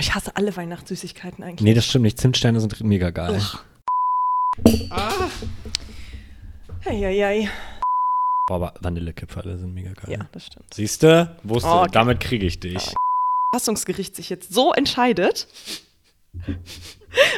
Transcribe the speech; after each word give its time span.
ich 0.00 0.14
hasse 0.14 0.36
alle 0.36 0.56
Weihnachtssüßigkeiten 0.56 1.42
eigentlich. 1.44 1.60
Nee, 1.62 1.74
das 1.74 1.86
stimmt 1.86 2.04
nicht. 2.04 2.18
Zimtsterne 2.20 2.60
sind 2.60 2.80
mega 2.82 3.10
geil. 3.10 3.40
Eieiei. 6.84 7.48
Boah, 8.46 8.56
aber 8.56 8.74
Vanillekipferle 8.80 9.58
sind 9.58 9.74
mega 9.74 9.92
geil. 9.92 10.16
Ja, 10.18 10.26
das 10.32 10.46
stimmt. 10.46 10.72
Siehste, 10.72 11.36
wusste, 11.42 11.68
Oh, 11.68 11.80
okay. 11.82 11.90
damit 11.92 12.20
kriege 12.20 12.46
ich 12.46 12.60
dich. 12.60 12.94
Verfassungsgericht 13.52 14.16
sich 14.16 14.30
jetzt 14.30 14.52
so 14.52 14.72
entscheidet. 14.72 15.46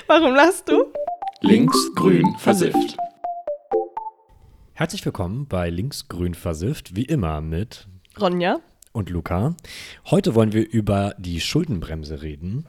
Warum 0.07 0.35
lachst 0.35 0.69
du? 0.69 0.87
Links, 1.41 1.77
grün, 1.95 2.37
versifft. 2.39 2.97
Herzlich 4.75 5.05
willkommen 5.05 5.47
bei 5.47 5.69
Linksgrün 5.69 6.35
versifft, 6.35 6.95
wie 6.97 7.05
immer 7.05 7.41
mit 7.41 7.87
Ronja. 8.21 8.61
Und 8.93 9.11
Luca. 9.11 9.55
Heute 10.07 10.35
wollen 10.35 10.53
wir 10.53 10.69
über 10.69 11.15
die 11.19 11.41
Schuldenbremse 11.41 12.23
reden. 12.23 12.67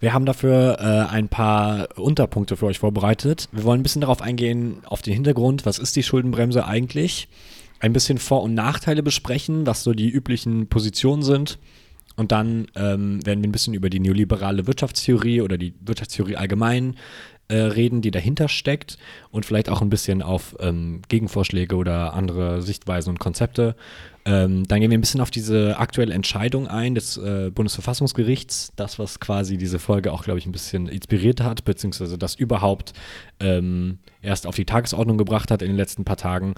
Wir 0.00 0.12
haben 0.12 0.26
dafür 0.26 0.78
äh, 0.80 1.12
ein 1.12 1.28
paar 1.28 1.88
Unterpunkte 1.98 2.56
für 2.56 2.66
euch 2.66 2.78
vorbereitet. 2.78 3.48
Wir 3.52 3.64
wollen 3.64 3.80
ein 3.80 3.82
bisschen 3.82 4.00
darauf 4.00 4.22
eingehen, 4.22 4.82
auf 4.84 5.02
den 5.02 5.14
Hintergrund, 5.14 5.66
was 5.66 5.78
ist 5.78 5.96
die 5.96 6.02
Schuldenbremse 6.02 6.64
eigentlich? 6.64 7.28
Ein 7.80 7.92
bisschen 7.92 8.18
Vor- 8.18 8.42
und 8.42 8.54
Nachteile 8.54 9.02
besprechen, 9.02 9.66
was 9.66 9.82
so 9.82 9.92
die 9.92 10.08
üblichen 10.08 10.68
Positionen 10.68 11.22
sind. 11.22 11.58
Und 12.16 12.32
dann 12.32 12.66
ähm, 12.74 13.24
werden 13.24 13.42
wir 13.42 13.48
ein 13.48 13.52
bisschen 13.52 13.74
über 13.74 13.90
die 13.90 14.00
neoliberale 14.00 14.66
Wirtschaftstheorie 14.66 15.40
oder 15.40 15.56
die 15.56 15.74
Wirtschaftstheorie 15.80 16.36
allgemein 16.36 16.96
äh, 17.48 17.56
reden, 17.56 18.02
die 18.02 18.10
dahinter 18.10 18.48
steckt. 18.48 18.98
Und 19.30 19.46
vielleicht 19.46 19.68
auch 19.68 19.82
ein 19.82 19.90
bisschen 19.90 20.22
auf 20.22 20.56
ähm, 20.60 21.02
Gegenvorschläge 21.08 21.76
oder 21.76 22.14
andere 22.14 22.62
Sichtweisen 22.62 23.10
und 23.10 23.18
Konzepte. 23.18 23.74
Ähm, 24.24 24.68
dann 24.68 24.80
gehen 24.80 24.90
wir 24.90 24.98
ein 24.98 25.00
bisschen 25.00 25.22
auf 25.22 25.30
diese 25.30 25.78
aktuelle 25.78 26.12
Entscheidung 26.12 26.68
ein 26.68 26.94
des 26.94 27.16
äh, 27.16 27.50
Bundesverfassungsgerichts, 27.50 28.72
das, 28.76 28.98
was 28.98 29.20
quasi 29.20 29.56
diese 29.56 29.78
Folge 29.78 30.12
auch, 30.12 30.22
glaube 30.22 30.38
ich, 30.38 30.44
ein 30.44 30.52
bisschen 30.52 30.86
inspiriert 30.86 31.40
hat, 31.40 31.64
beziehungsweise 31.64 32.18
das 32.18 32.34
überhaupt 32.34 32.92
ähm, 33.40 33.98
erst 34.20 34.46
auf 34.46 34.54
die 34.54 34.66
Tagesordnung 34.66 35.16
gebracht 35.16 35.50
hat 35.50 35.62
in 35.62 35.68
den 35.68 35.76
letzten 35.76 36.04
paar 36.04 36.18
Tagen. 36.18 36.54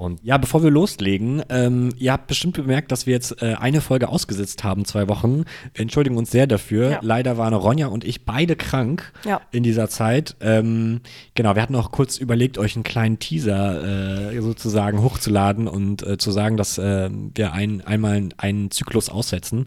Ähm, 0.00 0.10
und 0.10 0.20
ja, 0.24 0.38
bevor 0.38 0.62
wir 0.62 0.70
loslegen, 0.70 1.42
ähm, 1.50 1.90
ihr 1.98 2.12
habt 2.12 2.26
bestimmt 2.26 2.56
bemerkt, 2.56 2.90
dass 2.90 3.06
wir 3.06 3.14
jetzt 3.14 3.42
äh, 3.42 3.54
eine 3.58 3.80
Folge 3.80 4.08
ausgesetzt 4.08 4.64
haben, 4.64 4.84
zwei 4.84 5.08
Wochen. 5.08 5.44
Wir 5.74 5.82
entschuldigen 5.82 6.16
uns 6.16 6.30
sehr 6.30 6.46
dafür. 6.46 6.90
Ja. 6.90 6.98
Leider 7.02 7.36
waren 7.38 7.54
Ronja 7.54 7.86
und 7.88 8.04
ich 8.04 8.24
beide 8.24 8.56
krank 8.56 9.12
Ja. 9.24 9.40
in 9.52 9.62
dieser 9.62 9.88
Zeit. 9.88 10.36
Ähm, 10.40 11.00
genau, 11.34 11.54
wir 11.54 11.62
hatten 11.62 11.74
auch 11.76 11.92
kurz 11.92 12.18
überlegt, 12.18 12.58
euch 12.58 12.76
einen 12.76 12.82
kleinen 12.82 13.18
Teaser 13.18 14.32
äh, 14.32 14.40
sozusagen 14.40 15.02
hochzuladen 15.02 15.68
und 15.68 16.02
äh, 16.06 16.18
zu 16.18 16.30
sagen, 16.30 16.56
dass 16.56 16.78
äh, 16.78 17.10
wir 17.34 17.52
ein, 17.52 17.82
einmal 17.82 18.28
einen 18.38 18.70
Zyklus 18.70 19.08
aussetzen. 19.08 19.66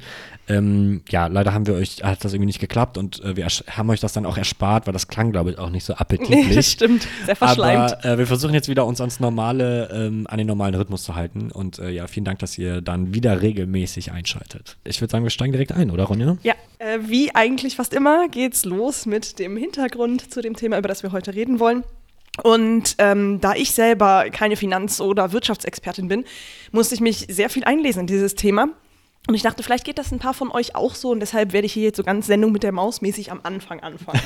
Ähm, 0.50 1.04
ja, 1.10 1.28
leider 1.28 1.54
haben 1.54 1.68
wir 1.68 1.76
euch, 1.76 2.04
hat 2.04 2.26
das 2.26 2.34
irgendwie 2.34 2.48
nicht 2.48 2.60
geklappt 2.60 2.98
und 2.98 3.24
äh, 3.24 3.38
wir 3.38 3.48
haben 3.48 3.90
euch 3.90 4.02
das 4.02 4.12
dann 4.12 4.26
auch 4.26 4.38
erspart, 4.38 4.88
weil 4.88 4.94
das 4.94 5.08
klang, 5.08 5.32
glaube 5.32 5.52
ich, 5.52 5.58
auch 5.58 5.70
nicht 5.70 5.86
so 5.86 5.94
appetitlich. 5.98 6.48
Nee, 6.48 6.56
das 6.56 6.70
stimmt. 6.70 7.08
Sehr 7.26 7.36
verschleimt. 7.36 7.94
Aber 7.94 8.06
äh, 8.06 8.18
wir 8.18 8.28
versuchen 8.28 8.54
jetzt 8.54 8.68
wieder 8.68 8.86
uns 8.86 9.00
ans 9.00 9.20
normale, 9.20 10.23
ähm, 10.24 10.28
an 10.28 10.38
den 10.38 10.48
normalen 10.48 10.76
Rhythmus 10.76 11.04
zu 11.04 11.16
halten. 11.16 11.52
Und 11.52 11.80
äh, 11.80 11.90
ja, 11.90 12.08
vielen 12.08 12.26
Dank, 12.26 12.40
dass 12.40 12.58
ihr 12.58 12.82
dann 12.82 13.14
wieder 13.14 13.42
regelmäßig 13.42 14.12
einschaltet. 14.12 14.78
Ich 14.84 15.02
würde 15.02 15.12
sagen, 15.12 15.24
wir 15.24 15.30
steigen 15.30 15.52
direkt 15.52 15.72
ein, 15.72 15.92
oder 15.92 16.06
Ronja? 16.06 16.38
Ja, 16.44 16.54
äh, 16.80 17.00
wie 17.02 17.34
eigentlich 17.36 17.76
fast 17.76 17.94
immer 17.94 18.28
geht's 18.30 18.66
los 18.66 19.06
mit 19.06 19.40
dem 19.40 19.58
Hintergrund 19.58 20.32
zu 20.34 20.42
dem 20.42 20.56
Thema, 20.56 20.78
über 20.78 20.88
das 20.88 21.04
wir 21.04 21.12
heute 21.12 21.34
reden 21.36 21.60
wollen. 21.60 21.84
Und 22.42 22.96
ähm, 22.98 23.40
da 23.42 23.54
ich 23.54 23.72
selber 23.72 24.26
keine 24.32 24.56
Finanz- 24.56 25.00
oder 25.00 25.32
Wirtschaftsexpertin 25.34 26.08
bin, 26.08 26.26
musste 26.72 26.96
ich 26.96 27.02
mich 27.02 27.28
sehr 27.30 27.50
viel 27.50 27.64
einlesen 27.64 28.02
in 28.02 28.08
dieses 28.08 28.34
Thema. 28.34 28.70
Und 29.28 29.36
ich 29.36 29.42
dachte, 29.44 29.64
vielleicht 29.64 29.86
geht 29.86 29.98
das 30.00 30.12
ein 30.12 30.20
paar 30.20 30.34
von 30.34 30.52
euch 30.52 30.76
auch 30.76 30.96
so 30.96 31.12
und 31.12 31.22
deshalb 31.22 31.54
werde 31.54 31.66
ich 31.66 31.74
hier 31.74 31.84
jetzt 31.84 31.98
so 31.98 32.04
ganz 32.04 32.28
Sendung 32.28 32.52
mit 32.52 32.64
der 32.64 32.74
Maus 32.74 33.02
mäßig 33.02 33.32
am 33.32 33.40
Anfang 33.44 33.80
anfangen. 33.80 34.20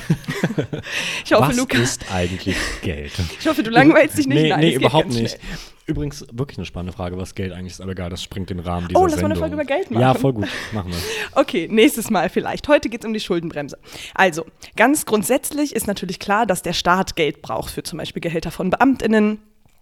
ich 1.26 1.34
hoffe, 1.34 1.50
Was 1.50 1.56
Luca, 1.58 1.78
ist 1.78 2.12
eigentlich 2.12 2.56
Geld? 2.82 3.12
ich 3.40 3.48
hoffe, 3.48 3.62
du 3.62 3.70
langweilst 3.70 4.18
dich 4.18 4.26
nicht. 4.26 4.42
Nee, 4.42 4.50
Nein, 4.50 4.60
nee 4.62 4.74
überhaupt 4.74 5.10
nicht. 5.10 5.38
schnell. 5.38 5.58
Übrigens, 5.88 6.26
wirklich 6.34 6.58
eine 6.58 6.66
spannende 6.66 6.92
Frage, 6.92 7.18
was 7.18 7.34
Geld 7.34 7.54
eigentlich 7.54 7.72
ist, 7.72 7.82
aber 7.82 7.94
egal, 7.94 8.10
das 8.10 8.22
springt 8.22 8.50
den 8.50 8.60
Rahmen 8.60 8.90
dieser 8.90 9.00
Oh, 9.00 9.06
lass 9.06 9.22
mal 9.22 9.26
eine. 9.26 9.38
Folge 9.38 9.54
über 9.54 9.64
Geld 9.64 9.90
machen. 9.90 10.02
Ja, 10.02 10.14
voll 10.14 10.34
gut. 10.34 10.48
Machen 10.74 10.92
wir. 10.92 10.98
Okay, 11.32 11.70
nächstes 11.72 12.10
Mal 12.10 12.30
vielleicht. 12.30 12.68
Heute 12.68 12.90
geht 12.90 13.02
es 13.02 13.08
um 13.08 13.14
die 13.14 13.22
Schuldenbremse. 13.22 13.78
Also, 14.14 14.46
ganz 14.76 15.06
grundsätzlich 15.06 15.74
ist 15.74 15.88
natürlich 15.88 16.20
klar, 16.20 16.46
dass 16.46 16.62
der 16.62 16.74
Staat 16.74 17.16
Geld 17.16 17.42
braucht 17.42 17.72
für 17.72 17.84
zum 17.84 18.00
Beispiel 18.00 18.22
Gehälter 18.22 18.52
von 18.52 18.70
BeamtInnen. 18.70 19.40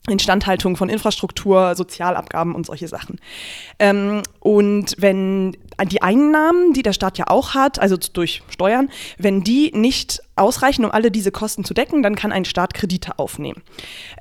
Instandhaltung 0.08 0.78
von 0.78 0.88
Infrastruktur, 0.90 1.74
Sozialabgaben 1.74 2.54
und 2.54 2.68
solche 2.68 2.88
Sachen. 2.88 3.20
Ähm, 3.80 4.22
und 4.40 4.94
wenn 5.00 5.58
die 5.86 6.04
Einnahmen, 6.04 6.74
die 6.74 6.84
der 6.84 6.94
Staat 6.94 7.18
ja 7.18 7.26
auch 7.28 7.56
hat, 7.56 7.80
also 7.80 7.98
durch 7.98 8.44
Steuern, 8.50 8.90
wenn 9.18 9.44
die 9.44 9.72
nicht 9.74 10.22
ausreichen, 10.36 10.86
um 10.86 10.92
alle 10.92 11.12
diese 11.12 11.32
Kosten 11.32 11.64
zu 11.64 11.74
decken, 11.74 12.04
dann 12.04 12.16
kann 12.16 12.32
ein 12.32 12.46
Staat 12.46 12.74
Kredite 12.74 13.20
aufnehmen. 13.20 13.62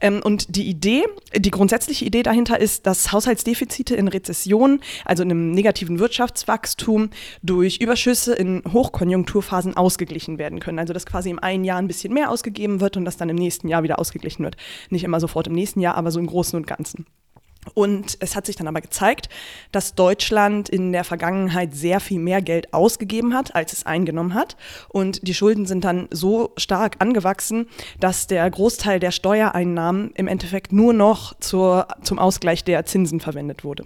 Ähm, 0.01 0.21
und 0.23 0.57
die 0.57 0.69
Idee, 0.69 1.05
die 1.37 1.51
grundsätzliche 1.51 2.05
Idee 2.05 2.23
dahinter 2.23 2.61
ist, 2.61 2.87
dass 2.87 3.13
Haushaltsdefizite 3.13 3.95
in 3.95 4.09
Rezession, 4.09 4.81
also 5.05 5.23
in 5.23 5.31
einem 5.31 5.51
negativen 5.51 5.99
Wirtschaftswachstum, 5.99 7.11
durch 7.43 7.79
Überschüsse 7.79 8.35
in 8.35 8.63
Hochkonjunkturphasen 8.73 9.77
ausgeglichen 9.77 10.39
werden 10.39 10.61
können. 10.61 10.79
Also 10.79 10.93
dass 10.93 11.07
quasi 11.07 11.31
im 11.31 11.39
einen 11.39 11.65
Jahr 11.65 11.79
ein 11.79 11.89
bisschen 11.89 12.13
mehr 12.13 12.31
ausgegeben 12.31 12.81
wird 12.81 12.97
und 12.97 13.05
das 13.05 13.17
dann 13.17 13.29
im 13.29 13.37
nächsten 13.37 13.69
Jahr 13.69 13.83
wieder 13.83 13.99
ausgeglichen 13.99 14.45
wird. 14.45 14.57
Nicht 14.91 15.05
immer 15.05 15.21
sofort 15.21 15.47
im 15.47 15.55
nächsten 15.55 15.81
Jahr, 15.81 15.97
aber 15.97 16.11
so 16.11 16.21
im 16.21 16.27
Großen 16.27 16.57
und 16.57 16.67
Ganzen. 16.67 17.07
Und 17.73 18.19
es 18.21 18.37
hat 18.37 18.47
sich 18.47 18.57
dann 18.57 18.69
aber 18.69 18.81
gezeigt, 18.81 19.29
dass 19.73 19.95
Deutschland 19.95 20.69
in 20.69 20.93
der 20.93 21.05
Vergangenheit 21.05 21.75
sehr 21.75 22.01
viel 22.01 22.19
mehr 22.19 22.43
Geld 22.43 22.75
ausgegeben 22.75 23.35
hat, 23.35 23.55
als 23.55 23.73
es 23.73 23.87
eingenommen 23.87 24.35
hat. 24.35 24.57
Und 24.89 25.27
die 25.27 25.35
Schulden 25.35 25.67
sind 25.67 25.85
dann 25.85 26.09
so 26.11 26.53
stark 26.57 26.97
angewachsen, 26.99 27.67
dass 27.99 28.27
der 28.27 28.49
Großteil 28.51 29.01
der 29.01 29.11
Steuereinnahmen 29.11 30.11
im 30.15 30.29
Endeffekt 30.29 30.73
nur 30.73 30.93
noch 30.93 31.39
zur, 31.41 31.89
zum 32.03 32.19
Ausgleich 32.19 32.65
der 32.65 32.85
Zinsen 32.85 33.21
verwendet 33.21 33.65
wurde. 33.65 33.85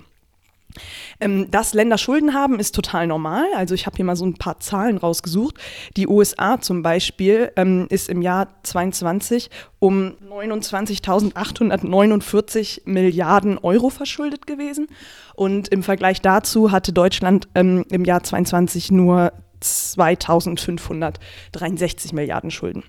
Ähm, 1.20 1.50
dass 1.50 1.74
Länder 1.74 1.98
Schulden 1.98 2.32
haben, 2.34 2.60
ist 2.60 2.74
total 2.74 3.06
normal. 3.06 3.44
Also 3.56 3.74
ich 3.74 3.86
habe 3.86 3.96
hier 3.96 4.04
mal 4.04 4.16
so 4.16 4.26
ein 4.26 4.34
paar 4.34 4.60
Zahlen 4.60 4.98
rausgesucht. 4.98 5.56
Die 5.96 6.06
USA 6.06 6.60
zum 6.60 6.82
Beispiel 6.82 7.50
ähm, 7.56 7.86
ist 7.90 8.08
im 8.08 8.22
Jahr 8.22 8.48
22 8.62 9.50
um 9.78 10.14
29.849 10.28 12.82
Milliarden 12.84 13.58
Euro 13.58 13.90
verschuldet 13.90 14.46
gewesen. 14.46 14.86
Und 15.34 15.68
im 15.68 15.82
Vergleich 15.82 16.20
dazu 16.20 16.70
hatte 16.72 16.92
Deutschland 16.92 17.48
ähm, 17.54 17.84
im 17.90 18.04
Jahr 18.04 18.22
22 18.22 18.90
nur 18.90 19.32
2.563 19.62 22.14
Milliarden 22.14 22.50
Schulden. 22.50 22.84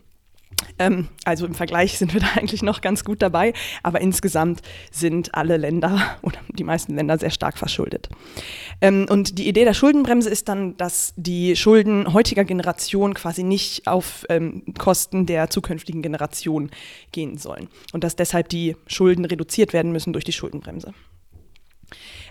Ähm, 0.78 1.10
also 1.26 1.46
im 1.46 1.54
Vergleich 1.54 1.98
sind 1.98 2.14
wir 2.14 2.22
da 2.22 2.28
eigentlich 2.36 2.64
noch 2.64 2.82
ganz 2.82 3.04
gut 3.04 3.22
dabei, 3.22 3.54
aber 3.84 4.02
insgesamt 4.02 4.62
sind 4.92 5.36
alle 5.36 5.58
Länder 5.58 6.00
oder 6.22 6.40
die 6.50 6.64
meisten 6.64 6.96
Länder 6.96 7.18
sehr 7.18 7.32
stark 7.32 7.58
verschuldet. 7.58 8.10
Ähm, 8.82 9.08
und 9.10 9.38
die 9.38 9.48
Idee 9.48 9.66
der 9.66 9.74
Schuldenbremse 9.74 10.30
ist 10.30 10.50
dann, 10.50 10.78
dass 10.78 11.14
die 11.16 11.56
Schulden 11.56 12.14
heutiger 12.14 12.46
Generation 12.46 13.14
quasi 13.14 13.44
nicht 13.44 13.88
auf 13.88 14.26
ähm, 14.30 14.64
Kosten 14.78 15.26
der 15.26 15.50
zukünftigen 15.50 16.02
Generation 16.02 16.72
gehen 17.12 17.38
sollen 17.38 17.68
und 17.94 18.04
dass 18.04 18.16
deshalb 18.16 18.50
die 18.50 18.76
Schulden 18.88 19.26
reduziert 19.26 19.74
werden 19.74 19.92
müssen 19.92 20.14
durch 20.14 20.26
die 20.26 20.34
Schuldenbremse. 20.34 20.94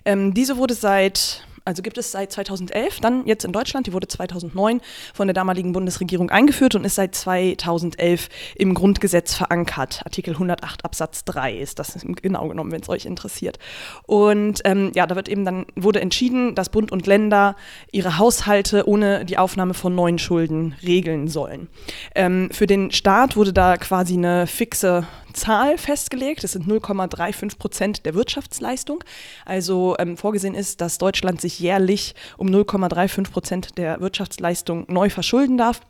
Ähm, 0.04 0.34
diese 0.34 0.56
wurde 0.56 0.74
seit, 0.74 1.46
also 1.68 1.82
gibt 1.82 1.98
es 1.98 2.12
seit 2.12 2.32
2011, 2.32 3.00
dann 3.00 3.26
jetzt 3.26 3.44
in 3.44 3.52
Deutschland, 3.52 3.86
die 3.86 3.92
wurde 3.92 4.08
2009 4.08 4.80
von 5.12 5.26
der 5.26 5.34
damaligen 5.34 5.72
Bundesregierung 5.72 6.30
eingeführt 6.30 6.74
und 6.74 6.84
ist 6.84 6.94
seit 6.94 7.14
2011 7.14 8.30
im 8.56 8.72
Grundgesetz 8.72 9.34
verankert. 9.34 10.00
Artikel 10.06 10.32
108 10.32 10.86
Absatz 10.86 11.26
3 11.26 11.58
ist 11.58 11.78
das 11.78 11.98
genau 12.22 12.48
genommen, 12.48 12.72
wenn 12.72 12.80
es 12.80 12.88
euch 12.88 13.04
interessiert. 13.04 13.58
Und 14.06 14.62
ähm, 14.64 14.92
ja, 14.94 15.06
da 15.06 15.14
wird 15.14 15.28
eben 15.28 15.44
dann, 15.44 15.66
wurde 15.76 16.00
entschieden, 16.00 16.54
dass 16.54 16.70
Bund 16.70 16.90
und 16.90 17.06
Länder 17.06 17.54
ihre 17.92 18.16
Haushalte 18.16 18.88
ohne 18.88 19.26
die 19.26 19.36
Aufnahme 19.36 19.74
von 19.74 19.94
neuen 19.94 20.18
Schulden 20.18 20.74
regeln 20.82 21.28
sollen. 21.28 21.68
Ähm, 22.14 22.48
für 22.50 22.66
den 22.66 22.92
Staat 22.92 23.36
wurde 23.36 23.52
da 23.52 23.76
quasi 23.76 24.14
eine 24.14 24.46
fixe 24.46 25.06
Zahl 25.32 25.78
festgelegt. 25.78 26.44
Das 26.44 26.52
sind 26.52 26.66
0,35 26.66 27.58
Prozent 27.58 28.06
der 28.06 28.14
Wirtschaftsleistung. 28.14 29.04
Also 29.44 29.96
ähm, 29.98 30.16
vorgesehen 30.16 30.54
ist, 30.54 30.80
dass 30.80 30.98
Deutschland 30.98 31.40
sich 31.40 31.57
jährlich 31.58 32.14
um 32.36 32.48
0,35 32.48 33.30
Prozent 33.30 33.78
der 33.78 34.00
Wirtschaftsleistung 34.00 34.86
neu 34.88 35.10
verschulden 35.10 35.58
darf. 35.58 35.80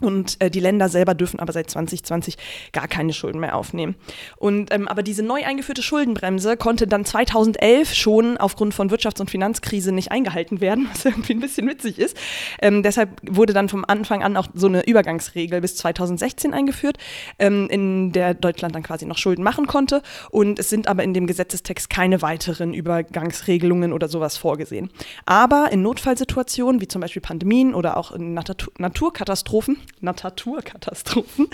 Und 0.00 0.40
äh, 0.40 0.50
die 0.50 0.58
Länder 0.58 0.88
selber 0.88 1.14
dürfen 1.14 1.38
aber 1.38 1.52
seit 1.52 1.70
2020 1.70 2.36
gar 2.72 2.88
keine 2.88 3.12
Schulden 3.12 3.38
mehr 3.38 3.54
aufnehmen. 3.54 3.94
Und 4.36 4.74
ähm, 4.74 4.88
aber 4.88 5.04
diese 5.04 5.22
neu 5.22 5.44
eingeführte 5.44 5.82
Schuldenbremse 5.82 6.56
konnte 6.56 6.88
dann 6.88 7.04
2011 7.04 7.94
schon 7.94 8.36
aufgrund 8.36 8.74
von 8.74 8.90
Wirtschafts- 8.90 9.20
und 9.20 9.30
Finanzkrise 9.30 9.92
nicht 9.92 10.10
eingehalten 10.10 10.60
werden, 10.60 10.88
was 10.92 11.04
irgendwie 11.04 11.34
ein 11.34 11.40
bisschen 11.40 11.68
witzig 11.68 12.00
ist. 12.00 12.16
Ähm, 12.60 12.82
deshalb 12.82 13.20
wurde 13.22 13.52
dann 13.52 13.68
vom 13.68 13.84
Anfang 13.86 14.24
an 14.24 14.36
auch 14.36 14.48
so 14.52 14.66
eine 14.66 14.84
Übergangsregel 14.84 15.60
bis 15.60 15.76
2016 15.76 16.52
eingeführt, 16.52 16.98
ähm, 17.38 17.68
in 17.70 18.10
der 18.10 18.34
Deutschland 18.34 18.74
dann 18.74 18.82
quasi 18.82 19.06
noch 19.06 19.18
Schulden 19.18 19.44
machen 19.44 19.68
konnte. 19.68 20.02
Und 20.30 20.58
es 20.58 20.70
sind 20.70 20.88
aber 20.88 21.04
in 21.04 21.14
dem 21.14 21.28
Gesetzestext 21.28 21.88
keine 21.88 22.20
weiteren 22.20 22.74
Übergangsregelungen 22.74 23.92
oder 23.92 24.08
sowas 24.08 24.36
vorgesehen. 24.36 24.90
Aber 25.24 25.68
in 25.70 25.82
Notfallsituationen 25.82 26.80
wie 26.80 26.88
zum 26.88 27.00
Beispiel 27.00 27.22
Pandemien 27.22 27.74
oder 27.74 27.96
auch 27.96 28.10
in 28.10 28.34
Natur 28.34 28.72
Naturkatastrophen 28.78 29.83
Naturkatastrophen, 30.00 31.48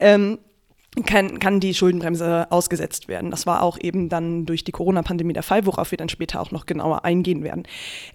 ähm, 0.00 0.38
kann, 1.04 1.38
kann 1.38 1.60
die 1.60 1.74
Schuldenbremse 1.74 2.46
ausgesetzt 2.50 3.08
werden. 3.08 3.30
Das 3.30 3.46
war 3.46 3.62
auch 3.62 3.78
eben 3.80 4.08
dann 4.08 4.46
durch 4.46 4.64
die 4.64 4.72
Corona-Pandemie 4.72 5.32
der 5.32 5.42
Fall, 5.42 5.66
worauf 5.66 5.90
wir 5.90 5.98
dann 5.98 6.08
später 6.08 6.40
auch 6.40 6.50
noch 6.50 6.66
genauer 6.66 7.04
eingehen 7.04 7.42
werden. 7.42 7.64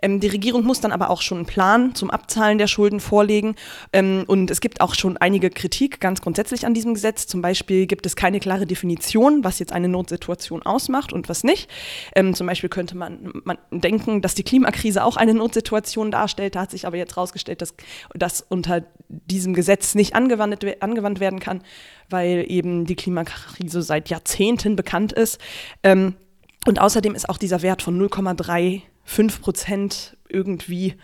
Ähm, 0.02 0.20
die 0.20 0.28
Regierung 0.28 0.64
muss 0.64 0.82
dann 0.82 0.92
aber 0.92 1.10
auch 1.10 1.22
schon 1.22 1.40
einen 1.40 1.48
Plan 1.48 1.96
zum 1.96 2.10
Abzahlen 2.10 2.58
der 2.58 2.68
Schulden 2.68 3.00
vorlegen. 3.00 3.56
Ähm, 3.92 4.24
und 4.28 4.52
es 4.52 4.62
gibt 4.62 4.82
auch 4.82 4.96
schon 4.96 5.18
einige 5.18 5.50
Kritik 5.50 6.00
ganz 6.00 6.22
grundsätzlich 6.22 6.66
an 6.66 6.74
diesem 6.74 6.94
Gesetz. 6.94 7.28
Zum 7.28 7.42
Beispiel 7.42 7.86
gibt 7.88 8.06
es 8.06 8.16
keine 8.16 8.40
klare 8.40 8.66
Definition, 8.66 9.44
was 9.44 9.60
jetzt 9.60 9.74
eine 9.74 9.90
Notsituation 9.90 10.62
ausmacht 10.64 11.14
und 11.14 11.30
was 11.30 11.44
nicht. 11.44 11.70
Ähm, 12.16 12.34
zum 12.34 12.48
Beispiel 12.48 12.70
könnte 12.70 12.98
man, 12.98 13.34
man 13.44 13.58
denken, 13.72 14.22
dass 14.22 14.36
die 14.36 14.44
Klimakrise 14.44 15.04
auch 15.04 15.18
eine 15.18 15.34
Notsituation 15.34 16.12
darstellt. 16.12 16.56
Da 16.56 16.62
hat 16.62 16.72
sich 16.72 16.88
aber 16.88 16.98
jetzt 16.98 17.16
herausgestellt, 17.16 17.62
dass 17.62 17.74
das 18.14 18.46
unter 18.48 18.84
diesem 19.10 19.54
Gesetz 19.54 19.96
nicht 19.96 20.16
angewandt, 20.16 20.66
angewandt 20.82 21.20
werden 21.20 21.40
kann 21.40 21.62
weil 22.10 22.46
eben 22.48 22.73
die 22.86 22.96
Klimakrise 22.96 23.82
seit 23.82 24.10
Jahrzehnten 24.10 24.76
bekannt 24.76 25.14
ist. 25.14 25.40
Ähm, 25.84 26.16
und 26.66 26.80
außerdem 26.80 27.16
ist 27.16 27.30
auch 27.30 27.38
dieser 27.38 27.62
Wert 27.62 27.82
von 27.82 28.00
0,35 28.00 29.42
Prozent 29.42 30.18
irgendwie 30.30 30.96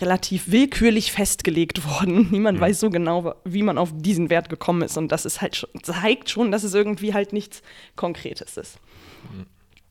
relativ 0.00 0.50
willkürlich 0.50 1.12
festgelegt 1.12 1.86
worden. 1.88 2.28
Niemand 2.30 2.58
mhm. 2.58 2.62
weiß 2.62 2.80
so 2.80 2.90
genau, 2.90 3.34
wie 3.44 3.62
man 3.62 3.78
auf 3.78 3.90
diesen 3.94 4.30
Wert 4.30 4.48
gekommen 4.48 4.82
ist. 4.82 4.96
Und 4.96 5.10
das 5.10 5.24
ist 5.24 5.40
halt 5.40 5.56
schon, 5.56 5.70
zeigt 5.82 6.30
schon, 6.30 6.50
dass 6.50 6.64
es 6.64 6.74
irgendwie 6.74 7.14
halt 7.14 7.32
nichts 7.32 7.62
Konkretes 7.96 8.56
ist. 8.56 8.78
Mhm. 9.32 9.46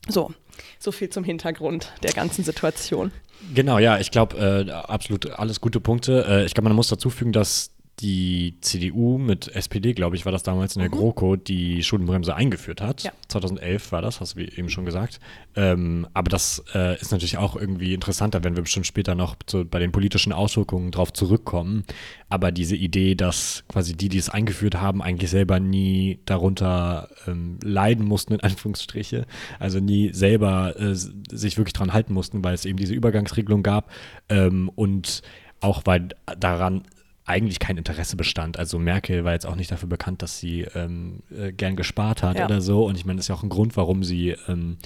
So, 0.08 0.32
so 0.78 0.92
viel 0.92 1.10
zum 1.10 1.24
Hintergrund 1.24 1.92
der 2.04 2.14
ganzen 2.14 2.44
Situation. 2.44 3.12
Genau, 3.54 3.80
ja, 3.80 4.00
ich 4.00 4.12
glaube, 4.12 4.66
äh, 4.68 4.72
absolut 4.72 5.30
alles 5.32 5.60
gute 5.60 5.80
Punkte. 5.80 6.26
Äh, 6.28 6.46
ich 6.46 6.54
glaube, 6.54 6.70
man 6.70 6.76
muss 6.76 6.88
dazu 6.88 7.10
fügen, 7.10 7.32
dass 7.32 7.72
die 8.00 8.56
CDU 8.60 9.18
mit 9.18 9.48
SPD, 9.56 9.94
glaube 9.94 10.18
ich, 10.18 10.26
war 10.26 10.32
das 10.32 10.44
damals 10.44 10.76
in 10.76 10.82
der 10.82 10.90
mhm. 10.90 10.96
GroKo, 10.96 11.38
die 11.38 11.82
Schuldenbremse 11.82 12.36
eingeführt 12.36 12.82
hat. 12.82 13.04
Ja. 13.04 13.12
2011 13.30 13.92
war 13.94 14.02
das, 14.02 14.20
hast 14.20 14.36
du 14.36 14.42
eben 14.42 14.70
schon 14.70 14.86
gesagt. 14.86 15.22
Ähm, 15.56 16.06
aber 16.14 16.30
das 16.30 16.64
äh, 16.74 17.00
ist 17.00 17.12
natürlich 17.12 17.38
auch 17.38 17.56
irgendwie 17.56 17.94
interessanter, 17.94 18.44
wenn 18.44 18.56
wir 18.58 18.64
bestimmt 18.64 18.86
später 18.86 19.16
noch 19.16 19.36
zu, 19.46 19.64
bei 19.64 19.80
den 19.80 19.94
politischen 19.94 20.34
Auswirkungen 20.34 20.92
drauf 20.92 21.14
zurückkommen. 21.14 21.86
Aber 22.28 22.52
diese 22.52 22.76
Idee, 22.76 23.16
dass 23.16 23.64
quasi 23.70 23.96
die, 23.96 24.10
die 24.10 24.18
es 24.18 24.30
eingeführt 24.30 24.76
haben, 24.76 25.02
eigentlich 25.02 25.30
selber 25.30 25.62
nie 25.62 26.20
darunter 26.26 27.10
ähm, 27.28 27.60
leiden 27.64 28.06
mussten, 28.06 28.34
in 28.34 28.42
Anführungsstriche, 28.42 29.26
also 29.58 29.80
nie 29.80 30.12
selber 30.12 30.78
äh, 30.78 30.96
sich 30.96 31.58
wirklich 31.58 31.74
dran 31.74 31.94
halten 31.94 32.14
mussten, 32.14 32.44
weil 32.44 32.56
es 32.56 32.66
eben 32.66 32.78
diese 32.78 32.94
Übergangsregelung 32.94 33.64
gab 33.64 33.90
ähm, 34.28 34.70
und 34.76 35.22
auch 35.62 35.84
weil 35.86 36.10
daran 36.38 36.84
eigentlich 37.26 37.60
kein 37.60 37.78
Interesse 37.78 38.16
bestand. 38.16 38.58
Also 38.58 38.78
Merkel 38.78 39.24
war 39.24 39.34
jetzt 39.34 39.46
auch 39.46 39.56
nicht 39.56 39.72
dafür 39.72 39.90
bekannt, 39.90 40.22
dass 40.22 40.40
sie 40.40 40.62
ähm, 40.76 41.24
äh, 41.36 41.52
gern 41.52 41.76
gespart 41.76 42.22
hat 42.24 42.38
ja. 42.38 42.46
oder 42.46 42.62
so. 42.62 42.86
Und 42.86 42.98
ich 42.98 43.06
meine, 43.06 43.18
das 43.18 43.26
ist 43.26 43.30
ja 43.30 43.36
auch 43.36 43.44
ein 43.44 43.50
Grund, 43.50 43.76
warum 43.76 44.04
sie 44.04 44.36
ähm, 44.48 44.78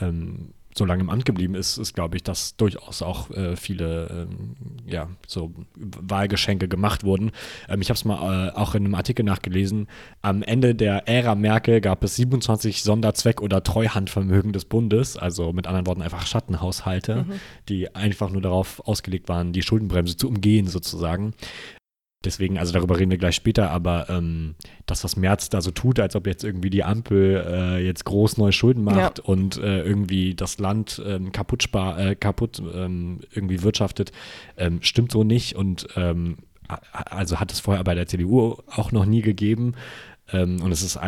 ähm, 0.00 0.54
so 0.76 0.84
lange 0.84 1.02
im 1.02 1.10
Amt 1.10 1.24
geblieben 1.24 1.54
ist, 1.54 1.78
ist, 1.78 1.94
glaube 1.94 2.16
ich, 2.16 2.22
dass 2.22 2.56
durchaus 2.56 3.02
auch 3.02 3.30
äh, 3.30 3.56
viele 3.56 4.08
ähm, 4.10 4.56
ja, 4.86 5.08
so 5.26 5.52
Wahlgeschenke 5.76 6.68
gemacht 6.68 7.04
wurden. 7.04 7.30
Ähm, 7.68 7.80
ich 7.80 7.90
habe 7.90 7.96
es 7.96 8.04
mal 8.04 8.48
äh, 8.48 8.50
auch 8.52 8.74
in 8.74 8.84
einem 8.84 8.94
Artikel 8.94 9.24
nachgelesen. 9.24 9.86
Am 10.22 10.42
Ende 10.42 10.74
der 10.74 11.08
Ära 11.08 11.34
Merkel 11.34 11.80
gab 11.80 12.02
es 12.02 12.16
27 12.16 12.82
Sonderzweck- 12.82 13.40
oder 13.40 13.62
Treuhandvermögen 13.62 14.52
des 14.52 14.64
Bundes, 14.64 15.16
also 15.16 15.52
mit 15.52 15.66
anderen 15.66 15.86
Worten 15.86 16.02
einfach 16.02 16.26
Schattenhaushalte, 16.26 17.24
mhm. 17.24 17.40
die 17.68 17.94
einfach 17.94 18.30
nur 18.30 18.42
darauf 18.42 18.86
ausgelegt 18.86 19.28
waren, 19.28 19.52
die 19.52 19.62
Schuldenbremse 19.62 20.16
zu 20.16 20.28
umgehen 20.28 20.66
sozusagen. 20.66 21.34
Deswegen, 22.24 22.58
also 22.58 22.72
darüber 22.72 22.98
reden 22.98 23.10
wir 23.10 23.18
gleich 23.18 23.36
später, 23.36 23.70
aber 23.70 24.08
ähm, 24.08 24.54
das, 24.86 25.04
was 25.04 25.16
Merz 25.16 25.50
da 25.50 25.60
so 25.60 25.70
tut, 25.70 26.00
als 26.00 26.16
ob 26.16 26.26
jetzt 26.26 26.44
irgendwie 26.44 26.70
die 26.70 26.84
Ampel 26.84 27.44
äh, 27.46 27.84
jetzt 27.84 28.04
groß 28.04 28.36
neue 28.38 28.52
Schulden 28.52 28.84
macht 28.84 29.18
ja. 29.18 29.24
und 29.24 29.56
äh, 29.58 29.82
irgendwie 29.82 30.34
das 30.34 30.58
Land 30.58 31.02
ähm, 31.04 31.32
kaputt, 31.32 31.62
spar, 31.62 31.98
äh, 31.98 32.14
kaputt 32.14 32.62
ähm, 32.74 33.20
irgendwie 33.32 33.62
wirtschaftet, 33.62 34.12
ähm, 34.56 34.78
stimmt 34.82 35.12
so 35.12 35.24
nicht 35.24 35.56
und 35.56 35.86
ähm, 35.96 36.36
also 36.92 37.40
hat 37.40 37.52
es 37.52 37.60
vorher 37.60 37.84
bei 37.84 37.94
der 37.94 38.06
CDU 38.06 38.56
auch 38.68 38.90
noch 38.92 39.04
nie 39.04 39.20
gegeben. 39.20 39.74
Ähm, 40.32 40.62
und 40.62 40.72
es 40.72 40.82
ist 40.82 40.98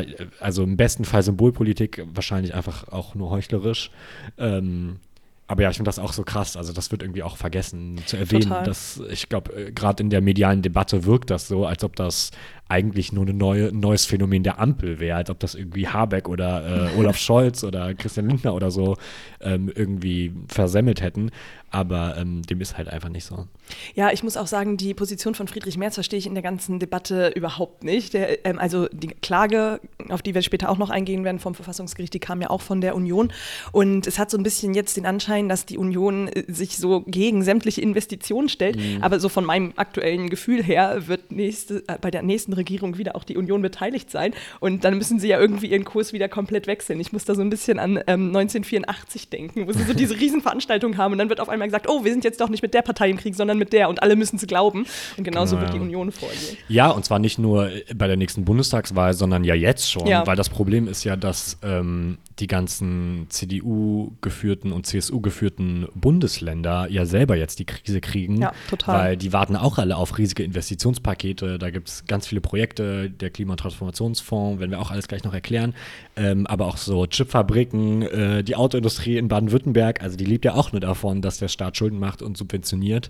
also 0.41 0.63
im 0.63 0.77
besten 0.77 1.05
Fall 1.05 1.23
Symbolpolitik, 1.23 2.05
wahrscheinlich 2.13 2.55
einfach 2.55 2.89
auch 2.89 3.15
nur 3.15 3.31
heuchlerisch. 3.31 3.91
Ähm, 4.37 5.01
aber 5.49 5.63
ja, 5.63 5.71
ich 5.71 5.77
finde 5.77 5.89
das 5.89 5.99
auch 5.99 6.13
so 6.13 6.25
krass. 6.25 6.57
Also, 6.57 6.73
das 6.73 6.91
wird 6.91 7.03
irgendwie 7.03 7.23
auch 7.23 7.37
vergessen 7.37 8.01
zu 8.07 8.17
erwähnen. 8.17 8.43
Total. 8.43 8.65
Dass 8.65 9.01
ich 9.11 9.29
glaube, 9.29 9.53
äh, 9.53 9.73
gerade 9.73 10.03
in 10.03 10.11
der 10.11 10.21
medialen 10.21 10.63
Debatte 10.63 11.05
wirkt 11.05 11.31
das 11.31 11.47
so, 11.49 11.67
als 11.67 11.85
ob 11.85 11.95
das 11.97 12.31
eigentlich 12.69 13.13
nur 13.13 13.27
ein 13.27 13.37
neue, 13.37 13.73
neues 13.73 14.07
Phänomen 14.07 14.43
der 14.43 14.59
Ampel 14.59 14.99
wäre, 14.99 15.19
als 15.19 15.31
ob 15.31 15.39
das 15.39 15.55
irgendwie 15.55 15.87
Habeck 15.87 16.29
oder 16.29 16.91
äh, 16.93 16.97
Olaf 16.99 17.17
Scholz 17.17 17.63
oder 17.63 17.95
Christian 17.95 18.29
Lindner 18.29 18.55
oder 18.55 18.71
so 18.71 18.97
ähm, 19.41 19.71
irgendwie 19.75 20.33
versemmelt 20.49 21.01
hätten. 21.01 21.31
Aber 21.71 22.17
ähm, 22.17 22.43
dem 22.43 22.61
ist 22.61 22.79
halt 22.79 22.89
einfach 22.89 23.09
nicht 23.09 23.25
so. 23.25 23.47
Ja, 23.95 24.13
ich 24.13 24.23
muss 24.23 24.37
auch 24.37 24.47
sagen, 24.47 24.77
die 24.77 24.95
Position 24.95 25.35
von 25.35 25.49
Friedrich 25.49 25.77
Merz 25.77 25.95
verstehe 25.95 26.19
ich 26.19 26.27
in 26.27 26.35
der 26.35 26.43
ganzen 26.43 26.79
Debatte 26.79 27.33
überhaupt 27.35 27.83
nicht. 27.83 28.15
Der, 28.15 28.47
ähm, 28.47 28.59
also 28.59 28.87
die 28.93 29.09
Klage, 29.09 29.81
auf 30.09 30.23
die 30.23 30.35
wir 30.35 30.43
später 30.43 30.71
auch 30.71 30.79
noch 30.79 30.91
eingehen 30.91 31.25
werden 31.25 31.41
vom 31.41 31.55
Verfassungsgericht, 31.55 32.15
die 32.15 32.21
kam 32.21 32.41
ja 32.41 32.51
auch 32.51 32.63
von 32.63 32.81
der 32.81 32.95
Union. 32.95 33.33
Und 33.73 34.07
es 34.07 34.19
hat 34.19 34.31
so 34.31 34.39
ein 34.39 34.45
bisschen 34.45 34.75
jetzt 34.75 34.97
den 34.97 35.07
Anschein, 35.07 35.49
dass 35.49 35.67
die 35.67 35.77
Union 35.77 36.29
äh, 36.29 36.45
sich 36.47 36.79
so 36.79 37.03
gegen 37.03 37.43
sämtliche 37.43 37.81
Investitionen 37.81 38.49
stellt. 38.49 38.77
Mhm. 38.77 39.03
Aber 39.03 39.21
so 39.21 39.29
von 39.29 39.45
meinem 39.45 39.73
aktuellen 39.77 40.31
Gefühl 40.31 40.63
her 40.63 41.09
wird 41.09 41.33
nächste, 41.33 41.83
äh, 41.89 41.99
bei 42.01 42.11
der 42.11 42.23
nächsten 42.23 42.53
Regierung 42.57 42.99
wieder 42.99 43.17
auch 43.17 43.25
die 43.25 43.37
Union 43.37 43.63
beteiligt 43.63 44.11
sein. 44.11 44.35
Und 44.61 44.85
dann 44.85 44.99
müssen 44.99 45.19
sie 45.19 45.29
ja 45.29 45.39
irgendwie 45.39 45.67
ihren 45.67 45.85
Kurs 45.85 46.13
wieder 46.13 46.29
komplett 46.29 46.67
wechseln. 46.67 47.01
Ich 47.01 47.13
muss 47.13 47.25
da 47.25 47.35
so 47.35 47.43
ein 47.43 47.51
bisschen 47.51 47.79
an 47.79 47.97
ähm, 48.07 48.29
1984 48.29 49.29
denken, 49.29 49.67
wo 49.67 49.73
sie 49.73 49.85
so 49.85 49.95
diese 49.95 50.15
Riesenveranstaltung 50.21 50.97
haben 50.97 51.13
und 51.13 51.19
dann 51.19 51.29
wird 51.29 51.41
auf 51.41 51.49
einmal 51.49 51.69
gesagt, 51.69 51.89
oh, 51.89 52.05
wir 52.05 52.13
sind 52.13 52.25
jetzt 52.25 52.41
doch 52.41 52.49
nicht 52.49 52.63
mit 52.63 52.75
der 52.75 52.83
Partei 52.83 53.11
im 53.11 53.17
Krieg, 53.17 53.35
sondern 53.35 53.59
mit 53.59 53.73
der 53.73 53.89
und 53.89 54.03
alle 54.03 54.17
müssen 54.17 54.37
es 54.37 54.47
glauben. 54.47 54.87
Und 55.17 55.25
genauso 55.25 55.57
genau, 55.57 55.67
wird 55.67 55.75
die 55.75 55.81
Union 55.81 56.13
vorgehen. 56.13 56.57
Ja, 56.69 56.91
und 56.91 57.05
zwar 57.05 57.19
nicht 57.19 57.39
nur 57.39 57.71
bei 57.95 58.07
der 58.07 58.17
nächsten 58.17 58.45
Bundestagswahl, 58.45 59.15
sondern 59.15 59.45
ja 59.45 59.55
jetzt 59.55 59.91
schon, 59.91 60.07
ja. 60.07 60.27
weil 60.27 60.37
das 60.37 60.49
Problem 60.49 60.89
ist 60.89 61.05
ja, 61.05 61.17
dass 61.17 61.59
ähm, 61.63 62.19
die 62.39 62.47
ganzen 62.47 63.27
CDU-geführten 63.31 64.73
und 64.73 64.87
CSU-geführten 64.87 65.87
Bundesländer 65.95 66.87
ja 66.91 67.07
selber 67.07 67.37
jetzt 67.37 67.59
die 67.59 67.65
Krise 67.65 68.01
kriegen. 68.01 68.41
Ja, 68.43 68.53
total. 68.69 68.99
Weil 68.99 69.17
die 69.17 69.33
warten 69.33 69.57
auch 69.57 69.79
alle 69.79 69.97
auf 69.97 70.19
riesige 70.19 70.43
Investitionspakete. 70.43 71.59
Da 71.59 71.71
gibt 71.71 71.89
es 71.89 72.05
ganz 72.07 72.27
viele 72.27 72.43
Projekte, 72.43 73.09
der 73.11 73.31
Klimatransformationsfonds, 73.31 74.61
werden 74.61 74.71
wir 74.71 74.81
auch 74.81 74.91
alles 74.91 75.09
gleich 75.09 75.25
noch 75.25 75.33
erklären. 75.33 75.75
Ähm, 76.17 76.47
aber 76.47 76.67
auch 76.67 76.77
so 76.77 77.07
Chipfabriken, 77.07 78.03
äh, 78.03 78.45
die 78.45 78.57
Autoindustrie 78.57 79.17
in 79.17 79.29
Baden-Württemberg, 79.29 80.03
also 80.03 80.17
die 80.17 80.27
lebt 80.27 80.45
ja 80.45 80.55
auch 80.55 80.73
nur 80.73 80.81
davon, 80.81 81.23
dass 81.23 81.39
der 81.39 81.49
Staat 81.49 81.77
Schulden 81.77 81.99
macht 81.99 82.21
und 82.21 82.37
subventioniert. 82.37 83.09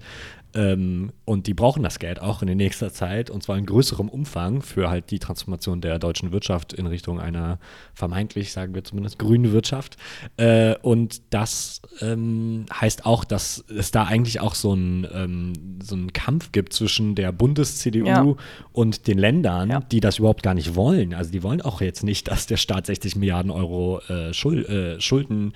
Ähm, 0.55 1.12
und 1.25 1.47
die 1.47 1.55
brauchen 1.55 1.83
das 1.83 1.99
Geld 1.99 2.21
auch 2.21 2.43
in 2.43 2.47
der 2.47 2.57
nächsten 2.57 2.91
Zeit 2.91 3.31
und 3.31 3.43
zwar 3.43 3.59
in 3.59 3.67
größerem 3.67 4.09
Umfang 4.09 4.62
für 4.62 4.88
halt 4.88 5.11
die 5.11 5.19
Transformation 5.19 5.81
der 5.81 5.99
deutschen 5.99 6.33
Wirtschaft 6.33 6.73
in 6.73 6.87
Richtung 6.87 7.21
einer 7.21 7.59
vermeintlich, 7.95 8.53
sagen 8.53 8.75
wir 8.75 8.85
zumindest, 8.85 9.19
grünen 9.19 9.53
Wirtschaft. 9.53 9.97
Äh, 10.37 10.76
und 10.83 11.23
das 11.31 11.83
ähm, 12.00 12.67
heißt 12.73 13.07
auch, 13.07 13.25
dass 13.25 13.65
es 13.69 13.91
da 13.91 14.05
eigentlich 14.05 14.41
auch 14.41 14.55
so 14.55 14.73
einen 14.73 15.07
ähm, 15.12 15.53
so 15.83 15.97
Kampf 16.12 16.53
gibt 16.53 16.73
zwischen 16.73 17.15
der 17.15 17.33
Bundes-CDU 17.33 18.07
ja. 18.07 18.35
und 18.73 19.07
den 19.07 19.19
Ländern, 19.19 19.71
ja. 19.71 19.81
die 19.81 20.00
das 20.00 20.19
überhaupt 20.19 20.43
gar 20.43 20.55
nicht 20.55 20.75
wollen. 20.75 21.15
Also 21.15 21.31
die 21.31 21.43
wollen 21.43 21.62
auch 21.62 21.81
jetzt 21.81 22.05
nicht, 22.05 22.29
dass 22.29 22.47
der 22.47 22.57
Staat 22.57 22.87
60 22.87 23.17
Milliarden 23.17 23.50
Euro 23.50 24.00
äh, 24.09 24.33
Schul 24.33 24.65
äh, 24.67 25.00
Schulden 25.00 25.53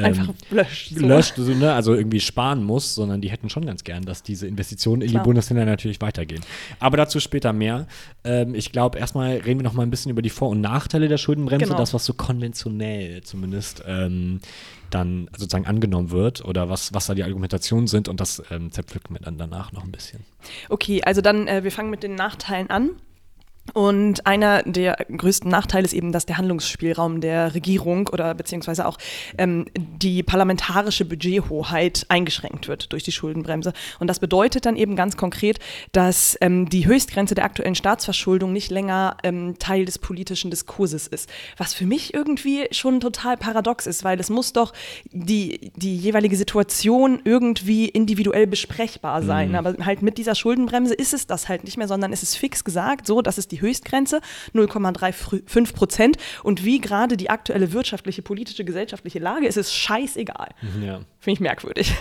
ähm, 0.00 0.04
Einfach 0.06 0.34
löscht. 0.50 0.90
so. 0.94 1.06
löscht, 1.06 1.34
so, 1.36 1.52
ne, 1.54 1.72
also 1.72 1.94
irgendwie 1.94 2.20
sparen 2.20 2.64
muss, 2.64 2.94
sondern 2.94 3.20
die 3.20 3.30
hätten 3.30 3.48
schon 3.50 3.64
ganz 3.64 3.84
gern, 3.84 4.04
dass 4.04 4.22
diese 4.22 4.46
Investitionen 4.46 5.02
in 5.02 5.10
Klar. 5.10 5.22
die 5.22 5.26
Bundesländer 5.26 5.64
natürlich 5.64 6.00
weitergehen. 6.00 6.42
Aber 6.78 6.96
dazu 6.96 7.20
später 7.20 7.52
mehr. 7.52 7.86
Ähm, 8.24 8.54
ich 8.54 8.72
glaube, 8.72 8.98
erstmal 8.98 9.36
reden 9.36 9.60
wir 9.60 9.64
noch 9.64 9.74
mal 9.74 9.82
ein 9.82 9.90
bisschen 9.90 10.10
über 10.10 10.22
die 10.22 10.30
Vor- 10.30 10.48
und 10.50 10.60
Nachteile 10.60 11.08
der 11.08 11.18
Schuldenbremse, 11.18 11.66
Genau. 11.66 11.78
das, 11.78 11.94
was 11.94 12.04
so 12.04 12.14
konventionell 12.14 13.22
zumindest 13.22 13.82
ähm, 13.86 14.40
dann 14.90 15.28
sozusagen 15.36 15.66
angenommen 15.66 16.10
wird 16.10 16.44
oder 16.44 16.68
was, 16.68 16.92
was 16.92 17.06
da 17.06 17.14
die 17.14 17.22
Argumentationen 17.22 17.86
sind 17.86 18.08
und 18.08 18.20
das 18.20 18.42
ähm, 18.50 18.72
zerpflücken 18.72 19.14
wir 19.16 19.20
dann 19.20 19.38
danach 19.38 19.72
noch 19.72 19.84
ein 19.84 19.92
bisschen. 19.92 20.20
Okay, 20.68 21.02
also 21.04 21.20
dann, 21.20 21.46
äh, 21.46 21.62
wir 21.64 21.70
fangen 21.70 21.90
mit 21.90 22.02
den 22.02 22.14
Nachteilen 22.16 22.70
an. 22.70 22.90
Und 23.74 24.26
einer 24.26 24.62
der 24.62 24.96
größten 25.16 25.50
Nachteile 25.50 25.84
ist 25.84 25.92
eben, 25.92 26.12
dass 26.12 26.26
der 26.26 26.38
Handlungsspielraum 26.38 27.20
der 27.20 27.54
Regierung 27.54 28.08
oder 28.08 28.34
beziehungsweise 28.34 28.86
auch 28.86 28.98
ähm, 29.38 29.66
die 29.76 30.22
parlamentarische 30.22 31.04
Budgethoheit 31.04 32.06
eingeschränkt 32.08 32.68
wird 32.68 32.92
durch 32.92 33.02
die 33.02 33.12
Schuldenbremse. 33.12 33.72
Und 33.98 34.06
das 34.08 34.20
bedeutet 34.20 34.66
dann 34.66 34.76
eben 34.76 34.96
ganz 34.96 35.16
konkret, 35.16 35.58
dass 35.92 36.36
ähm, 36.40 36.68
die 36.68 36.86
Höchstgrenze 36.86 37.34
der 37.34 37.44
aktuellen 37.44 37.74
Staatsverschuldung 37.74 38.52
nicht 38.52 38.70
länger 38.70 39.16
ähm, 39.22 39.58
Teil 39.58 39.84
des 39.84 39.98
politischen 39.98 40.50
Diskurses 40.50 41.06
ist. 41.06 41.28
Was 41.56 41.74
für 41.74 41.86
mich 41.86 42.14
irgendwie 42.14 42.66
schon 42.70 43.00
total 43.00 43.36
paradox 43.36 43.86
ist, 43.86 44.04
weil 44.04 44.18
es 44.20 44.30
muss 44.30 44.52
doch 44.52 44.72
die, 45.10 45.72
die 45.76 45.96
jeweilige 45.96 46.36
Situation 46.36 47.20
irgendwie 47.24 47.88
individuell 47.88 48.46
besprechbar 48.46 49.22
sein. 49.22 49.54
Aber 49.54 49.74
halt 49.84 50.02
mit 50.02 50.18
dieser 50.18 50.34
Schuldenbremse 50.34 50.94
ist 50.94 51.14
es 51.14 51.26
das 51.26 51.48
halt 51.48 51.64
nicht 51.64 51.76
mehr, 51.76 51.88
sondern 51.88 52.12
es 52.12 52.22
ist 52.22 52.36
fix 52.36 52.64
gesagt, 52.64 53.06
so, 53.06 53.22
das 53.22 53.38
ist 53.38 53.52
die 53.52 53.59
Höchstgrenze, 53.60 54.20
0,35 54.54 55.72
Prozent. 55.74 56.16
Und 56.42 56.64
wie 56.64 56.80
gerade 56.80 57.16
die 57.16 57.30
aktuelle 57.30 57.72
wirtschaftliche, 57.72 58.22
politische, 58.22 58.64
gesellschaftliche 58.64 59.18
Lage 59.18 59.46
ist, 59.46 59.56
ist 59.56 59.74
scheißegal. 59.74 60.48
Ja. 60.80 61.00
Finde 61.18 61.34
ich 61.34 61.40
merkwürdig. 61.40 61.94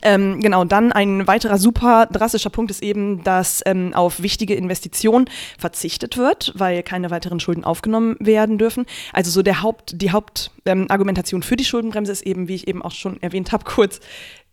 Ähm, 0.00 0.40
genau, 0.40 0.64
dann 0.64 0.90
ein 0.90 1.26
weiterer 1.26 1.58
super 1.58 2.06
drastischer 2.06 2.50
Punkt 2.50 2.70
ist 2.70 2.82
eben, 2.82 3.22
dass 3.24 3.62
ähm, 3.66 3.92
auf 3.92 4.22
wichtige 4.22 4.54
Investitionen 4.54 5.28
verzichtet 5.58 6.16
wird, 6.16 6.52
weil 6.56 6.82
keine 6.82 7.10
weiteren 7.10 7.40
Schulden 7.40 7.64
aufgenommen 7.64 8.16
werden 8.18 8.56
dürfen. 8.56 8.86
Also 9.12 9.30
so 9.30 9.42
der 9.42 9.62
Haupt, 9.62 10.00
die 10.00 10.10
Hauptargumentation 10.10 11.40
ähm, 11.40 11.42
für 11.42 11.56
die 11.56 11.64
Schuldenbremse 11.64 12.12
ist 12.12 12.22
eben, 12.22 12.48
wie 12.48 12.54
ich 12.54 12.68
eben 12.68 12.82
auch 12.82 12.92
schon 12.92 13.20
erwähnt 13.22 13.52
habe, 13.52 13.64
kurz, 13.64 14.00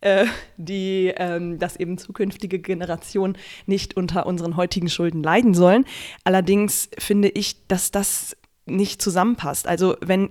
äh, 0.02 0.26
die, 0.58 1.14
ähm, 1.16 1.58
dass 1.58 1.78
eben 1.78 1.98
zukünftige 1.98 2.60
Generationen 2.60 3.38
nicht 3.66 3.96
unter 3.96 4.26
unseren 4.26 4.58
heutigen 4.58 4.90
Schulden 4.90 5.24
leiden 5.24 5.54
sollen. 5.54 5.86
Allerdings 6.24 6.90
finde 6.98 7.30
ich, 7.30 7.66
dass 7.68 7.92
das 7.92 8.36
nicht 8.66 9.02
zusammenpasst. 9.02 9.68
Also 9.68 9.96
wenn 10.02 10.30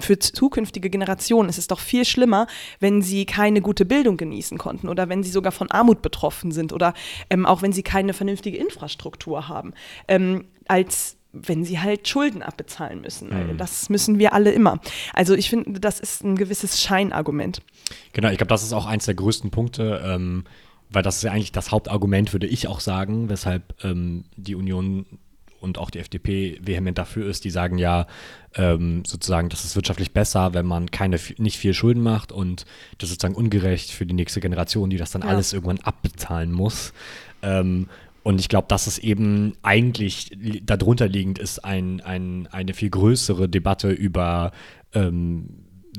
für 0.00 0.18
zukünftige 0.18 0.90
Generationen 0.90 1.48
ist 1.48 1.58
es 1.58 1.66
doch 1.66 1.80
viel 1.80 2.04
schlimmer, 2.04 2.46
wenn 2.80 3.02
sie 3.02 3.26
keine 3.26 3.60
gute 3.60 3.84
Bildung 3.84 4.16
genießen 4.16 4.58
konnten 4.58 4.88
oder 4.88 5.08
wenn 5.08 5.22
sie 5.22 5.30
sogar 5.30 5.52
von 5.52 5.70
Armut 5.70 6.02
betroffen 6.02 6.52
sind 6.52 6.72
oder 6.72 6.94
ähm, 7.30 7.46
auch 7.46 7.62
wenn 7.62 7.72
sie 7.72 7.82
keine 7.82 8.12
vernünftige 8.12 8.58
Infrastruktur 8.58 9.48
haben, 9.48 9.74
ähm, 10.08 10.46
als 10.66 11.16
wenn 11.32 11.64
sie 11.64 11.78
halt 11.78 12.08
Schulden 12.08 12.42
abbezahlen 12.42 13.00
müssen. 13.00 13.30
Weil 13.30 13.56
Das 13.56 13.90
müssen 13.90 14.18
wir 14.18 14.32
alle 14.32 14.50
immer. 14.50 14.80
Also 15.12 15.34
ich 15.34 15.50
finde, 15.50 15.78
das 15.78 16.00
ist 16.00 16.24
ein 16.24 16.36
gewisses 16.36 16.80
Scheinargument. 16.80 17.60
Genau, 18.12 18.30
ich 18.30 18.38
glaube, 18.38 18.48
das 18.48 18.62
ist 18.62 18.72
auch 18.72 18.86
eins 18.86 19.04
der 19.04 19.14
größten 19.14 19.50
Punkte, 19.50 20.02
ähm, 20.04 20.44
weil 20.90 21.02
das 21.02 21.16
ist 21.16 21.22
ja 21.22 21.32
eigentlich 21.32 21.52
das 21.52 21.70
Hauptargument, 21.70 22.32
würde 22.32 22.46
ich 22.46 22.66
auch 22.66 22.80
sagen, 22.80 23.28
weshalb 23.28 23.74
ähm, 23.84 24.24
die 24.36 24.54
Union 24.54 25.04
und 25.60 25.78
auch 25.78 25.90
die 25.90 25.98
FDP 25.98 26.58
vehement 26.62 26.96
dafür 26.98 27.26
ist. 27.28 27.44
Die 27.44 27.50
sagen 27.50 27.78
ja 27.78 28.06
ähm, 28.54 29.02
sozusagen, 29.06 29.48
das 29.48 29.64
ist 29.64 29.76
wirtschaftlich 29.76 30.12
besser, 30.12 30.54
wenn 30.54 30.66
man 30.66 30.90
keine, 30.90 31.18
nicht 31.38 31.58
viel 31.58 31.74
Schulden 31.74 32.02
macht 32.02 32.32
und 32.32 32.64
das 32.98 33.10
ist 33.10 33.14
sozusagen 33.20 33.34
ungerecht 33.34 33.90
für 33.90 34.06
die 34.06 34.14
nächste 34.14 34.40
Generation, 34.40 34.90
die 34.90 34.96
das 34.96 35.10
dann 35.10 35.22
Ja. 35.22 35.28
alles 35.28 35.52
irgendwann 35.52 35.80
abbezahlen 35.80 36.52
muss. 36.52 36.92
Ähm, 37.42 37.88
und 38.24 38.40
ich 38.40 38.48
glaube, 38.48 38.66
dass 38.68 38.86
es 38.86 38.98
eben 38.98 39.54
eigentlich 39.62 40.30
li- 40.38 40.62
darunter 40.64 41.08
liegend 41.08 41.38
ist 41.38 41.64
ein, 41.64 42.00
ein, 42.00 42.46
eine 42.50 42.74
viel 42.74 42.90
größere 42.90 43.48
Debatte 43.48 43.90
über 43.90 44.52
ähm, 44.92 45.48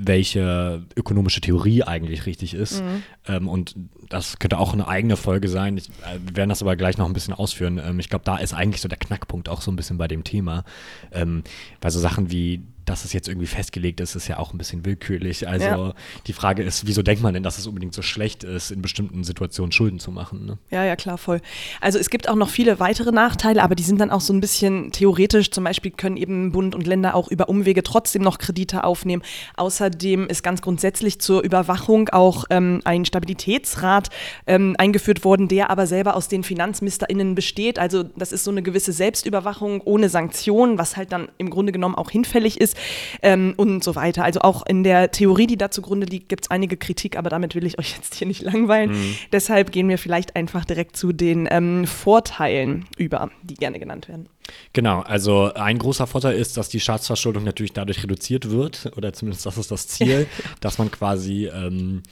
welche 0.02 0.84
ökonomische 0.96 1.42
Theorie 1.42 1.84
eigentlich 1.84 2.26
richtig 2.26 2.54
ist. 2.54 2.82
Ähm, 3.28 3.50
und 3.50 3.76
das 4.08 4.40
könnte 4.40 4.58
auch 4.58 4.72
eine 4.74 4.88
eigene 4.88 5.18
Folge 5.18 5.50
sein. 5.50 5.78
Ich, 5.78 5.90
äh, 5.90 6.20
wir 6.26 6.38
werden 6.38 6.50
das 6.50 6.62
aber 6.62 6.78
gleich 6.78 6.98
noch 6.98 7.06
ein 7.06 7.14
bisschen 7.14 7.34
ausführen. 7.34 7.82
Ähm, 7.84 8.00
ich 8.00 8.08
glaube, 8.08 8.24
da 8.24 8.38
ist 8.38 8.54
eigentlich 8.54 8.82
so 8.82 8.88
der 8.88 8.98
Knackpunkt 8.98 9.50
auch 9.50 9.62
so 9.62 9.72
ein 9.72 9.76
bisschen 9.76 9.98
bei 9.98 10.08
dem 10.08 10.24
Thema. 10.24 10.64
Ähm, 11.12 11.44
weil 11.82 11.92
so 11.92 12.00
Sachen 12.00 12.32
wie, 12.32 12.62
dass 12.90 13.06
es 13.06 13.14
jetzt 13.14 13.28
irgendwie 13.28 13.46
festgelegt 13.48 14.02
ist, 14.02 14.16
ist 14.16 14.28
ja 14.28 14.40
auch 14.40 14.52
ein 14.52 14.58
bisschen 14.58 14.84
willkürlich. 14.84 15.48
Also 15.48 15.66
Ja. 15.66 15.94
die 16.26 16.34
Frage 16.34 16.64
ist, 16.64 16.88
wieso 16.88 17.04
denkt 17.04 17.22
man 17.22 17.34
denn, 17.36 17.44
dass 17.44 17.60
es 17.60 17.68
unbedingt 17.68 17.94
so 17.94 18.02
schlecht 18.02 18.44
ist, 18.44 18.72
in 18.72 18.82
bestimmten 18.82 19.24
Situationen 19.24 19.72
Schulden 19.72 20.00
zu 20.00 20.12
machen? 20.12 20.46
Ne? 20.48 20.58
Ja, 20.72 20.84
ja, 20.84 20.96
klar, 20.96 21.20
voll. 21.20 21.40
Also 21.82 22.00
es 22.00 22.10
gibt 22.10 22.28
auch 22.28 22.36
noch 22.36 22.50
viele 22.50 22.80
weitere 22.80 23.12
Nachteile, 23.12 23.62
aber 23.62 23.76
die 23.76 23.84
sind 23.84 24.02
dann 24.02 24.10
auch 24.10 24.22
so 24.22 24.34
ein 24.34 24.42
bisschen 24.42 24.92
theoretisch. 24.92 25.52
Zum 25.52 25.64
Beispiel 25.66 25.92
können 25.92 26.18
eben 26.18 26.52
Bund 26.52 26.74
und 26.74 26.88
Länder 26.88 27.14
auch 27.14 27.28
über 27.30 27.48
Umwege 27.48 27.84
trotzdem 27.84 28.24
noch 28.24 28.40
Kredite 28.40 28.84
aufnehmen. 28.84 29.22
Außerdem 29.56 30.26
ist 30.28 30.42
ganz 30.42 30.62
grundsätzlich 30.62 31.20
zur 31.22 31.44
Überwachung 31.44 32.10
auch 32.10 32.46
ähm, 32.50 32.82
ein 32.86 33.06
Stabilitätsrat 33.06 34.10
ähm, 34.48 34.76
eingeführt 34.80 35.24
worden, 35.24 35.48
der 35.48 35.70
aber 35.70 35.86
selber 35.86 36.16
aus 36.16 36.28
den 36.28 36.44
FinanzministerInnen 36.44 37.36
besteht. 37.36 37.78
Also 37.78 38.02
das 38.04 38.32
ist 38.32 38.44
so 38.44 38.52
eine 38.52 38.64
gewisse 38.64 38.94
Selbstüberwachung 38.94 39.82
ohne 39.82 40.10
Sanktionen, 40.10 40.80
was 40.80 40.98
halt 40.98 41.12
dann 41.12 41.30
im 41.38 41.52
Grunde 41.52 41.72
genommen 41.72 41.94
auch 41.96 42.10
hinfällig 42.10 42.60
ist 42.60 42.79
ähm, 43.22 43.54
und 43.58 43.84
so 43.84 43.96
weiter. 43.96 44.24
Also 44.24 44.42
auch 44.42 44.66
in 44.66 44.84
der 44.84 45.12
Theorie, 45.12 45.48
die 45.48 45.58
da 45.58 45.72
zugrunde 45.72 46.06
liegt, 46.06 46.30
gibt 46.30 46.46
es 46.46 46.52
einige 46.52 46.78
Kritik, 46.78 47.18
aber 47.18 47.30
damit 47.30 47.56
will 47.56 47.66
ich 47.66 47.80
euch 47.80 47.96
jetzt 47.96 48.16
hier 48.16 48.28
nicht 48.28 48.42
langweilen. 48.42 49.18
Deshalb 49.32 49.72
gehen 49.72 49.90
wir 49.90 49.98
vielleicht 49.98 50.36
einfach 50.36 50.66
direkt 50.66 50.96
zu 50.96 51.12
den 51.12 51.48
ähm, 51.50 51.86
Vorteilen 51.86 52.86
über, 52.98 53.32
die 53.44 53.56
gerne 53.56 53.80
genannt 53.80 54.08
werden. 54.08 54.30
Genau, 54.74 55.02
also 55.02 55.54
ein 55.54 55.78
großer 55.78 56.08
Vorteil 56.08 56.36
ist, 56.36 56.58
dass 56.58 56.70
die 56.70 56.80
Staatsverschuldung 56.80 57.44
natürlich 57.44 57.74
dadurch 57.74 58.04
reduziert 58.04 58.50
wird, 58.50 58.92
oder 58.96 59.14
zumindest 59.14 59.46
das 59.46 59.58
ist 59.58 59.72
das 59.72 59.88
Ziel, 59.88 60.28
dass 60.60 60.78
man 60.78 60.92
quasi 60.92 61.48
ähm, 61.48 62.04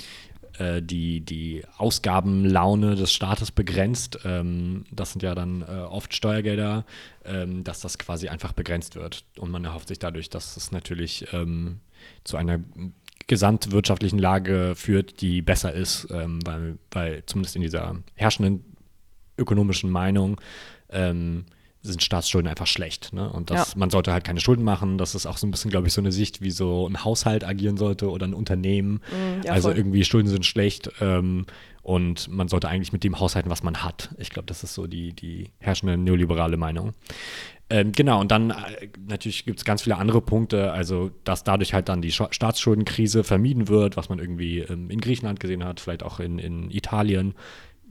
äh, 0.60 0.82
die, 0.82 1.22
die 1.22 1.64
Ausgabenlaune 1.78 2.96
des 2.96 3.12
Staates 3.12 3.52
begrenzt. 3.52 4.20
Ähm, 4.26 4.86
das 4.92 5.12
sind 5.14 5.24
ja 5.24 5.36
dann 5.36 5.62
äh, 5.62 5.66
oft 5.66 6.14
Steuergelder, 6.14 6.86
ähm, 7.26 7.64
dass 7.64 7.80
das 7.82 7.98
quasi 7.98 8.30
einfach 8.30 8.54
begrenzt 8.54 8.96
wird. 8.96 9.24
Und 9.38 9.52
man 9.52 9.66
erhofft 9.66 9.88
sich 9.88 10.00
dadurch, 10.00 10.30
dass 10.30 10.58
es 10.58 10.72
natürlich 10.72 11.28
ähm, 11.34 11.80
zu 12.24 12.38
einer 12.38 12.60
gesamtwirtschaftlichen 13.28 14.20
Lage 14.20 14.74
führt, 14.76 15.22
die 15.22 15.42
besser 15.42 15.74
ist, 15.74 16.08
ähm, 16.12 16.40
weil, 16.46 16.78
weil 16.92 17.24
zumindest 17.26 17.56
in 17.56 17.62
dieser 17.62 17.96
herrschenden 18.16 18.64
ökonomischen 19.38 19.92
Meinung 19.92 20.40
ähm, 20.90 21.46
sind 21.92 22.04
Staatsschulden 22.04 22.50
einfach 22.50 22.68
schlecht. 22.68 23.14
Ne? 23.14 23.30
Und 23.30 23.50
das, 23.50 23.74
Ja. 23.74 23.78
man 23.80 23.90
sollte 23.90 24.12
halt 24.14 24.24
keine 24.24 24.40
Schulden 24.40 24.64
machen. 24.64 24.98
Das 24.98 25.16
ist 25.16 25.26
auch 25.26 25.38
so 25.38 25.48
ein 25.48 25.52
bisschen, 25.52 25.72
glaube 25.72 25.88
ich, 25.88 25.94
so 25.94 26.02
eine 26.02 26.12
Sicht, 26.12 26.42
wie 26.42 26.52
so 26.52 26.88
ein 26.88 27.04
Haushalt 27.04 27.44
agieren 27.44 27.78
sollte 27.78 28.10
oder 28.10 28.28
ein 28.28 28.34
Unternehmen. 28.34 29.02
ja, 29.44 29.52
also 29.54 29.70
voll. 29.70 29.78
irgendwie 29.78 30.04
Schulden 30.04 30.28
sind 30.30 30.46
schlecht 30.46 30.90
ähm, 31.02 31.46
und 31.82 32.28
man 32.30 32.48
sollte 32.50 32.68
eigentlich 32.68 32.92
mit 32.94 33.04
dem 33.04 33.20
haushalten, 33.20 33.50
was 33.50 33.64
man 33.64 33.84
hat. 33.84 34.10
Ich 34.18 34.30
glaube, 34.30 34.46
das 34.48 34.64
ist 34.64 34.74
so 34.74 34.88
die, 34.88 35.14
die 35.14 35.50
herrschende 35.60 35.98
neoliberale 35.98 36.58
Meinung. 36.58 36.94
Ähm, 37.70 37.92
genau, 37.92 38.22
und 38.22 38.32
dann 38.32 38.52
äh, 38.52 38.88
natürlich 39.08 39.44
gibt 39.44 39.60
es 39.60 39.66
ganz 39.66 39.82
viele 39.82 39.98
andere 39.98 40.22
Punkte, 40.22 40.72
also 40.72 41.12
dass 41.26 41.44
dadurch 41.44 41.74
halt 41.74 41.90
dann 41.90 42.02
die 42.02 42.14
Scha- 42.14 42.32
Staatsschuldenkrise 42.34 43.26
vermieden 43.26 43.68
wird, 43.68 43.98
was 43.98 44.08
man 44.08 44.20
irgendwie 44.20 44.60
ähm, 44.60 44.90
in 44.90 45.02
Griechenland 45.02 45.42
gesehen 45.42 45.66
hat, 45.66 45.82
vielleicht 45.82 46.04
auch 46.04 46.22
in, 46.22 46.40
in 46.40 46.72
Italien, 46.72 47.36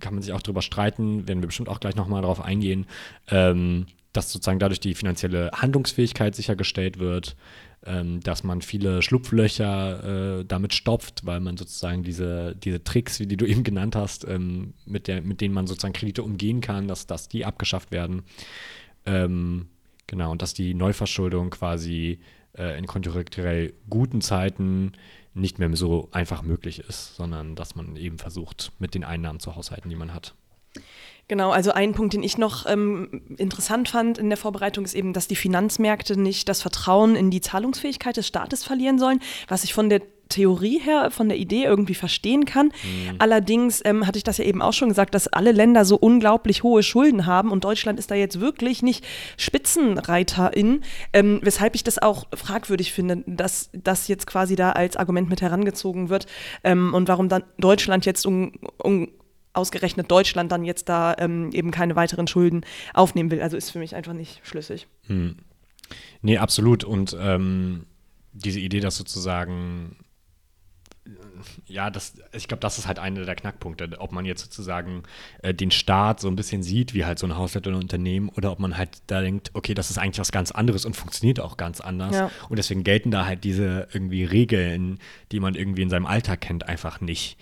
kann 0.01 0.15
man 0.15 0.23
sich 0.23 0.33
auch 0.33 0.43
drüber 0.43 0.63
streiten, 0.63 1.29
werden 1.29 1.43
wir 1.43 1.47
bestimmt 1.49 1.69
auch 1.69 1.81
gleich 1.81 1.97
nochmal 1.97 2.23
drauf 2.23 2.41
eingehen, 2.41 2.87
ähm, 3.29 3.87
dass 4.13 4.33
sozusagen 4.33 4.59
dadurch 4.59 4.81
die 4.81 4.95
finanzielle 4.95 5.51
Handlungsfähigkeit 5.53 6.35
sichergestellt 6.35 6.99
wird, 6.99 7.37
ähm, 7.85 8.21
dass 8.21 8.45
man 8.45 8.63
viele 8.63 9.03
Schlupflöcher 9.03 10.41
äh, 10.41 10.45
damit 10.45 10.75
stopft, 10.75 11.27
weil 11.27 11.41
man 11.41 11.57
sozusagen 11.57 12.03
diese, 12.03 12.57
diese 12.57 12.83
Tricks, 12.83 13.21
wie 13.21 13.27
die 13.27 13.37
du 13.37 13.47
eben 13.47 13.63
genannt 13.63 13.95
hast, 13.95 14.27
ähm, 14.27 14.75
mit, 14.87 15.07
der, 15.07 15.23
mit 15.23 15.41
denen 15.41 15.55
man 15.55 15.67
sozusagen 15.67 15.95
Kredite 15.95 16.23
umgehen 16.23 16.61
kann, 16.61 16.89
dass, 16.89 17.07
dass 17.07 17.29
die 17.29 17.45
abgeschafft 17.45 17.91
werden. 17.91 18.23
Ähm, 19.05 19.67
genau, 20.07 20.33
und 20.33 20.43
dass 20.43 20.55
die 20.55 20.75
Neuverschuldung 20.75 21.51
quasi 21.51 22.19
äh, 22.57 22.79
in 22.79 22.87
konjunkturell 22.87 23.75
guten 23.89 24.21
Zeiten 24.21 24.93
nicht 25.37 25.59
mehr 25.59 25.75
so 25.77 26.09
einfach 26.13 26.43
möglich 26.43 26.81
ist, 26.81 27.17
sondern 27.17 27.55
dass 27.55 27.75
man 27.75 27.97
eben 27.97 28.19
versucht, 28.19 28.73
mit 28.79 28.95
den 28.95 29.05
Einnahmen 29.05 29.41
zu 29.41 29.55
haushalten, 29.55 29.91
die 29.91 29.97
man 29.97 30.15
hat. 30.15 30.35
Genau, 31.29 31.51
also 31.51 31.73
ein 31.73 31.93
Punkt, 31.93 32.15
den 32.15 32.23
ich 32.23 32.39
noch 32.39 32.67
ähm, 32.67 33.23
interessant 33.37 33.89
fand 33.89 34.17
in 34.17 34.29
der 34.29 34.37
Vorbereitung, 34.37 34.85
ist 34.85 34.95
eben, 34.95 35.13
dass 35.13 35.27
die 35.27 35.35
Finanzmärkte 35.35 36.19
nicht 36.19 36.49
das 36.49 36.63
Vertrauen 36.63 37.17
in 37.17 37.31
die 37.31 37.41
Zahlungsfähigkeit 37.41 38.17
des 38.17 38.29
Staates 38.29 38.63
verlieren 38.63 38.99
sollen, 38.99 39.21
was 39.49 39.65
ich 39.65 39.75
von 39.75 39.89
der 39.89 40.03
Theorie 40.29 40.79
her, 40.79 41.11
von 41.11 41.29
der 41.29 41.39
Idee 41.39 41.65
irgendwie 41.65 41.95
verstehen 41.95 42.45
kann. 42.45 42.73
Allerdings 43.19 43.81
ähm, 43.85 44.07
hatte 44.07 44.19
ich 44.19 44.25
das 44.25 44.39
ja 44.39 44.45
eben 44.45 44.63
auch 44.63 44.73
schon 44.73 44.89
gesagt, 44.89 45.15
dass 45.15 45.29
alle 45.29 45.53
Länder 45.53 45.85
so 45.85 45.97
unglaublich 45.97 46.63
hohe 46.63 46.83
Schulden 46.83 47.27
haben 47.27 47.51
und 47.51 47.65
Deutschland 47.65 47.99
ist 47.99 48.11
da 48.11 48.15
jetzt 48.15 48.41
wirklich 48.41 48.83
nicht 48.83 49.05
Spitzenreiterin, 49.37 50.83
ähm, 51.13 51.41
weshalb 51.43 51.75
ich 51.75 51.85
das 51.85 51.99
auch 51.99 52.27
fragwürdig 52.35 52.93
finde, 52.93 53.23
dass 53.27 53.71
das 53.73 54.09
jetzt 54.09 54.27
quasi 54.27 54.57
da 54.57 54.73
als 54.73 54.97
Argument 54.97 55.29
mit 55.29 55.43
herangezogen 55.43 56.09
wird 56.09 56.27
ähm, 56.65 56.95
und 56.95 57.09
warum 57.09 57.29
dann 57.29 57.45
Deutschland 57.59 58.07
jetzt 58.07 58.27
um, 58.27 58.53
um 58.79 59.09
ausgerechnet 59.57 60.11
Deutschland 60.11 60.53
dann 60.53 60.65
jetzt 60.65 60.89
da 60.89 61.15
ähm, 61.19 61.51
eben 61.53 61.71
keine 61.71 61.97
weiteren 61.97 62.27
Schulden 62.27 62.65
aufnehmen 62.95 63.31
will. 63.31 63.41
Also 63.41 63.57
ist 63.57 63.71
für 63.71 63.79
mich 63.79 63.95
einfach 63.95 64.13
nicht 64.13 64.41
schlüssig. 64.45 64.87
Nee, 66.21 66.39
absolut. 66.39 66.85
Und 66.85 67.17
ähm, 67.19 67.87
diese 68.33 68.61
Idee, 68.61 68.81
dass 68.81 68.97
sozusagen, 68.97 69.97
ja, 71.67 71.91
das, 71.91 72.15
ich 72.33 72.49
glaube, 72.49 72.61
das 72.61 72.79
ist 72.79 72.87
halt 72.87 72.99
einer 72.99 73.25
der 73.25 73.35
Knackpunkte, 73.35 73.89
ob 73.99 74.13
man 74.13 74.25
jetzt 74.25 74.43
sozusagen 74.43 75.03
äh, 75.43 75.55
den 75.55 75.71
Staat 75.71 76.21
so 76.21 76.29
ein 76.29 76.37
bisschen 76.37 76.63
sieht, 76.63 76.95
wie 76.95 77.05
halt 77.05 77.19
so 77.19 77.27
ein 77.27 77.37
Haushalt 77.37 77.67
oder 77.67 77.77
ein 77.77 77.83
Unternehmen, 77.83 78.29
oder 78.31 78.53
ob 78.53 78.59
man 78.59 78.77
halt 78.77 78.91
da 79.07 79.21
denkt, 79.21 79.51
okay, 79.55 79.75
das 79.75 79.91
ist 79.91 79.99
eigentlich 79.99 80.19
was 80.19 80.33
ganz 80.33 80.51
anderes 80.51 80.85
und 80.85 80.95
funktioniert 80.95 81.41
auch 81.41 81.57
ganz 81.57 81.81
anders. 81.81 82.15
Ja. 82.15 82.31
Und 82.49 82.57
deswegen 82.57 82.85
gelten 82.85 83.11
da 83.11 83.27
halt 83.27 83.45
diese 83.45 83.89
irgendwie 83.93 84.25
Regeln, 84.25 84.99
die 85.33 85.41
man 85.41 85.55
irgendwie 85.55 85.83
in 85.83 85.91
seinem 85.91 86.07
Alltag 86.07 86.41
kennt, 86.41 86.69
einfach 86.69 87.01
nicht. 87.01 87.37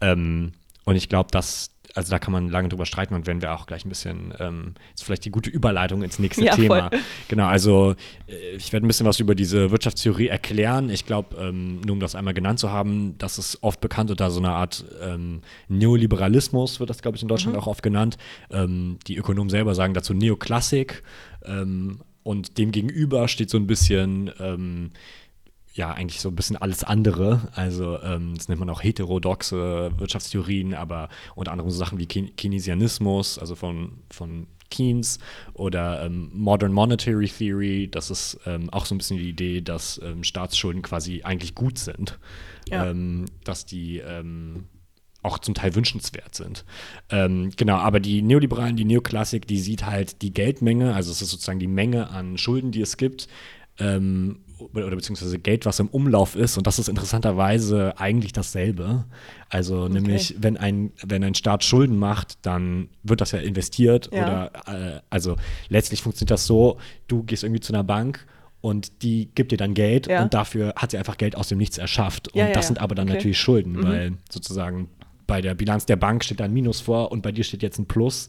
Ähm, 0.00 0.52
und 0.84 0.96
ich 0.96 1.08
glaube, 1.08 1.30
dass 1.30 1.70
also 1.94 2.10
da 2.10 2.18
kann 2.18 2.32
man 2.32 2.48
lange 2.48 2.68
drüber 2.68 2.86
streiten 2.86 3.14
und 3.14 3.26
werden 3.26 3.42
wir 3.42 3.54
auch 3.54 3.66
gleich 3.66 3.84
ein 3.84 3.88
bisschen, 3.88 4.34
ähm, 4.38 4.74
ist 4.94 5.04
vielleicht 5.04 5.24
die 5.24 5.30
gute 5.30 5.50
Überleitung 5.50 6.02
ins 6.02 6.18
nächste 6.18 6.44
Ja, 6.46 6.54
Thema. 6.54 6.90
voll. 6.90 7.00
Genau, 7.28 7.46
also 7.46 7.94
äh, 8.26 8.56
ich 8.56 8.72
werde 8.72 8.86
ein 8.86 8.88
bisschen 8.88 9.06
was 9.06 9.20
über 9.20 9.34
diese 9.34 9.70
Wirtschaftstheorie 9.70 10.28
erklären. 10.28 10.90
Ich 10.90 11.06
glaube, 11.06 11.36
ähm, 11.36 11.80
nur 11.80 11.94
um 11.94 12.00
das 12.00 12.14
einmal 12.14 12.34
genannt 12.34 12.58
zu 12.58 12.70
haben, 12.70 13.16
das 13.18 13.38
ist 13.38 13.62
oft 13.62 13.80
bekannt 13.80 14.10
unter 14.10 14.30
so 14.30 14.40
einer 14.40 14.54
Art 14.54 14.84
ähm, 15.02 15.40
Neoliberalismus, 15.68 16.80
wird 16.80 16.90
das, 16.90 17.02
glaube 17.02 17.16
ich, 17.16 17.22
in 17.22 17.28
Deutschland 17.28 17.56
auch 17.56 17.66
oft 17.66 17.82
genannt. 17.82 18.16
Ähm, 18.50 18.98
die 19.06 19.16
Ökonomen 19.16 19.50
selber 19.50 19.74
sagen 19.74 19.94
dazu 19.94 20.14
Neoklassik. 20.14 21.02
Ähm, 21.44 22.00
und 22.22 22.58
dem 22.58 22.70
gegenüber 22.70 23.28
steht 23.28 23.50
so 23.50 23.56
ein 23.56 23.66
bisschen 23.66 24.30
ähm, 24.38 24.90
ja, 25.72 25.92
eigentlich 25.92 26.20
so 26.20 26.28
ein 26.28 26.36
bisschen 26.36 26.56
alles 26.56 26.84
andere. 26.84 27.48
Also 27.54 28.00
ähm, 28.02 28.34
das 28.36 28.48
nennt 28.48 28.60
man 28.60 28.70
auch 28.70 28.82
heterodoxe 28.82 29.92
Wirtschaftstheorien, 29.96 30.74
aber 30.74 31.08
unter 31.34 31.52
anderem 31.52 31.70
so 31.70 31.78
Sachen 31.78 31.98
wie 31.98 32.06
Ke 32.06 32.28
Keynesianismus, 32.36 33.38
also 33.38 33.54
von, 33.54 33.98
von 34.10 34.46
Keynes 34.70 35.18
oder 35.52 36.04
ähm, 36.04 36.30
Modern 36.32 36.72
Monetary 36.72 37.28
Theory. 37.28 37.88
Das 37.90 38.10
ist 38.10 38.40
ähm, 38.46 38.70
auch 38.70 38.86
so 38.86 38.94
ein 38.94 38.98
bisschen 38.98 39.18
die 39.18 39.28
Idee, 39.28 39.60
dass 39.60 40.00
ähm, 40.02 40.24
Staatsschulden 40.24 40.82
quasi 40.82 41.22
eigentlich 41.22 41.54
gut 41.54 41.78
sind. 41.78 42.18
Ja. 42.68 42.90
Ähm, 42.90 43.26
dass 43.44 43.66
die 43.66 43.98
ähm, 43.98 44.64
auch 45.22 45.38
zum 45.38 45.54
Teil 45.54 45.74
wünschenswert 45.74 46.34
sind. 46.34 46.64
Ähm, 47.10 47.50
genau, 47.56 47.76
aber 47.76 48.00
die 48.00 48.22
Neoliberalen, 48.22 48.76
die 48.76 48.84
Neoklassik, 48.84 49.46
die 49.46 49.58
sieht 49.58 49.84
halt 49.84 50.22
die 50.22 50.32
Geldmenge, 50.32 50.94
also 50.94 51.10
es 51.10 51.20
ist 51.20 51.30
sozusagen 51.30 51.58
die 51.58 51.66
Menge 51.66 52.08
an 52.10 52.38
Schulden, 52.38 52.72
die 52.72 52.80
es 52.80 52.96
gibt, 52.96 53.28
ähm, 53.78 54.40
oder, 54.60 54.90
beziehungsweise 54.94 55.38
Geld, 55.38 55.66
was 55.66 55.78
im 55.80 55.88
Umlauf 55.88 56.36
ist. 56.36 56.56
Und 56.58 56.66
das 56.66 56.78
ist 56.78 56.88
interessanterweise 56.88 57.94
eigentlich 57.98 58.32
dasselbe. 58.32 59.04
Also 59.48 59.88
nämlich, 59.88 60.36
wenn 60.38 60.56
ein, 60.56 60.92
wenn 61.02 61.24
ein 61.24 61.34
Staat 61.34 61.64
Schulden 61.64 61.98
macht, 61.98 62.38
dann 62.42 62.88
wird 63.02 63.20
das 63.20 63.32
ja 63.32 63.38
investiert. 63.40 64.10
Ja. 64.12 64.22
Oder 64.22 64.52
äh, 64.96 65.00
also 65.10 65.36
letztlich 65.68 66.02
funktioniert 66.02 66.30
das 66.30 66.46
so, 66.46 66.78
du 67.08 67.22
gehst 67.22 67.42
irgendwie 67.44 67.60
zu 67.60 67.72
einer 67.72 67.84
Bank 67.84 68.26
und 68.60 69.02
die 69.02 69.30
gibt 69.34 69.52
dir 69.52 69.56
dann 69.56 69.74
Geld 69.74 70.06
Ja. 70.06 70.22
und 70.22 70.34
dafür 70.34 70.74
hat 70.76 70.90
sie 70.90 70.98
einfach 70.98 71.16
Geld 71.16 71.36
aus 71.36 71.48
dem 71.48 71.58
Nichts 71.58 71.78
erschafft. 71.78 72.28
Und 72.28 72.38
Ja, 72.40 72.52
das 72.52 72.66
sind 72.66 72.78
aber 72.80 72.94
dann 72.94 73.06
Okay. 73.08 73.16
natürlich 73.16 73.38
Schulden, 73.38 73.82
weil 73.82 74.12
sozusagen 74.30 74.88
bei 75.26 75.40
der 75.40 75.54
Bilanz 75.54 75.86
der 75.86 75.96
Bank 75.96 76.24
steht 76.24 76.40
da 76.40 76.44
ein 76.44 76.52
Minus 76.52 76.80
vor 76.80 77.10
und 77.12 77.22
bei 77.22 77.32
dir 77.32 77.44
steht 77.44 77.62
jetzt 77.62 77.78
ein 77.78 77.86
Plus. 77.86 78.28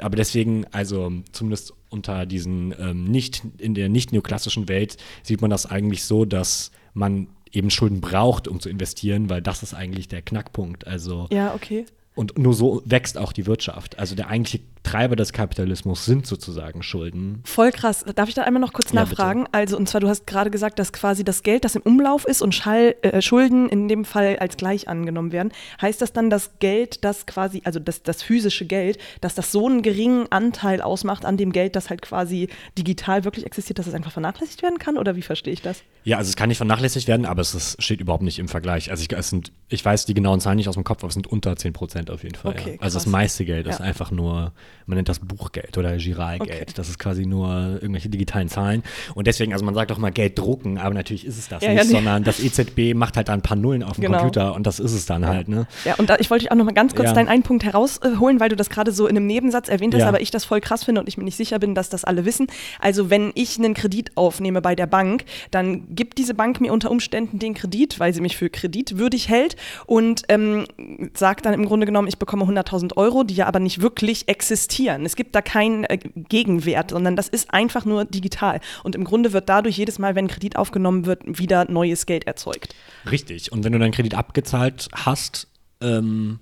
Aber 0.00 0.16
deswegen, 0.16 0.66
also 0.72 1.12
zumindest 1.32 1.72
unter 1.90 2.26
diesen 2.26 2.74
ähm, 2.78 3.04
nicht, 3.04 3.42
in 3.58 3.74
der 3.74 3.88
nicht 3.88 4.12
neoklassischen 4.12 4.68
Welt 4.68 4.96
sieht 5.22 5.40
man 5.40 5.50
das 5.50 5.66
eigentlich 5.66 6.04
so, 6.04 6.24
dass 6.24 6.70
man 6.92 7.28
eben 7.52 7.70
Schulden 7.70 8.00
braucht, 8.00 8.48
um 8.48 8.60
zu 8.60 8.68
investieren, 8.68 9.30
weil 9.30 9.40
das 9.40 9.62
ist 9.62 9.74
eigentlich 9.74 10.08
der 10.08 10.22
Knackpunkt. 10.22 10.86
Also 10.86 11.28
Ja, 11.30 11.54
okay. 11.54 11.86
und 12.14 12.36
nur 12.38 12.54
so 12.54 12.82
wächst 12.84 13.16
auch 13.16 13.32
die 13.32 13.46
Wirtschaft. 13.46 13.98
Also 13.98 14.14
der 14.16 14.28
eigentliche 14.28 14.60
Treiber 14.84 15.16
des 15.16 15.32
Kapitalismus 15.32 16.04
sind 16.04 16.26
sozusagen 16.26 16.82
Schulden. 16.82 17.40
Voll 17.44 17.72
krass. 17.72 18.04
Darf 18.14 18.28
ich 18.28 18.34
da 18.34 18.42
einmal 18.42 18.60
noch 18.60 18.72
kurz 18.72 18.92
Ja, 18.92 19.00
nachfragen? 19.00 19.46
Also, 19.50 19.76
und 19.76 19.88
zwar, 19.88 20.00
du 20.00 20.08
hast 20.08 20.26
gerade 20.26 20.50
gesagt, 20.50 20.78
dass 20.78 20.92
quasi 20.92 21.24
das 21.24 21.42
Geld, 21.42 21.64
das 21.64 21.74
im 21.74 21.82
Umlauf 21.82 22.24
ist 22.26 22.42
und 22.42 22.54
Schall, 22.54 22.94
äh, 23.02 23.20
Schulden 23.22 23.68
in 23.68 23.88
dem 23.88 24.04
Fall 24.04 24.36
als 24.38 24.56
gleich 24.56 24.86
angenommen 24.86 25.32
werden. 25.32 25.52
Heißt 25.82 26.00
das 26.02 26.12
dann, 26.12 26.30
dass 26.30 26.58
Geld, 26.60 27.02
das 27.04 27.26
quasi, 27.26 27.62
also 27.64 27.80
das, 27.80 28.02
das 28.02 28.22
physische 28.22 28.66
Geld, 28.66 28.98
dass 29.20 29.34
das 29.34 29.50
so 29.50 29.66
einen 29.66 29.82
geringen 29.82 30.30
Anteil 30.30 30.80
ausmacht 30.82 31.24
an 31.24 31.36
dem 31.36 31.50
Geld, 31.52 31.74
das 31.76 31.90
halt 31.90 32.02
quasi 32.02 32.48
digital 32.78 33.24
wirklich 33.24 33.46
existiert, 33.46 33.78
dass 33.78 33.86
es 33.86 33.94
einfach 33.94 34.12
vernachlässigt 34.12 34.62
werden 34.62 34.78
kann? 34.78 34.98
Oder 34.98 35.16
wie 35.16 35.22
verstehe 35.22 35.54
ich 35.54 35.62
das? 35.62 35.82
Ja, 36.04 36.18
also 36.18 36.28
es 36.28 36.36
kann 36.36 36.48
nicht 36.50 36.58
vernachlässigt 36.58 37.08
werden, 37.08 37.24
aber 37.24 37.40
es 37.40 37.54
ist, 37.54 37.82
steht 37.82 38.00
überhaupt 38.02 38.22
nicht 38.22 38.38
im 38.38 38.48
Vergleich. 38.48 38.90
Also 38.90 39.02
ich, 39.02 39.10
es 39.12 39.30
sind, 39.30 39.50
ich 39.70 39.82
weiß 39.82 40.04
die 40.04 40.12
genauen 40.14 40.40
Zahlen 40.40 40.56
nicht 40.56 40.68
aus 40.68 40.74
dem 40.74 40.84
Kopf, 40.84 40.98
aber 40.98 41.08
es 41.08 41.14
sind 41.14 41.26
unter 41.26 41.56
10 41.56 41.72
Prozent 41.72 42.10
auf 42.10 42.22
jeden 42.22 42.34
Fall. 42.34 42.52
Okay, 42.52 42.72
ja. 42.74 42.80
Also 42.82 42.98
das 42.98 43.06
meiste 43.06 43.46
Geld 43.46 43.66
ist 43.66 43.78
Ja. 43.78 43.84
einfach 43.86 44.10
nur, 44.10 44.52
man 44.86 44.96
nennt 44.96 45.08
das 45.08 45.18
Buchgeld 45.18 45.76
oder 45.78 45.96
Giralgeld. 45.96 46.50
Okay. 46.62 46.72
Das 46.74 46.88
ist 46.88 46.98
quasi 46.98 47.26
nur 47.26 47.48
irgendwelche 47.80 48.08
digitalen 48.08 48.48
Zahlen. 48.48 48.82
Und 49.14 49.26
deswegen, 49.26 49.52
also 49.52 49.64
man 49.64 49.74
sagt 49.74 49.90
doch 49.90 49.98
mal 49.98 50.10
Geld 50.10 50.38
drucken, 50.38 50.78
aber 50.78 50.94
natürlich 50.94 51.24
ist 51.26 51.38
es 51.38 51.48
das 51.48 51.62
Ja, 51.62 51.70
nicht, 51.70 51.78
ja, 51.78 51.84
nee. 51.84 51.90
sondern 51.90 52.24
das 52.24 52.40
EZB 52.40 52.94
macht 52.94 53.16
halt 53.16 53.28
da 53.28 53.32
ein 53.32 53.42
paar 53.42 53.56
Nullen 53.56 53.82
auf 53.82 53.94
dem 53.96 54.02
Genau. 54.02 54.18
Computer 54.18 54.54
und 54.54 54.66
das 54.66 54.80
ist 54.80 54.92
es 54.92 55.06
dann 55.06 55.26
halt, 55.26 55.48
ne? 55.48 55.66
Ja, 55.84 55.94
und 55.96 56.10
da, 56.10 56.16
ich 56.18 56.30
wollte 56.30 56.44
dich 56.44 56.52
auch 56.52 56.56
noch 56.56 56.64
mal 56.64 56.72
ganz 56.74 56.94
kurz 56.94 57.08
Ja. 57.08 57.14
deinen 57.14 57.28
einen 57.28 57.42
Punkt 57.42 57.64
herausholen, 57.64 58.40
weil 58.40 58.48
du 58.48 58.56
das 58.56 58.68
gerade 58.70 58.92
so 58.92 59.06
in 59.06 59.16
einem 59.16 59.26
Nebensatz 59.26 59.68
erwähnt 59.68 59.94
hast, 59.94 60.00
Ja. 60.02 60.08
aber 60.08 60.20
ich 60.20 60.30
das 60.30 60.44
voll 60.44 60.60
krass 60.60 60.84
finde 60.84 61.00
und 61.00 61.08
ich 61.08 61.16
mir 61.16 61.24
nicht 61.24 61.36
sicher 61.36 61.58
bin, 61.58 61.74
dass 61.74 61.88
das 61.88 62.04
alle 62.04 62.24
wissen. 62.24 62.46
Also 62.80 63.10
wenn 63.10 63.32
ich 63.34 63.58
einen 63.58 63.74
Kredit 63.74 64.12
aufnehme 64.16 64.60
bei 64.60 64.74
der 64.74 64.86
Bank, 64.86 65.24
dann 65.50 65.94
gibt 65.94 66.18
diese 66.18 66.34
Bank 66.34 66.60
mir 66.60 66.72
unter 66.72 66.90
Umständen 66.90 67.38
den 67.38 67.54
Kredit, 67.54 67.98
weil 68.00 68.12
sie 68.12 68.20
mich 68.20 68.36
für 68.36 68.50
kreditwürdig 68.50 69.28
hält 69.28 69.56
und 69.86 70.22
ähm, 70.28 70.66
sagt 71.14 71.46
dann 71.46 71.54
im 71.54 71.64
Grunde 71.64 71.86
genommen, 71.86 72.08
ich 72.08 72.18
bekomme 72.18 72.44
100.000 72.44 72.96
Euro, 72.96 73.24
die 73.24 73.34
ja 73.34 73.46
aber 73.46 73.60
nicht 73.60 73.80
wirklich 73.80 74.28
existieren. 74.28 74.63
Es 75.04 75.16
gibt 75.16 75.34
da 75.34 75.42
keinen 75.42 75.84
äh, 75.84 75.98
Gegenwert, 75.98 76.90
sondern 76.90 77.16
das 77.16 77.28
ist 77.28 77.52
einfach 77.52 77.84
nur 77.84 78.04
digital. 78.04 78.60
Und 78.82 78.94
im 78.94 79.04
Grunde 79.04 79.32
wird 79.32 79.48
dadurch 79.48 79.76
jedes 79.76 79.98
Mal, 79.98 80.14
wenn 80.14 80.28
Kredit 80.28 80.56
aufgenommen 80.56 81.06
wird, 81.06 81.22
wieder 81.26 81.70
neues 81.70 82.06
Geld 82.06 82.26
erzeugt. 82.26 82.74
Richtig. 83.10 83.52
Und 83.52 83.64
wenn 83.64 83.72
du 83.72 83.78
deinen 83.78 83.92
Kredit 83.92 84.14
abgezahlt 84.14 84.88
hast, 84.92 85.48
ähm, 85.80 86.38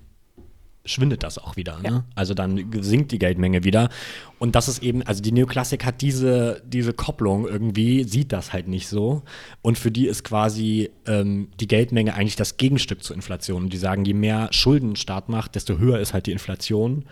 schwindet 0.85 1.23
das 1.23 1.37
auch 1.37 1.55
wieder. 1.55 1.79
Ne? 1.79 1.89
Ja. 1.89 2.05
Also 2.15 2.33
dann 2.33 2.71
sinkt 2.81 3.11
die 3.11 3.19
Geldmenge 3.19 3.63
wieder. 3.63 3.89
Und 4.37 4.55
das 4.55 4.67
ist 4.67 4.83
eben, 4.83 5.01
also 5.03 5.21
die 5.21 5.31
Neoklassik 5.31 5.85
hat 5.85 6.01
diese, 6.01 6.61
diese 6.65 6.91
Kopplung 6.91 7.47
irgendwie, 7.47 8.03
sieht 8.03 8.33
das 8.33 8.51
halt 8.51 8.67
nicht 8.67 8.87
so. 8.87 9.23
Und 9.61 9.77
für 9.77 9.91
die 9.91 10.07
ist 10.07 10.25
quasi 10.25 10.89
ähm, 11.07 11.47
die 11.59 11.67
Geldmenge 11.67 12.13
eigentlich 12.15 12.35
das 12.35 12.57
Gegenstück 12.57 13.01
zur 13.03 13.15
Inflation. 13.15 13.63
Und 13.63 13.73
die 13.73 13.77
sagen, 13.77 14.03
je 14.03 14.13
mehr 14.13 14.49
Schulden 14.51 14.91
ein 14.91 14.95
Staat 14.97 15.29
macht, 15.29 15.55
desto 15.55 15.77
höher 15.77 15.99
ist 15.99 16.13
halt 16.13 16.25
die 16.25 16.33
Inflation. 16.33 17.05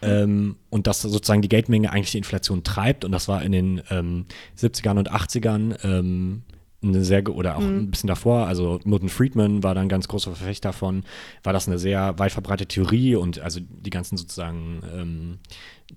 Ähm, 0.00 0.56
und 0.70 0.86
dass 0.86 1.02
sozusagen 1.02 1.42
die 1.42 1.48
Geldmenge 1.48 1.90
eigentlich 1.90 2.12
die 2.12 2.18
Inflation 2.18 2.62
treibt. 2.62 3.04
Und 3.04 3.10
das 3.10 3.26
war 3.26 3.42
in 3.42 3.50
den 3.50 3.82
ähm, 3.90 4.26
70ern 4.56 4.98
und 4.98 5.10
80ern 5.10 5.84
ähm, 5.84 6.42
eine 6.82 7.04
sehr, 7.04 7.28
oder 7.28 7.56
auch 7.56 7.62
ein 7.62 7.90
bisschen 7.90 8.06
davor, 8.06 8.46
also 8.46 8.78
Milton 8.84 9.08
Friedman 9.08 9.62
war 9.64 9.74
da 9.74 9.80
ein 9.80 9.88
ganz 9.88 10.06
großer 10.06 10.32
Verfechter 10.34 10.72
von, 10.72 11.02
war 11.42 11.52
das 11.52 11.66
eine 11.66 11.78
sehr 11.78 12.18
weit 12.18 12.32
verbreitete 12.32 12.68
Theorie 12.68 13.16
und 13.16 13.40
also 13.40 13.60
die 13.60 13.90
ganzen 13.90 14.16
sozusagen 14.16 14.82
ähm, 14.94 15.38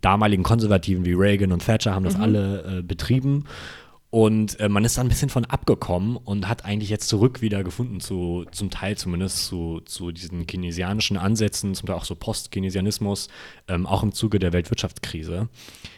damaligen 0.01 0.43
Konservativen 0.43 1.05
wie 1.05 1.13
Reagan 1.13 1.51
und 1.51 1.63
Thatcher 1.65 1.93
haben 1.93 2.05
das 2.05 2.15
alle 2.15 2.79
äh, 2.79 2.81
betrieben. 2.81 3.45
Und 4.11 4.59
äh, 4.59 4.67
man 4.67 4.83
ist 4.83 4.97
da 4.97 5.01
ein 5.01 5.07
bisschen 5.07 5.29
von 5.29 5.45
abgekommen 5.45 6.17
und 6.17 6.49
hat 6.49 6.65
eigentlich 6.65 6.89
jetzt 6.89 7.07
zurück 7.07 7.41
wieder 7.41 7.63
gefunden, 7.63 8.01
zu, 8.01 8.45
zum 8.51 8.69
Teil 8.69 8.97
zumindest 8.97 9.45
zu, 9.45 9.79
zu 9.85 10.11
diesen 10.11 10.45
keynesianischen 10.47 11.15
Ansätzen, 11.15 11.75
zum 11.75 11.87
Teil 11.87 11.95
auch 11.95 12.03
so 12.03 12.15
Post-Keynesianismus, 12.15 13.29
ähm, 13.69 13.87
auch 13.87 14.03
im 14.03 14.11
Zuge 14.11 14.39
der 14.39 14.51
Weltwirtschaftskrise. 14.51 15.47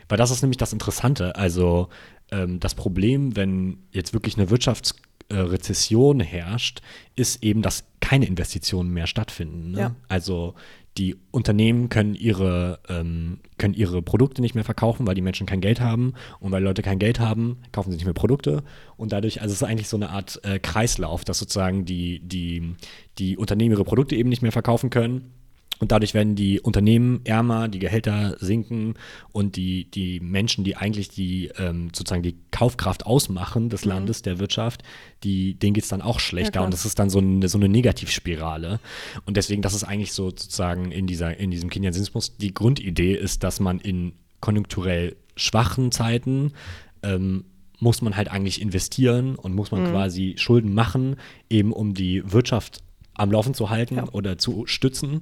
Weil 0.09 0.17
das 0.19 0.29
ist 0.29 0.43
nämlich 0.43 0.57
das 0.57 0.73
Interessante. 0.73 1.35
Also 1.37 1.89
ähm, 2.31 2.59
das 2.59 2.75
Problem, 2.75 3.35
wenn 3.35 3.77
jetzt 3.91 4.13
wirklich 4.13 4.37
eine 4.37 4.49
Wirtschaftsrezession 4.49 6.19
herrscht, 6.19 6.81
ist 7.15 7.43
eben, 7.43 7.61
dass 7.61 7.85
keine 7.99 8.25
Investitionen 8.25 8.91
mehr 8.91 9.07
stattfinden. 9.07 9.71
Ne? 9.71 9.79
Ja. 9.79 9.95
Also 10.07 10.55
die 10.97 11.15
Unternehmen 11.31 11.89
können 11.89 12.13
ihre, 12.13 12.79
ähm, 12.87 13.39
können 13.57 13.73
ihre 13.73 14.03
Produkte 14.03 14.41
nicht 14.41 14.53
mehr 14.53 14.63
verkaufen, 14.63 15.07
weil 15.07 15.15
die 15.15 15.21
Menschen 15.21 15.47
kein 15.47 15.61
Geld 15.61 15.81
haben. 15.81 16.13
Und 16.39 16.51
weil 16.51 16.61
Leute 16.63 16.83
kein 16.83 16.99
Geld 16.99 17.19
haben, 17.19 17.57
kaufen 17.71 17.89
sie 17.89 17.97
nicht 17.97 18.05
mehr 18.05 18.13
Produkte. 18.13 18.63
Und 18.95 19.11
dadurch, 19.11 19.41
also 19.41 19.53
es 19.53 19.61
ist 19.61 19.67
eigentlich 19.67 19.87
so 19.89 19.97
eine 19.97 20.09
Art 20.09 20.39
äh, 20.43 20.59
Kreislauf, 20.59 21.25
dass 21.25 21.39
sozusagen 21.39 21.85
die, 21.85 22.19
die, 22.19 22.75
die 23.17 23.37
Unternehmen 23.37 23.71
ihre 23.71 23.85
Produkte 23.85 24.15
eben 24.15 24.29
nicht 24.29 24.43
mehr 24.43 24.51
verkaufen 24.51 24.91
können. 24.91 25.31
Und 25.79 25.91
dadurch 25.91 26.13
werden 26.13 26.35
die 26.35 26.61
Unternehmen 26.61 27.21
ärmer, 27.25 27.67
die 27.67 27.79
Gehälter 27.79 28.37
sinken 28.39 28.93
und 29.31 29.55
die, 29.55 29.89
die 29.89 30.19
Menschen, 30.19 30.63
die 30.63 30.75
eigentlich 30.75 31.09
die 31.09 31.49
ähm, 31.57 31.89
sozusagen 31.93 32.23
die 32.23 32.37
Kaufkraft 32.51 33.05
ausmachen 33.05 33.69
des 33.69 33.83
Landes, 33.83 34.21
der 34.21 34.39
Wirtschaft, 34.39 34.83
die, 35.23 35.55
denen 35.55 35.73
geht 35.73 35.83
es 35.83 35.89
dann 35.89 36.01
auch 36.01 36.19
schlechter. 36.19 36.51
klar. 36.51 36.65
und 36.65 36.73
das 36.73 36.85
ist 36.85 36.99
dann 36.99 37.09
so 37.09 37.19
eine, 37.19 37.49
so 37.49 37.57
eine 37.57 37.69
Negativspirale. 37.69 38.79
Und 39.25 39.35
deswegen, 39.35 39.61
das 39.61 39.73
ist 39.73 39.83
eigentlich 39.83 40.13
so 40.13 40.29
sozusagen 40.29 40.91
in, 40.91 41.07
dieser, 41.07 41.37
in 41.37 41.51
diesem 41.51 41.69
Keynesianismus, 41.69 42.37
die 42.37 42.53
Grundidee 42.53 43.13
ist, 43.15 43.43
dass 43.43 43.59
man 43.59 43.79
in 43.79 44.13
konjunkturell 44.39 45.15
schwachen 45.35 45.91
Zeiten 45.91 46.53
ähm, 47.01 47.45
muss 47.79 48.01
man 48.01 48.15
halt 48.15 48.29
eigentlich 48.31 48.61
investieren 48.61 49.35
und 49.35 49.53
muss 49.53 49.71
man 49.71 49.91
quasi 49.91 50.35
Schulden 50.37 50.73
machen, 50.73 51.17
eben 51.49 51.73
um 51.73 51.93
die 51.93 52.23
Wirtschaft 52.31 52.81
am 53.13 53.31
Laufen 53.31 53.53
zu 53.53 53.69
halten 53.69 53.97
Ja. 53.97 54.07
oder 54.11 54.37
zu 54.37 54.65
stützen. 54.65 55.21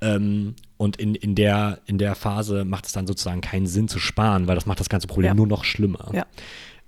Ähm, 0.00 0.54
und 0.76 0.96
in, 0.96 1.14
in, 1.14 1.34
der, 1.34 1.80
in 1.86 1.98
der 1.98 2.14
Phase 2.14 2.64
macht 2.64 2.86
es 2.86 2.92
dann 2.92 3.06
sozusagen 3.06 3.40
keinen 3.40 3.66
Sinn 3.66 3.88
zu 3.88 3.98
sparen, 3.98 4.46
weil 4.46 4.54
das 4.54 4.66
macht 4.66 4.80
das 4.80 4.88
ganze 4.88 5.06
Problem 5.08 5.28
Ja. 5.30 5.34
nur 5.34 5.46
noch 5.46 5.64
schlimmer. 5.64 6.10
Ja. 6.14 6.24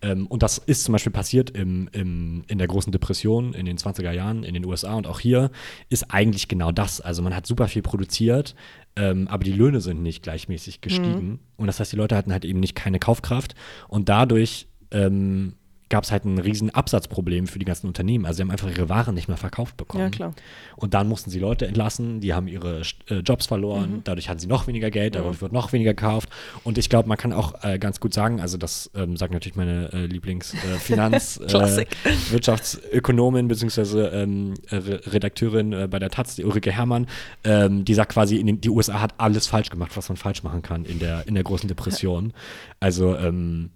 Ähm, 0.02 0.26
und 0.28 0.42
das 0.42 0.58
ist 0.58 0.84
zum 0.84 0.92
Beispiel 0.92 1.12
passiert 1.12 1.50
im, 1.50 1.88
im, 1.92 2.44
in 2.46 2.58
der 2.58 2.66
großen 2.68 2.92
Depression 2.92 3.52
in 3.52 3.66
den 3.66 3.76
20er 3.76 4.12
Jahren 4.12 4.44
in 4.44 4.54
den 4.54 4.64
USA 4.64 4.94
und 4.94 5.06
auch 5.06 5.20
hier 5.20 5.50
ist 5.88 6.10
eigentlich 6.10 6.48
genau 6.48 6.72
das. 6.72 7.00
Also 7.00 7.20
man 7.22 7.34
hat 7.34 7.46
super 7.46 7.68
viel 7.68 7.82
produziert, 7.82 8.54
ähm, 8.96 9.28
aber 9.28 9.44
die 9.44 9.52
Löhne 9.52 9.80
sind 9.80 10.02
nicht 10.02 10.22
gleichmäßig 10.22 10.80
gestiegen. 10.80 11.40
Und 11.56 11.66
das 11.66 11.80
heißt, 11.80 11.92
die 11.92 11.96
Leute 11.96 12.16
hatten 12.16 12.32
halt 12.32 12.44
eben 12.44 12.60
nicht 12.60 12.74
keine 12.74 12.98
Kaufkraft 12.98 13.54
und 13.88 14.08
dadurch 14.08 14.68
ähm, 14.90 15.54
gab 15.90 16.04
es 16.04 16.12
halt 16.12 16.24
ein 16.24 16.38
riesen 16.38 16.70
Absatzproblem 16.70 17.46
für 17.46 17.58
die 17.58 17.64
ganzen 17.66 17.86
Unternehmen. 17.88 18.24
Also 18.24 18.38
sie 18.38 18.42
haben 18.42 18.50
einfach 18.50 18.70
ihre 18.70 18.88
Waren 18.88 19.14
nicht 19.14 19.28
mehr 19.28 19.36
verkauft 19.36 19.76
bekommen. 19.76 20.04
Ja, 20.04 20.10
klar. 20.10 20.34
Und 20.76 20.94
dann 20.94 21.08
mussten 21.08 21.30
sie 21.30 21.38
Leute 21.38 21.66
entlassen, 21.66 22.20
die 22.20 22.32
haben 22.32 22.48
ihre 22.48 22.80
äh, 23.08 23.16
Jobs 23.18 23.46
verloren, 23.46 23.90
Mhm. 23.90 24.00
dadurch 24.04 24.28
hatten 24.28 24.38
sie 24.40 24.46
noch 24.46 24.66
weniger 24.66 24.90
Geld, 24.90 25.16
dadurch 25.16 25.42
wird 25.42 25.52
noch 25.52 25.72
weniger 25.72 25.92
gekauft. 25.94 26.28
Und 26.64 26.78
ich 26.78 26.88
glaube, 26.88 27.08
man 27.08 27.18
kann 27.18 27.32
auch 27.32 27.62
äh, 27.64 27.78
ganz 27.78 28.00
gut 28.00 28.14
sagen, 28.14 28.40
also 28.40 28.56
das 28.56 28.90
ähm, 28.94 29.16
sagt 29.16 29.32
natürlich 29.32 29.56
meine 29.56 29.92
äh, 29.92 30.06
Lieblings-Finanz- 30.06 31.38
äh. 31.40 31.86
Wirtschaftsökonomin 32.30 33.48
bzw. 33.48 34.00
Ähm, 34.22 34.54
Re 34.70 35.00
Redakteurin 35.06 35.72
äh, 35.72 35.88
bei 35.90 35.98
der 35.98 36.10
Taz, 36.10 36.36
die 36.36 36.44
Ulrike 36.44 36.72
Herrmann, 36.72 37.06
ähm, 37.44 37.84
die 37.84 37.94
sagt 37.94 38.12
quasi, 38.12 38.36
in 38.36 38.46
den, 38.46 38.60
die 38.60 38.70
USA 38.70 39.00
hat 39.00 39.14
alles 39.18 39.46
falsch 39.46 39.70
gemacht, 39.70 39.96
was 39.96 40.08
man 40.08 40.16
falsch 40.16 40.42
machen 40.42 40.62
kann 40.62 40.84
in 40.84 40.98
der, 40.98 41.26
in 41.26 41.34
der 41.34 41.44
großen 41.44 41.68
Depression. 41.68 42.32
Also 42.78 43.16
ähm, 43.16 43.70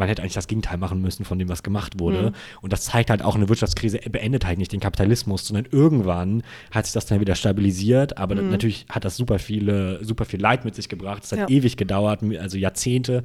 man 0.00 0.08
hätte 0.08 0.22
eigentlich 0.22 0.34
das 0.34 0.48
Gegenteil 0.48 0.78
machen 0.78 1.00
müssen 1.00 1.24
von 1.24 1.38
dem, 1.38 1.48
was 1.48 1.62
gemacht 1.62 2.00
wurde. 2.00 2.32
Und 2.62 2.72
das 2.72 2.82
zeigt 2.84 3.10
halt 3.10 3.22
auch, 3.22 3.36
eine 3.36 3.48
Wirtschaftskrise 3.48 3.98
beendet 4.10 4.44
halt 4.44 4.58
nicht 4.58 4.72
den 4.72 4.80
Kapitalismus, 4.80 5.46
sondern 5.46 5.66
irgendwann 5.70 6.42
hat 6.72 6.86
sich 6.86 6.92
das 6.94 7.06
dann 7.06 7.20
wieder 7.20 7.36
stabilisiert. 7.36 8.18
Aber 8.18 8.34
natürlich 8.34 8.86
hat 8.88 9.04
das 9.04 9.16
super 9.16 9.38
viele, 9.38 10.04
super 10.04 10.24
viel 10.24 10.40
Leid 10.40 10.64
mit 10.64 10.74
sich 10.74 10.88
gebracht. 10.88 11.22
Es 11.22 11.30
hat 11.32 11.38
Ja. 11.38 11.48
ewig 11.48 11.76
gedauert, 11.76 12.20
also 12.40 12.58
Jahrzehnte. 12.58 13.22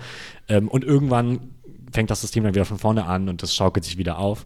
Ähm, 0.48 0.68
und 0.68 0.84
irgendwann 0.84 1.40
fängt 1.92 2.12
das 2.12 2.22
System 2.22 2.44
dann 2.44 2.54
wieder 2.54 2.66
von 2.66 2.78
vorne 2.78 3.06
an 3.06 3.30
und 3.30 3.42
das 3.42 3.56
schaukelt 3.56 3.86
sich 3.86 3.98
wieder 3.98 4.20
auf. 4.20 4.46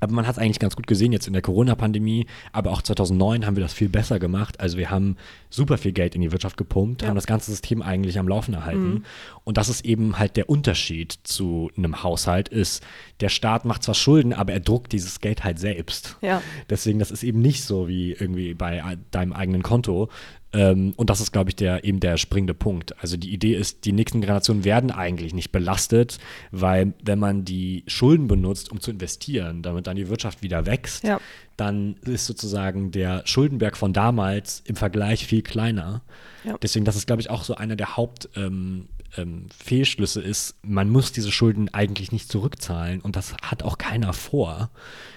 Aber 0.00 0.12
man 0.12 0.26
hat 0.26 0.36
es 0.36 0.38
eigentlich 0.38 0.58
ganz 0.58 0.76
gut 0.76 0.86
gesehen 0.86 1.12
jetzt 1.12 1.26
in 1.26 1.32
der 1.32 1.42
Corona-Pandemie, 1.42 2.26
aber 2.52 2.70
auch 2.70 2.82
2009 2.82 3.46
haben 3.46 3.56
wir 3.56 3.62
das 3.62 3.72
viel 3.72 3.88
besser 3.88 4.18
gemacht. 4.18 4.60
Also 4.60 4.78
wir 4.78 4.90
haben 4.90 5.16
super 5.50 5.78
viel 5.78 5.92
Geld 5.92 6.14
in 6.14 6.20
die 6.20 6.32
Wirtschaft 6.32 6.56
gepumpt, 6.56 7.02
Ja. 7.02 7.08
haben 7.08 7.14
das 7.14 7.26
ganze 7.26 7.50
System 7.50 7.82
eigentlich 7.82 8.18
am 8.18 8.28
Laufen 8.28 8.54
erhalten. 8.54 9.04
Und 9.44 9.56
das 9.56 9.68
ist 9.68 9.84
eben 9.84 10.18
halt 10.18 10.36
der 10.36 10.48
Unterschied 10.48 11.18
zu 11.22 11.70
einem 11.76 12.02
Haushalt 12.02 12.48
ist, 12.48 12.82
der 13.20 13.28
Staat 13.28 13.64
macht 13.64 13.82
zwar 13.82 13.94
Schulden, 13.94 14.32
aber 14.32 14.52
er 14.52 14.60
druckt 14.60 14.92
dieses 14.92 15.20
Geld 15.20 15.44
halt 15.44 15.58
selbst. 15.58 16.16
Ja. 16.20 16.42
Deswegen, 16.70 16.98
das 16.98 17.10
ist 17.10 17.22
eben 17.22 17.40
nicht 17.40 17.64
so 17.64 17.88
wie 17.88 18.12
irgendwie 18.12 18.54
bei 18.54 18.96
deinem 19.10 19.32
eigenen 19.32 19.62
Konto. 19.62 20.08
Ähm, 20.52 20.94
und 20.96 21.10
das 21.10 21.20
ist, 21.20 21.32
glaube 21.32 21.50
ich, 21.50 21.56
der, 21.56 21.84
eben 21.84 22.00
der 22.00 22.16
springende 22.16 22.54
Punkt. 22.54 22.94
Also 23.02 23.16
die 23.16 23.32
Idee 23.32 23.54
ist, 23.54 23.84
die 23.84 23.92
nächsten 23.92 24.20
Generationen 24.20 24.64
werden 24.64 24.90
eigentlich 24.90 25.34
nicht 25.34 25.52
belastet, 25.52 26.18
weil 26.50 26.94
wenn 27.04 27.18
man 27.18 27.44
die 27.44 27.84
Schulden 27.86 28.28
benutzt, 28.28 28.72
um 28.72 28.80
zu 28.80 28.90
investieren, 28.90 29.62
damit 29.62 29.86
dann 29.86 29.96
die 29.96 30.08
Wirtschaft 30.08 30.42
wieder 30.42 30.64
wächst, 30.64 31.04
Ja. 31.04 31.20
dann 31.56 31.96
ist 32.04 32.26
sozusagen 32.26 32.92
der 32.92 33.22
Schuldenberg 33.26 33.76
von 33.76 33.92
damals 33.92 34.62
im 34.64 34.76
Vergleich 34.76 35.26
viel 35.26 35.42
kleiner. 35.42 36.02
Ja. 36.44 36.56
Deswegen, 36.62 36.84
das 36.86 36.96
ist, 36.96 37.06
glaube 37.06 37.20
ich, 37.20 37.28
auch 37.28 37.44
so 37.44 37.54
einer 37.56 37.76
der 37.76 37.96
Haupt 37.98 38.30
ähm, 38.34 38.88
ähm, 39.16 39.46
Fehlschlüsse 39.56 40.20
ist, 40.22 40.56
man 40.62 40.88
muss 40.90 41.12
diese 41.12 41.32
Schulden 41.32 41.72
eigentlich 41.72 42.12
nicht 42.12 42.30
zurückzahlen 42.30 43.00
und 43.00 43.16
das 43.16 43.34
hat 43.42 43.62
auch 43.62 43.78
keiner 43.78 44.12
vor, 44.12 44.70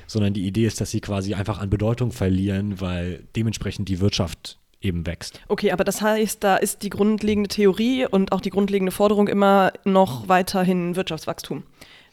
sondern 0.08 0.34
die 0.34 0.46
Idee 0.48 0.66
ist, 0.66 0.82
dass 0.82 0.92
sie 0.92 1.02
quasi 1.02 1.34
einfach 1.36 1.60
an 1.60 1.70
Bedeutung 1.70 2.12
verlieren, 2.12 2.80
weil 2.82 3.24
dementsprechend 3.36 3.90
die 3.90 4.00
Wirtschaft 4.00 4.58
eben 4.82 5.06
wächst. 5.06 5.40
Okay, 5.48 5.72
aber 5.72 5.84
das 5.84 6.02
heißt, 6.02 6.44
da 6.44 6.58
ist 6.58 6.84
die 6.84 6.90
grundlegende 6.90 7.48
Theorie 7.48 8.06
und 8.06 8.32
auch 8.32 8.42
die 8.42 8.50
grundlegende 8.50 8.92
Forderung 8.92 9.28
immer 9.28 9.72
noch 9.86 10.28
weiterhin 10.28 10.96
Wirtschaftswachstum. 10.96 11.64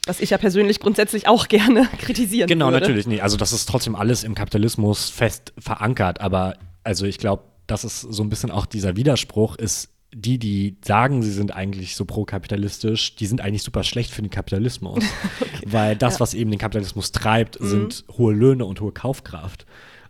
Was 0.06 0.20
ich 0.20 0.30
ja 0.30 0.38
persönlich 0.38 0.80
grundsätzlich 0.80 1.26
auch 1.28 1.48
gerne 1.48 1.88
kritisieren 1.98 2.48
Genau, 2.48 2.66
würde. 2.66 2.80
natürlich. 2.80 3.06
Nee, 3.06 3.20
also 3.20 3.36
das 3.36 3.52
ist 3.52 3.66
trotzdem 3.68 3.94
alles 3.94 4.24
im 4.24 4.34
Kapitalismus 4.34 5.10
fest 5.10 5.52
verankert, 5.58 6.20
aber 6.20 6.56
also 6.84 7.04
ich 7.06 7.18
glaube, 7.18 7.42
das 7.66 7.84
ist 7.84 8.00
so 8.00 8.22
ein 8.22 8.30
bisschen 8.30 8.50
auch 8.50 8.64
dieser 8.66 8.96
Widerspruch 8.96 9.56
ist, 9.56 9.90
die, 10.14 10.38
die 10.38 10.76
sagen, 10.82 11.22
sie 11.22 11.30
sind 11.32 11.54
eigentlich 11.54 11.94
so 11.94 12.06
pro-kapitalistisch, 12.06 13.16
die 13.16 13.26
sind 13.26 13.42
eigentlich 13.42 13.62
super 13.62 13.84
schlecht 13.84 14.10
für 14.10 14.22
den 14.22 14.30
Kapitalismus. 14.30 15.04
Weil 15.66 15.96
das, 15.96 16.18
was 16.18 16.32
eben 16.32 16.50
den 16.50 16.58
Kapitalismus 16.58 17.12
treibt, 17.12 17.60
Mhm. 17.60 17.66
sind 17.68 18.04
hohe 18.16 18.32
Löhne 18.32 18.64
und 18.64 18.80
hohe 18.80 18.92
Kaufkraft. 18.92 19.66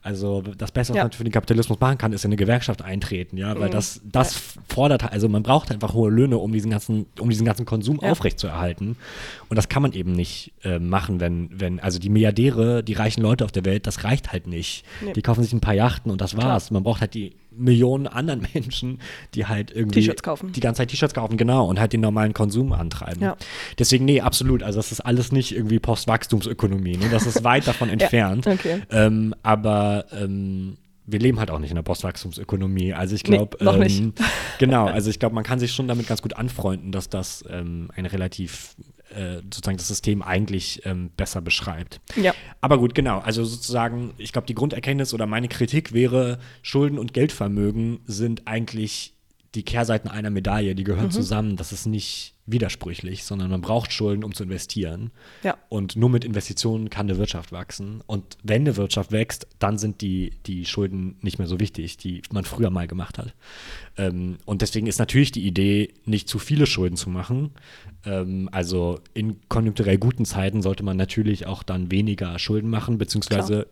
Also 0.09 0.40
das 0.40 0.73
Beste, 0.73 0.94
was 0.94 0.97
Ja. 0.97 1.05
man 1.05 1.12
für 1.12 1.23
den 1.23 1.33
Kapitalismus 1.35 1.79
machen 1.81 1.99
kann, 1.99 2.14
ist 2.14 2.25
in 2.25 2.31
eine 2.31 2.37
Gewerkschaft 2.37 2.81
eintreten, 2.81 3.37
ja, 3.37 3.55
Mhm. 3.55 3.61
weil 3.61 3.68
das, 3.68 4.01
das 4.11 4.40
fordert, 4.66 5.12
also 5.12 5.29
man 5.29 5.42
braucht 5.42 5.71
einfach 5.71 5.92
hohe 5.92 6.11
Löhne, 6.11 6.38
um 6.38 6.51
diesen 6.51 6.71
ganzen, 6.71 7.05
um 7.21 7.29
diesen 7.29 7.44
ganzen 7.44 7.66
Konsum 7.66 8.01
Ja. 8.03 8.11
aufrechtzuerhalten. 8.12 8.97
Und 9.51 9.57
das 9.57 9.68
kann 9.68 9.83
man 9.83 9.92
eben 9.92 10.12
nicht 10.12 10.55
äh, 10.64 10.79
machen, 10.79 11.21
wenn, 11.21 11.51
wenn, 11.53 11.79
also 11.79 11.99
die 11.99 12.09
Milliardäre, 12.09 12.83
die 12.83 12.94
reichen 12.94 13.21
Leute 13.21 13.44
auf 13.44 13.53
der 13.53 13.66
Welt, 13.66 13.87
das 13.87 14.03
reicht 14.05 14.33
halt 14.33 14.47
nicht. 14.47 14.83
Nee. 15.05 15.12
Die 15.12 15.21
kaufen 15.21 15.42
sich 15.42 15.53
ein 15.53 15.61
paar 15.61 15.75
Yachten 15.75 16.11
und 16.11 16.23
das 16.23 16.38
war's. 16.38 16.71
Man 16.71 16.83
braucht 16.85 17.03
halt 17.03 17.12
die 17.12 17.35
Millionen 17.59 18.07
anderen 18.07 18.47
Menschen, 18.55 19.01
die 19.35 19.47
halt 19.47 19.71
irgendwie 19.71 20.01
T-Shirts 20.01 20.23
kaufen. 20.23 20.53
die 20.53 20.61
ganze 20.61 20.79
Zeit 20.79 20.88
T-Shirts 20.90 21.14
kaufen, 21.14 21.37
genau, 21.37 21.66
und 21.66 21.79
halt 21.81 21.92
den 21.92 22.01
normalen 22.01 22.33
Konsum 22.35 22.73
antreiben. 22.73 23.23
Ja. 23.23 23.37
Deswegen, 23.79 24.05
nee, 24.05 24.21
absolut. 24.21 24.62
Also 24.62 24.79
das 24.79 24.92
ist 24.92 25.01
alles 25.01 25.33
nicht 25.33 25.55
irgendwie 25.55 25.79
Postwachstumsökonomie. 25.79 26.97
Ne? 26.97 27.09
Das 27.11 27.27
ist 27.27 27.44
weit 27.44 27.66
davon 27.66 27.88
entfernt. 27.90 28.47
okay. 28.47 28.83
Ähm, 28.90 29.35
aber 29.42 30.07
ähm, 30.12 30.77
wir 31.07 31.18
leben 31.18 31.38
halt 31.38 31.51
auch 31.51 31.59
nicht 31.59 31.71
in 31.71 31.77
einer 31.77 31.83
Postwachstumsökonomie. 31.85 32.92
Also 32.92 33.14
ich 33.14 33.25
Nee, 33.25 33.37
glaube, 33.37 33.62
noch 33.64 33.77
ähm, 33.81 34.12
genau, 34.59 34.87
also 34.88 35.09
ich 35.11 35.18
glaube, 35.18 35.35
man 35.35 35.44
kann 35.44 35.59
sich 35.59 35.73
schon 35.73 35.88
damit 35.88 36.07
ganz 36.07 36.21
gut 36.23 36.37
anfreunden, 36.37 36.92
dass 36.92 37.09
das 37.09 37.44
ähm, 37.51 37.90
eine 37.97 38.12
relativ 38.12 38.77
äh, 39.14 39.37
sozusagen 39.42 39.77
das 39.79 39.88
System 39.88 40.23
eigentlich 40.23 40.83
ähm, 40.85 41.11
besser 41.16 41.40
beschreibt. 41.40 42.01
Ja. 42.16 42.35
Aber 42.61 42.79
gut, 42.79 42.94
genau. 42.94 43.18
Also 43.21 43.44
sozusagen, 43.44 44.12
ich 44.18 44.33
glaube, 44.33 44.47
die 44.47 44.55
Grunderkenntnis 44.55 45.14
oder 45.14 45.27
meine 45.27 45.49
Kritik 45.49 45.92
wäre, 45.92 46.38
Schulden 46.62 46.99
und 46.99 47.12
Geldvermögen 47.14 48.01
sind 48.07 48.47
eigentlich 48.47 49.14
die 49.55 49.62
Kehrseiten 49.62 50.09
einer 50.11 50.31
Medaille, 50.31 50.75
die 50.75 50.83
Mhm. 50.83 50.87
gehören 50.87 51.11
zusammen. 51.11 51.57
Das 51.57 51.73
ist 51.73 51.87
nicht 51.87 52.35
widersprüchlich, 52.50 53.24
sondern 53.24 53.50
man 53.50 53.61
braucht 53.61 53.92
Schulden, 53.92 54.24
um 54.24 54.34
zu 54.34 54.44
investieren. 54.44 55.11
Ja. 55.42 55.56
Und 55.68 55.96
nur 55.96 56.11
mit 56.11 56.24
Investitionen 56.24 56.90
kann 56.90 57.08
eine 57.08 57.18
Wirtschaft 57.18 57.52
wachsen. 57.52 58.02
Und 58.06 58.38
wenn 58.42 58.62
eine 58.62 58.76
Wirtschaft 58.76 59.12
wächst, 59.12 59.46
dann 59.58 59.78
sind 59.78 60.00
die, 60.00 60.32
die 60.46 60.64
Schulden 60.64 61.16
nicht 61.20 61.38
mehr 61.38 61.46
so 61.46 61.61
wichtig, 61.61 61.96
die 61.96 62.22
man 62.32 62.44
früher 62.44 62.70
mal 62.70 62.87
gemacht 62.87 63.18
hat. 63.18 63.34
Ähm, 63.96 64.38
und 64.44 64.62
deswegen 64.62 64.87
ist 64.87 64.98
natürlich 64.98 65.32
die 65.32 65.46
Idee, 65.46 65.94
nicht 66.04 66.28
zu 66.28 66.38
viele 66.38 66.66
Schulden 66.66 66.96
zu 66.96 67.11
machen. 67.11 67.50
Ähm, 68.04 68.48
also 68.52 69.00
in 69.14 69.37
konjunkturell 69.48 69.98
guten 69.98 70.24
Zeiten 70.24 70.62
sollte 70.62 70.82
man 70.82 70.96
natürlich 70.96 71.46
auch 71.46 71.62
dann 71.62 71.90
weniger 71.90 72.38
Schulden 72.38 72.70
machen, 72.70 72.98
beziehungsweise 72.98 73.66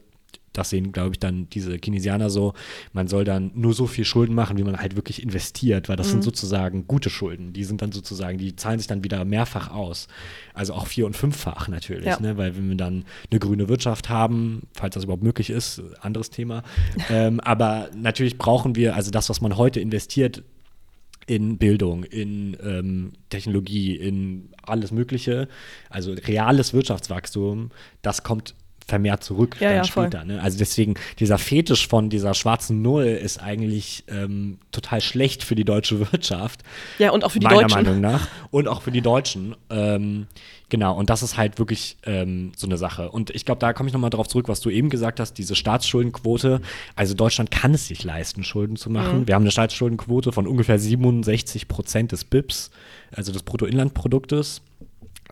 das 0.56 0.70
sehen, 0.70 0.92
glaube 0.92 1.12
ich, 1.12 1.18
dann 1.18 1.48
diese 1.50 1.78
Keynesianer 1.78 2.30
so, 2.30 2.54
man 2.92 3.08
soll 3.08 3.24
dann 3.24 3.50
nur 3.54 3.74
so 3.74 3.86
viel 3.86 4.04
Schulden 4.04 4.34
machen, 4.34 4.58
wie 4.58 4.64
man 4.64 4.78
halt 4.78 4.96
wirklich 4.96 5.22
investiert, 5.22 5.88
weil 5.88 5.96
das 5.96 6.10
sind 6.10 6.22
sozusagen 6.22 6.86
gute 6.86 7.10
Schulden. 7.10 7.52
Die 7.52 7.64
sind 7.64 7.82
dann 7.82 7.92
sozusagen, 7.92 8.38
die 8.38 8.56
zahlen 8.56 8.78
sich 8.78 8.86
dann 8.86 9.04
wieder 9.04 9.24
mehrfach 9.24 9.70
aus. 9.70 10.08
Also 10.54 10.74
auch 10.74 10.86
vier- 10.86 11.06
und 11.06 11.16
fünffach 11.16 11.68
natürlich, 11.68 12.06
Ja. 12.06 12.20
ne? 12.20 12.36
weil 12.36 12.56
wenn 12.56 12.68
wir 12.68 12.76
dann 12.76 13.04
eine 13.30 13.40
grüne 13.40 13.68
Wirtschaft 13.68 14.08
haben, 14.08 14.62
falls 14.74 14.94
das 14.94 15.04
überhaupt 15.04 15.22
möglich 15.22 15.50
ist, 15.50 15.82
anderes 16.00 16.30
Thema. 16.30 16.62
ähm, 17.10 17.40
aber 17.40 17.90
natürlich 17.94 18.38
brauchen 18.38 18.74
wir, 18.76 18.94
also 18.94 19.10
das, 19.10 19.28
was 19.28 19.40
man 19.40 19.56
heute 19.56 19.80
investiert, 19.80 20.42
in 21.26 21.58
Bildung, 21.58 22.04
in 22.04 22.56
ähm, 22.62 23.12
Technologie, 23.30 23.96
in 23.96 24.50
alles 24.62 24.92
Mögliche, 24.92 25.48
also 25.90 26.12
reales 26.12 26.72
Wirtschaftswachstum, 26.72 27.70
das 28.02 28.22
kommt 28.22 28.54
vermehrt 28.86 29.24
zurück 29.24 29.56
Ja, 29.60 29.68
dann 29.68 29.76
ja, 29.78 29.84
später. 29.84 30.24
Ne? 30.24 30.40
Also 30.40 30.58
deswegen, 30.58 30.94
dieser 31.18 31.38
Fetisch 31.38 31.88
von 31.88 32.08
dieser 32.08 32.34
schwarzen 32.34 32.82
Null 32.82 33.04
ist 33.04 33.38
eigentlich 33.38 34.04
ähm, 34.08 34.58
total 34.70 35.00
schlecht 35.00 35.42
für 35.42 35.56
die 35.56 35.64
deutsche 35.64 35.98
Wirtschaft. 36.12 36.62
Ja, 36.98 37.10
und 37.10 37.24
auch 37.24 37.32
für 37.32 37.40
die 37.40 37.46
meiner 37.46 37.62
Deutschen. 37.62 37.82
Meinung 37.82 38.00
nach. 38.00 38.28
Und 38.50 38.68
auch 38.68 38.82
für 38.82 38.92
die 38.92 39.02
Deutschen. 39.02 39.54
Ähm, 39.68 40.28
genau, 40.70 40.96
und 40.96 41.10
das 41.10 41.22
ist 41.22 41.36
halt 41.36 41.58
wirklich 41.58 41.98
ähm, 42.04 42.52
so 42.56 42.66
eine 42.66 42.78
Sache. 42.78 43.10
Und 43.10 43.30
ich 43.30 43.44
glaube, 43.44 43.58
da 43.58 43.72
komme 43.74 43.88
ich 43.88 43.92
nochmal 43.92 44.08
drauf 44.08 44.28
zurück, 44.28 44.48
was 44.48 44.60
du 44.60 44.70
eben 44.70 44.88
gesagt 44.88 45.20
hast, 45.20 45.34
diese 45.34 45.54
Staatsschuldenquote. 45.54 46.60
Also 46.94 47.14
Deutschland 47.14 47.50
kann 47.50 47.74
es 47.74 47.88
sich 47.88 48.02
leisten, 48.04 48.44
Schulden 48.44 48.76
zu 48.76 48.88
machen. 48.88 49.20
Mhm. 49.20 49.28
Wir 49.28 49.34
haben 49.34 49.42
eine 49.42 49.50
Staatsschuldenquote 49.50 50.32
von 50.32 50.46
ungefähr 50.46 50.78
67 50.78 51.68
Prozent 51.68 52.12
des 52.12 52.24
BIPs, 52.24 52.70
also 53.14 53.32
des 53.32 53.42
Bruttoinlandproduktes. 53.42 54.62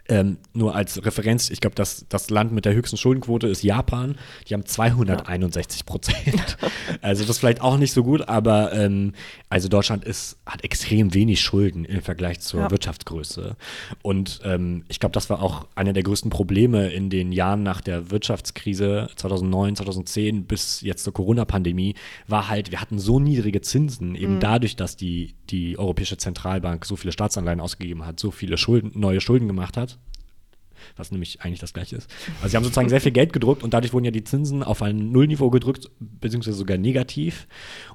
Ähm, 0.07 0.37
nur 0.53 0.75
als 0.75 1.03
Referenz, 1.05 1.49
ich 1.49 1.61
glaube, 1.61 1.77
das, 1.77 2.05
das 2.11 2.29
Land 2.29 2.53
mit 2.53 2.67
der 2.67 2.75
höchsten 2.75 2.99
Schuldenquote 2.99 3.47
ist 3.47 3.63
Japan. 3.63 4.17
Die 4.49 4.55
haben 4.55 4.67
261 4.67 5.87
Prozent. 5.87 6.59
also 7.01 7.23
das 7.23 7.31
ist 7.31 7.39
vielleicht 7.39 7.63
auch 7.63 7.79
nicht 7.79 7.93
so 7.93 8.05
gut, 8.05 8.29
aber 8.29 8.73
ähm, 8.75 9.15
also 9.49 9.69
Deutschland 9.69 10.05
ist, 10.05 10.37
hat 10.45 10.63
extrem 10.63 11.15
wenig 11.15 11.41
Schulden 11.41 11.87
im 11.87 12.03
Vergleich 12.03 12.41
zur 12.41 12.61
Ja. 12.61 12.71
Wirtschaftsgröße. 12.71 13.57
Und 14.03 14.41
ähm, 14.45 14.85
ich 14.89 15.01
glaube, 15.01 15.15
das 15.15 15.31
war 15.31 15.41
auch 15.43 15.67
einer 15.75 15.95
der 15.95 16.03
größten 16.03 16.31
Probleme 16.31 16.89
in 16.89 17.09
den 17.09 17.33
Jahren 17.33 17.63
nach 17.63 17.81
der 17.81 18.11
Wirtschaftskrise 18.11 19.09
2009, 19.17 19.77
2010 19.77 20.45
bis 20.45 20.83
jetzt 20.83 21.05
zur 21.05 21.15
Corona-Pandemie, 21.15 21.95
war 22.29 22.49
halt, 22.51 22.71
wir 22.71 22.83
hatten 22.83 22.99
so 22.99 23.21
niedrige 23.21 23.63
Zinsen, 23.63 24.17
eben 24.17 24.39
dadurch, 24.39 24.77
dass 24.77 24.97
die, 24.97 25.35
die 25.49 25.79
Europäische 25.79 26.19
Zentralbank 26.19 26.85
so 26.85 26.97
viele 26.97 27.13
Staatsanleihen 27.13 27.61
ausgegeben 27.61 28.05
hat, 28.05 28.21
so 28.21 28.31
viele 28.31 28.59
Schulden, 28.59 28.93
neue 28.95 29.23
Schulden 29.23 29.47
gemacht 29.47 29.79
hat 29.79 29.84
was 30.97 31.11
nämlich 31.11 31.41
eigentlich 31.41 31.61
das 31.61 31.73
gleiche 31.73 31.97
ist. 31.97 32.11
Also 32.37 32.49
sie 32.49 32.57
haben 32.57 32.65
sozusagen 32.65 32.89
sehr 32.89 33.01
viel 33.01 33.13
Geld 33.13 33.33
gedruckt 33.33 33.63
und 33.63 33.75
dadurch 33.75 33.93
wurden 33.93 34.05
ja 34.05 34.11
die 34.11 34.25
Zinsen 34.25 34.63
auf 34.63 34.83
ein 34.83 35.13
Nullniveau 35.13 35.51
gedrückt, 35.51 35.91
beziehungsweise 35.99 36.57
sogar 36.57 36.79
negativ. 36.79 37.47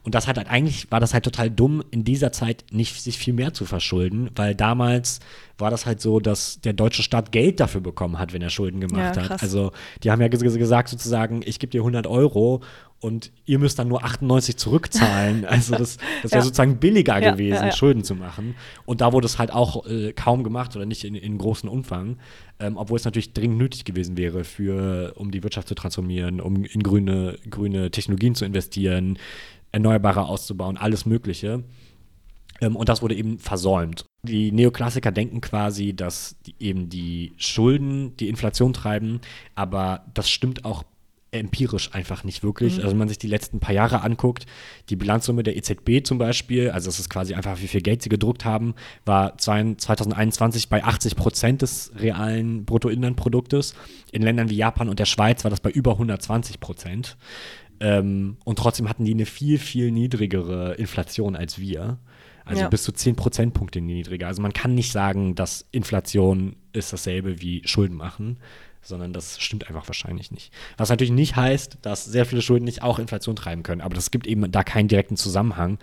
Und 0.03 0.15
das 0.15 0.27
hat 0.27 0.37
halt 0.37 0.49
eigentlich, 0.49 0.91
war 0.91 0.99
das 0.99 1.13
halt 1.13 1.23
total 1.23 1.49
dumm, 1.49 1.83
in 1.91 2.03
dieser 2.03 2.31
Zeit 2.31 2.65
nicht 2.71 3.01
sich 3.01 3.17
viel 3.17 3.33
mehr 3.33 3.53
zu 3.53 3.65
verschulden, 3.65 4.29
weil 4.35 4.55
damals 4.55 5.19
war 5.59 5.69
das 5.71 5.85
halt 5.85 6.01
so, 6.01 6.19
dass 6.19 6.61
der 6.61 6.73
deutsche 6.73 7.03
Staat 7.03 7.31
Geld 7.31 7.59
dafür 7.59 7.81
bekommen 7.81 8.17
hat, 8.19 8.33
wenn 8.33 8.41
er 8.41 8.49
Schulden 8.49 8.79
gemacht 8.79 9.15
Ja, 9.17 9.29
hat. 9.29 9.41
Also 9.43 9.71
die 10.03 10.11
haben 10.11 10.21
ja 10.21 10.27
ges- 10.27 10.57
gesagt 10.57 10.89
sozusagen, 10.89 11.41
ich 11.45 11.59
gebe 11.59 11.71
dir 11.71 11.81
100 11.81 12.07
Euro 12.07 12.61
und 13.01 13.31
ihr 13.45 13.59
müsst 13.59 13.79
dann 13.79 13.87
nur 13.87 14.03
98 14.03 14.57
zurückzahlen. 14.57 15.45
Also 15.49 15.75
das, 15.75 15.97
das 16.21 16.31
wäre 16.31 16.39
Ja. 16.39 16.41
sozusagen 16.43 16.77
billiger 16.77 17.19
Ja, 17.21 17.31
gewesen, 17.31 17.65
ja. 17.67 17.71
Schulden 17.71 18.03
zu 18.03 18.15
machen. 18.15 18.55
Und 18.85 19.01
da 19.01 19.13
wurde 19.13 19.25
es 19.25 19.37
halt 19.39 19.51
auch 19.51 19.85
äh, 19.85 20.11
kaum 20.13 20.43
gemacht 20.43 20.75
oder 20.75 20.85
nicht 20.85 21.03
in, 21.05 21.15
in 21.15 21.37
großem 21.37 21.69
Umfang, 21.69 22.17
ähm, 22.59 22.75
obwohl 22.77 22.97
es 22.97 23.05
natürlich 23.05 23.33
dringend 23.33 23.57
nötig 23.57 23.85
gewesen 23.85 24.17
wäre, 24.17 24.43
für, 24.43 25.13
um 25.15 25.31
die 25.31 25.43
Wirtschaft 25.43 25.67
zu 25.67 25.75
transformieren, 25.75 26.41
um 26.41 26.65
in 26.65 26.83
grüne, 26.83 27.37
grüne 27.49 27.89
Technologien 27.91 28.35
zu 28.35 28.43
investieren, 28.45 29.17
Erneuerbare 29.71 30.25
auszubauen, 30.25 30.77
alles 30.77 31.05
Mögliche. 31.05 31.63
Ähm, 32.61 32.75
und 32.75 32.89
das 32.89 33.01
wurde 33.01 33.15
eben 33.15 33.39
versäumt. 33.39 34.03
Die 34.23 34.51
Neoklassiker 34.51 35.11
denken 35.11 35.39
quasi, 35.41 35.95
dass 35.95 36.35
die, 36.45 36.55
eben 36.59 36.89
die 36.89 37.33
Schulden 37.37 38.17
die 38.17 38.27
Inflation 38.27 38.73
treiben, 38.73 39.21
aber 39.55 40.03
das 40.13 40.29
stimmt 40.29 40.65
auch 40.65 40.83
empirisch 41.31 41.93
einfach 41.93 42.23
nicht 42.23 42.43
wirklich. 42.43 42.77
Also 42.77 42.89
wenn 42.89 42.97
man 42.97 43.07
sich 43.07 43.19
die 43.19 43.27
letzten 43.27 43.59
paar 43.59 43.73
Jahre 43.73 44.01
anguckt, 44.01 44.45
die 44.89 44.95
Bilanzsumme 44.95 45.43
der 45.43 45.55
EZB 45.55 46.03
zum 46.03 46.17
Beispiel, 46.17 46.71
also 46.71 46.87
das 46.87 46.99
ist 46.99 47.09
quasi 47.09 47.33
einfach, 47.33 47.61
wie 47.61 47.67
viel 47.67 47.81
Geld 47.81 48.01
sie 48.01 48.09
gedruckt 48.09 48.45
haben, 48.45 48.73
war 49.05 49.37
zwei- 49.37 49.75
2021 49.75 50.69
bei 50.69 50.83
80 50.83 51.15
Prozent 51.15 51.61
des 51.61 51.91
realen 51.97 52.65
Bruttoinlandproduktes. 52.65 53.75
In 54.11 54.21
Ländern 54.21 54.49
wie 54.49 54.55
Japan 54.55 54.89
und 54.89 54.99
der 54.99 55.05
Schweiz 55.05 55.43
war 55.43 55.51
das 55.51 55.59
bei 55.59 55.69
über 55.69 55.91
120 55.93 56.59
Prozent. 56.59 57.17
Ähm, 57.79 58.37
und 58.43 58.57
trotzdem 58.57 58.89
hatten 58.89 59.05
die 59.05 59.13
eine 59.13 59.25
viel, 59.25 59.57
viel 59.57 59.91
niedrigere 59.91 60.73
Inflation 60.73 61.35
als 61.35 61.59
wir. 61.59 61.97
Also 62.49 62.63
Ja. 62.63 62.67
bis 62.69 62.83
zu 62.83 62.91
10 62.91 63.15
Prozentpunkte 63.15 63.79
niedriger. 63.79 64.27
Also 64.27 64.41
man 64.41 64.53
kann 64.53 64.73
nicht 64.73 64.91
sagen, 64.91 65.35
dass 65.35 65.67
Inflation 65.71 66.55
ist 66.73 66.91
dasselbe 66.91 67.41
wie 67.41 67.61
Schulden 67.65 67.95
machen, 67.95 68.37
sondern 68.81 69.13
das 69.13 69.39
stimmt 69.39 69.67
einfach 69.67 69.87
wahrscheinlich 69.87 70.31
nicht. 70.31 70.51
Was 70.77 70.89
natürlich 70.89 71.11
nicht 71.11 71.35
heißt, 71.35 71.77
dass 71.83 72.05
sehr 72.05 72.25
viele 72.25 72.41
Schulden 72.41 72.65
nicht 72.65 72.81
auch 72.81 72.97
Inflation 72.97 73.35
treiben 73.35 73.61
können, 73.61 73.81
aber 73.81 73.93
das 73.93 74.09
gibt 74.09 74.25
eben 74.25 74.51
da 74.51 74.63
keinen 74.63 74.87
direkten 74.87 75.15
Zusammenhang. 75.15 75.77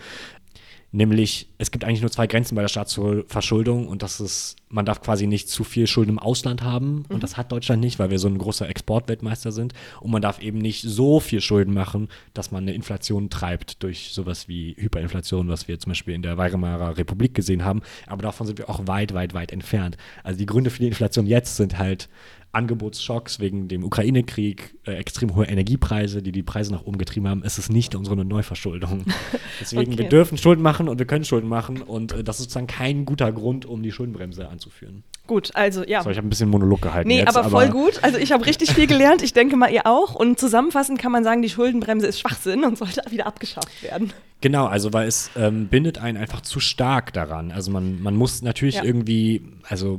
Nämlich, 0.92 1.49
es 1.59 1.70
gibt 1.70 1.85
eigentlich 1.85 2.01
nur 2.01 2.11
zwei 2.11 2.27
Grenzen 2.27 2.55
bei 2.55 2.62
der 2.62 2.68
Staatsverschuldung 2.68 3.88
und 3.88 4.03
das 4.03 4.20
ist, 4.20 4.57
man 4.68 4.87
darf 4.87 5.03
quasi 5.03 5.27
nicht 5.27 5.49
zu 5.49 5.64
viel 5.64 5.87
Schulden 5.87 6.12
im 6.12 6.18
Ausland 6.18 6.62
haben 6.62 7.05
und 7.09 7.22
das 7.22 7.37
hat 7.37 7.53
Deutschland 7.53 7.81
nicht, 7.83 7.99
weil 7.99 8.11
wir 8.11 8.18
so 8.18 8.29
ein 8.29 8.38
großer 8.38 8.68
Exportweltmeister 8.68 9.53
sind 9.53 9.75
und 10.01 10.11
man 10.11 10.22
darf 10.22 10.40
eben 10.40 10.59
nicht 10.59 10.83
so 10.83 11.20
viel 11.20 11.40
Schulden 11.40 11.75
machen, 11.75 12.09
dass 12.35 12.51
man 12.51 12.64
eine 12.64 12.72
Inflation 12.72 13.31
treibt 13.31 13.83
durch 13.83 14.11
sowas 14.12 14.49
wie 14.49 14.75
Hyperinflation, 14.79 15.49
was 15.49 15.68
wir 15.68 15.79
zum 15.79 15.90
Beispiel 15.90 16.14
in 16.14 16.22
der 16.22 16.38
Weimarer 16.38 16.96
Republik 16.96 17.35
gesehen 17.35 17.64
haben, 17.64 17.83
aber 18.07 18.22
davon 18.22 18.46
sind 18.46 18.59
wir 18.59 18.70
auch 18.70 18.87
weit, 18.87 19.12
weit, 19.12 19.35
weit 19.35 19.53
entfernt. 19.53 19.96
Also 20.22 20.38
die 20.38 20.46
Gründe 20.46 20.70
für 20.70 20.81
die 20.81 20.88
Inflation 20.88 21.27
jetzt 21.27 21.57
sind 21.57 21.79
halt 21.79 22.09
Angebotsschocks 22.57 23.38
wegen 23.40 23.69
dem 23.69 23.85
Ukraine-Krieg, 23.85 24.75
äh, 24.87 24.92
extrem 24.95 25.35
hohe 25.37 25.47
Energiepreise, 25.47 26.23
die 26.23 26.33
die 26.33 26.42
Preise 26.42 26.73
nach 26.73 26.85
oben 26.85 26.99
getrieben 26.99 27.29
haben. 27.29 27.42
Es 27.45 27.59
ist 27.59 27.71
nicht 27.71 27.95
unsere 27.95 28.16
Neuverschuldung. 28.25 29.05
Deswegen, 29.61 29.92
Okay. 29.92 29.99
wir 29.99 30.09
dürfen 30.09 30.38
Schulden 30.38 30.62
machen 30.62 30.88
und 30.88 30.99
wir 30.99 31.07
können 31.07 31.25
Schulden 31.25 31.49
machen 31.49 31.83
und 31.83 32.12
äh, 32.12 32.25
das 32.25 32.37
ist 32.37 32.45
sozusagen 32.45 32.66
kein 32.66 33.05
guter 33.05 33.31
Grund, 33.33 33.66
um 33.66 33.83
die 33.83 33.92
Schuldenbremse 33.92 34.49
anzuführen. 34.49 35.05
Gut, 35.27 35.51
also 35.55 35.85
ja. 35.85 36.03
So, 36.03 36.11
ich 36.11 36.16
habe 36.19 36.27
ein 36.27 36.31
bisschen 36.31 36.49
Monolog 36.49 36.83
gehalten 36.83 37.09
Nee, 37.09 37.19
jetzt, 37.19 37.37
aber 37.37 37.51
voll 37.51 37.69
gut. 37.69 37.99
Also 38.03 38.16
ich 38.19 38.31
habe 38.33 38.47
richtig 38.47 38.73
viel 38.73 38.87
gelernt. 38.87 39.23
Ich 39.23 39.33
denke 39.33 39.57
mal, 39.57 39.73
ihr 39.73 39.85
auch. 39.87 40.14
Und 40.14 40.38
zusammenfassend 40.38 41.01
kann 41.01 41.11
man 41.11 41.25
sagen, 41.25 41.42
die 41.42 41.49
Schuldenbremse 41.49 42.07
ist 42.07 42.21
Schwachsinn 42.21 42.64
und 42.64 42.79
sollte 42.79 43.03
wieder 43.11 43.27
abgeschafft 43.27 43.83
werden. 43.83 44.12
Genau, 44.40 44.66
also 44.66 44.92
weil 44.92 45.09
es 45.09 45.31
ähm, 45.37 45.66
bindet 45.66 45.99
einen 45.99 46.16
einfach 46.16 46.42
zu 46.42 46.61
stark 46.61 47.12
daran. 47.12 47.51
Also 47.51 47.73
man, 47.73 48.01
man 48.03 48.14
muss 48.14 48.42
natürlich 48.42 48.77
Ja. 48.77 48.85
irgendwie, 48.85 49.42
also 49.69 49.99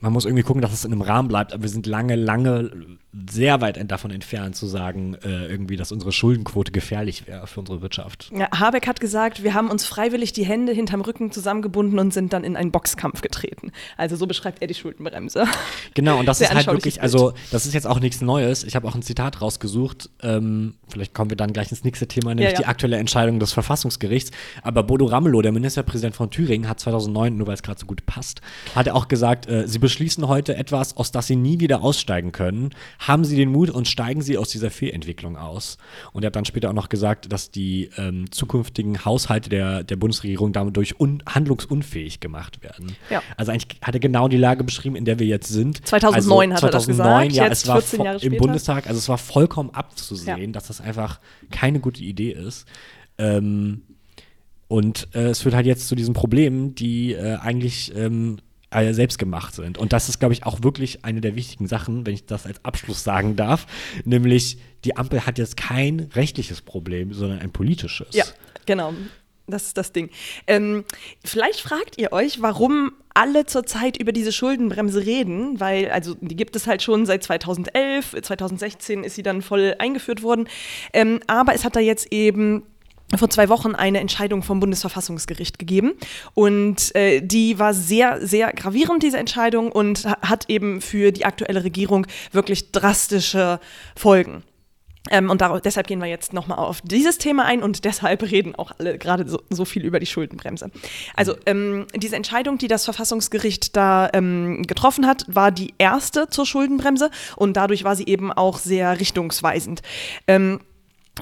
man 0.00 0.12
muss 0.12 0.24
irgendwie 0.24 0.42
gucken, 0.42 0.62
dass 0.62 0.72
es 0.72 0.84
in 0.84 0.92
einem 0.92 1.02
Rahmen 1.02 1.28
bleibt, 1.28 1.52
aber 1.52 1.62
wir 1.62 1.70
sind 1.70 1.86
lange, 1.86 2.16
lange 2.16 2.70
sehr 3.30 3.60
weit 3.60 3.78
davon 3.90 4.10
entfernt 4.10 4.56
zu 4.56 4.66
sagen, 4.66 5.14
äh, 5.24 5.46
irgendwie, 5.46 5.76
dass 5.76 5.92
unsere 5.92 6.12
Schuldenquote 6.12 6.72
gefährlich 6.72 7.26
wäre 7.26 7.46
für 7.46 7.60
unsere 7.60 7.80
Wirtschaft. 7.80 8.30
Ja, 8.36 8.48
Habeck 8.58 8.86
hat 8.86 9.00
gesagt, 9.00 9.42
wir 9.42 9.54
haben 9.54 9.70
uns 9.70 9.86
freiwillig 9.86 10.32
die 10.32 10.44
Hände 10.44 10.72
hinterm 10.72 11.00
Rücken 11.00 11.30
zusammengebunden 11.32 11.98
und 11.98 12.12
sind 12.12 12.32
dann 12.32 12.44
in 12.44 12.56
einen 12.56 12.72
Boxkampf 12.72 13.22
getreten. 13.22 13.72
Also 13.96 14.16
so 14.16 14.26
beschreibt 14.26 14.60
er 14.60 14.68
die 14.68 14.74
Schuldenbremse. 14.74 15.46
Genau, 15.94 16.18
und 16.18 16.26
das 16.26 16.38
Sehr 16.38 16.48
ist 16.50 16.54
halt 16.56 16.66
wirklich, 16.66 17.00
also 17.00 17.32
das 17.50 17.66
ist 17.66 17.74
jetzt 17.74 17.86
auch 17.86 18.00
nichts 18.00 18.20
Neues. 18.20 18.64
Ich 18.64 18.76
habe 18.76 18.86
auch 18.86 18.94
ein 18.94 19.02
Zitat 19.02 19.40
rausgesucht. 19.40 20.10
Ähm, 20.22 20.74
vielleicht 20.88 21.14
kommen 21.14 21.30
wir 21.30 21.36
dann 21.36 21.52
gleich 21.52 21.70
ins 21.70 21.84
nächste 21.84 22.06
Thema, 22.06 22.30
nämlich 22.34 22.46
Ja, 22.46 22.52
ja. 22.52 22.58
die 22.58 22.66
aktuelle 22.66 22.96
Entscheidung 22.96 23.40
des 23.40 23.52
Verfassungsgerichts. 23.52 24.30
Aber 24.62 24.82
Bodo 24.82 25.06
Ramelow, 25.06 25.42
der 25.42 25.52
Ministerpräsident 25.52 26.14
von 26.14 26.30
Thüringen, 26.30 26.68
hat 26.68 26.80
2009, 26.80 27.36
nur 27.36 27.46
weil 27.46 27.54
es 27.54 27.62
gerade 27.62 27.80
so 27.80 27.86
gut 27.86 28.04
passt, 28.06 28.40
hat 28.74 28.86
er 28.86 28.94
auch 28.94 29.08
gesagt, 29.08 29.48
äh, 29.48 29.66
sie 29.66 29.78
beschließen 29.78 30.26
heute 30.28 30.56
etwas, 30.56 30.96
aus 30.96 31.12
das 31.12 31.26
sie 31.26 31.36
nie 31.36 31.60
wieder 31.60 31.82
aussteigen 31.82 32.32
können. 32.32 32.70
Haben 33.06 33.24
sie 33.24 33.36
den 33.36 33.50
Mut 33.52 33.70
und 33.70 33.86
steigen 33.88 34.22
sie 34.22 34.36
aus 34.38 34.48
dieser 34.48 34.70
Fehlentwicklung 34.70 35.36
aus. 35.36 35.78
Und 36.12 36.24
er 36.24 36.28
hat 36.28 36.36
dann 36.36 36.44
später 36.44 36.70
auch 36.70 36.74
noch 36.74 36.88
gesagt, 36.88 37.30
dass 37.32 37.50
die 37.50 37.90
ähm, 37.96 38.30
zukünftigen 38.32 39.04
Haushalte 39.04 39.48
der, 39.50 39.84
der 39.84 39.96
Bundesregierung 39.96 40.52
dadurch 40.52 40.98
un 40.98 41.22
handlungsunfähig 41.28 42.20
gemacht 42.20 42.62
werden. 42.62 42.96
Ja. 43.10 43.22
Also 43.36 43.52
eigentlich 43.52 43.78
hat 43.82 43.94
er 43.94 44.00
genau 44.00 44.28
die 44.28 44.36
Lage 44.38 44.64
beschrieben, 44.64 44.96
in 44.96 45.04
der 45.04 45.18
wir 45.18 45.26
jetzt 45.26 45.48
sind. 45.48 45.86
2009 45.86 46.52
hat 46.54 46.62
er 46.62 46.70
das 46.70 46.84
2009, 46.86 47.28
gesagt, 47.28 47.36
ja, 47.36 47.44
jetzt 47.48 47.62
es 47.62 47.68
war 47.68 47.80
14 47.80 47.98
vo- 48.00 48.04
Jahre 48.04 48.16
im 48.16 48.20
später. 48.22 48.36
Bundestag, 48.38 48.86
also 48.86 48.98
es 48.98 49.08
war 49.08 49.18
vollkommen 49.18 49.70
abzusehen, 49.70 50.40
Ja. 50.40 50.46
dass 50.52 50.66
das 50.66 50.80
einfach 50.80 51.20
keine 51.50 51.80
gute 51.80 52.02
Idee 52.02 52.32
ist. 52.32 52.66
Ähm, 53.18 53.82
und 54.68 55.08
äh, 55.14 55.26
es 55.28 55.42
führt 55.42 55.54
halt 55.54 55.66
jetzt 55.66 55.86
zu 55.86 55.94
diesen 55.94 56.12
Problemen, 56.12 56.74
die 56.74 57.12
äh, 57.12 57.36
eigentlich 57.36 57.94
ähm, 57.94 58.38
äh, 58.76 58.92
selbst 58.92 59.18
gemacht 59.18 59.54
sind. 59.54 59.78
Und 59.78 59.92
das 59.92 60.08
ist, 60.08 60.18
glaube 60.18 60.34
ich, 60.34 60.44
auch 60.44 60.62
wirklich 60.62 61.04
eine 61.04 61.20
der 61.20 61.34
wichtigen 61.34 61.66
Sachen, 61.66 62.06
wenn 62.06 62.14
ich 62.14 62.26
das 62.26 62.46
als 62.46 62.64
Abschluss 62.64 63.02
sagen 63.02 63.36
darf. 63.36 63.66
Nämlich, 64.04 64.58
die 64.84 64.96
Ampel 64.96 65.26
hat 65.26 65.38
jetzt 65.38 65.56
kein 65.56 66.10
rechtliches 66.14 66.60
Problem, 66.62 67.12
sondern 67.12 67.38
ein 67.40 67.50
politisches. 67.50 68.08
Ja, 68.12 68.24
genau. 68.66 68.92
Das 69.48 69.64
ist 69.64 69.78
das 69.78 69.92
Ding. 69.92 70.10
Ähm, 70.48 70.84
vielleicht 71.24 71.60
fragt 71.60 71.98
ihr 71.98 72.12
euch, 72.12 72.42
warum 72.42 72.92
alle 73.14 73.46
zurzeit 73.46 73.96
über 73.96 74.12
diese 74.12 74.32
Schuldenbremse 74.32 75.06
reden, 75.06 75.60
weil, 75.60 75.90
also 75.90 76.16
die 76.20 76.36
gibt 76.36 76.56
es 76.56 76.66
halt 76.66 76.82
schon 76.82 77.06
seit 77.06 77.22
2011, 77.22 78.16
2016 78.22 79.04
ist 79.04 79.14
sie 79.14 79.22
dann 79.22 79.42
voll 79.42 79.74
eingeführt 79.78 80.22
worden. 80.22 80.48
Ähm, 80.92 81.20
aber 81.28 81.54
es 81.54 81.64
hat 81.64 81.76
da 81.76 81.80
jetzt 81.80 82.12
eben 82.12 82.64
vor 83.16 83.30
zwei 83.30 83.48
Wochen 83.48 83.74
eine 83.74 84.00
Entscheidung 84.00 84.42
vom 84.42 84.58
Bundesverfassungsgericht 84.58 85.58
gegeben. 85.58 85.92
Und 86.34 86.94
äh, 86.96 87.20
die 87.20 87.58
war 87.58 87.72
sehr, 87.72 88.26
sehr 88.26 88.52
gravierend, 88.52 89.02
diese 89.02 89.18
Entscheidung, 89.18 89.70
und 89.70 90.04
ha- 90.04 90.18
hat 90.22 90.46
eben 90.48 90.80
für 90.80 91.12
die 91.12 91.24
aktuelle 91.24 91.62
Regierung 91.62 92.06
wirklich 92.32 92.72
drastische 92.72 93.60
Folgen. 93.94 94.42
Ähm, 95.08 95.30
und 95.30 95.40
deshalb 95.64 95.86
gehen 95.86 96.00
wir 96.00 96.08
jetzt 96.08 96.32
nochmal 96.32 96.58
auf 96.58 96.80
dieses 96.82 97.18
Thema 97.18 97.44
ein 97.44 97.62
und 97.62 97.84
deshalb 97.84 98.22
reden 98.28 98.56
auch 98.56 98.72
alle 98.76 98.98
gerade 98.98 99.28
so, 99.28 99.40
so 99.50 99.64
viel 99.64 99.84
über 99.84 100.00
die 100.00 100.06
Schuldenbremse. 100.06 100.72
Also 101.14 101.36
ähm, 101.46 101.86
diese 101.94 102.16
Entscheidung, 102.16 102.58
die 102.58 102.66
das 102.66 102.84
Verfassungsgericht 102.84 103.76
da 103.76 104.10
ähm, 104.12 104.64
getroffen 104.64 105.06
hat, 105.06 105.24
war 105.28 105.52
die 105.52 105.74
erste 105.78 106.28
zur 106.28 106.44
Schuldenbremse 106.44 107.10
und 107.36 107.56
dadurch 107.56 107.84
war 107.84 107.94
sie 107.94 108.06
eben 108.06 108.32
auch 108.32 108.58
sehr 108.58 108.98
richtungsweisend. 108.98 109.82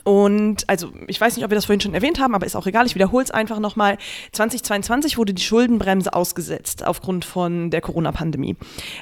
Ähm, 0.05 0.13
und 0.15 0.69
also, 0.69 0.93
ich 1.07 1.21
weiß 1.21 1.37
nicht, 1.37 1.45
ob 1.45 1.51
wir 1.51 1.57
das 1.57 1.67
vorhin 1.67 1.81
schon 1.81 1.95
erwähnt 1.95 2.21
haben, 2.21 2.35
aber 2.35 2.47
ist 2.47 2.57
auch 2.57 2.67
egal, 2.67 2.87
ich 2.87 2.95
wiederhole 2.95 3.25
es 3.25 3.31
einfach 3.31 3.59
nochmal. 3.61 3.99
2022 4.33 5.19
wurde 5.19 5.35
die 5.35 5.43
Schuldenbremse 5.43 6.13
ausgesetzt 6.13 6.85
aufgrund 6.85 7.25
von 7.25 7.71
der 7.71 7.81
Corona-Pandemie. 7.81 8.57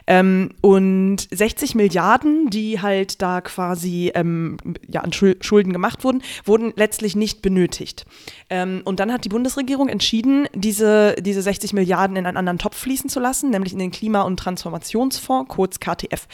Ähm, 0.06 0.50
und 0.60 1.28
60 1.30 1.74
Milliarden, 1.74 2.50
die 2.50 2.80
halt 2.80 3.22
da 3.22 3.40
quasi 3.40 4.12
ähm, 4.14 4.56
ja, 4.88 5.02
an 5.02 5.12
Schul- 5.12 5.36
Schulden 5.40 5.72
gemacht 5.72 6.04
wurden, 6.04 6.22
wurden 6.44 6.72
letztlich 6.76 7.16
nicht 7.16 7.42
benötigt. 7.42 8.04
Ähm, 8.50 8.82
und 8.84 9.00
dann 9.00 9.12
hat 9.12 9.24
die 9.24 9.28
Bundesregierung 9.28 9.88
entschieden, 9.88 10.48
diese, 10.54 11.14
diese 11.20 11.42
60 11.42 11.72
Milliarden 11.72 12.16
in 12.16 12.26
einen 12.26 12.36
anderen 12.36 12.58
Topf 12.58 12.76
fließen 12.76 13.10
zu 13.10 13.20
lassen, 13.20 13.50
nämlich 13.50 13.72
in 13.72 13.78
den 13.78 13.90
Klima- 13.90 14.22
und 14.22 14.36
Transformationsfonds, 14.38 15.48
kurz 15.48 15.80
KTF. 15.80 16.26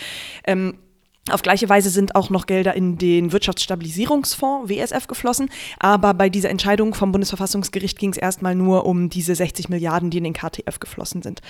Auf 1.30 1.42
gleiche 1.42 1.68
Weise 1.68 1.90
sind 1.90 2.14
auch 2.14 2.30
noch 2.30 2.46
Gelder 2.46 2.74
in 2.74 2.96
den 2.96 3.32
Wirtschaftsstabilisierungsfonds 3.32 4.70
WSF 4.70 5.06
geflossen, 5.06 5.50
aber 5.78 6.14
bei 6.14 6.28
dieser 6.28 6.50
Entscheidung 6.50 6.94
vom 6.94 7.12
Bundesverfassungsgericht 7.12 7.98
ging 7.98 8.10
es 8.10 8.16
erstmal 8.16 8.54
nur 8.54 8.86
um 8.86 9.10
diese 9.10 9.34
60 9.34 9.68
Milliarden, 9.68 10.10
die 10.10 10.18
in 10.18 10.24
den 10.24 10.32
KTF 10.32 10.80
geflossen 10.80 11.22
sind. 11.22 11.40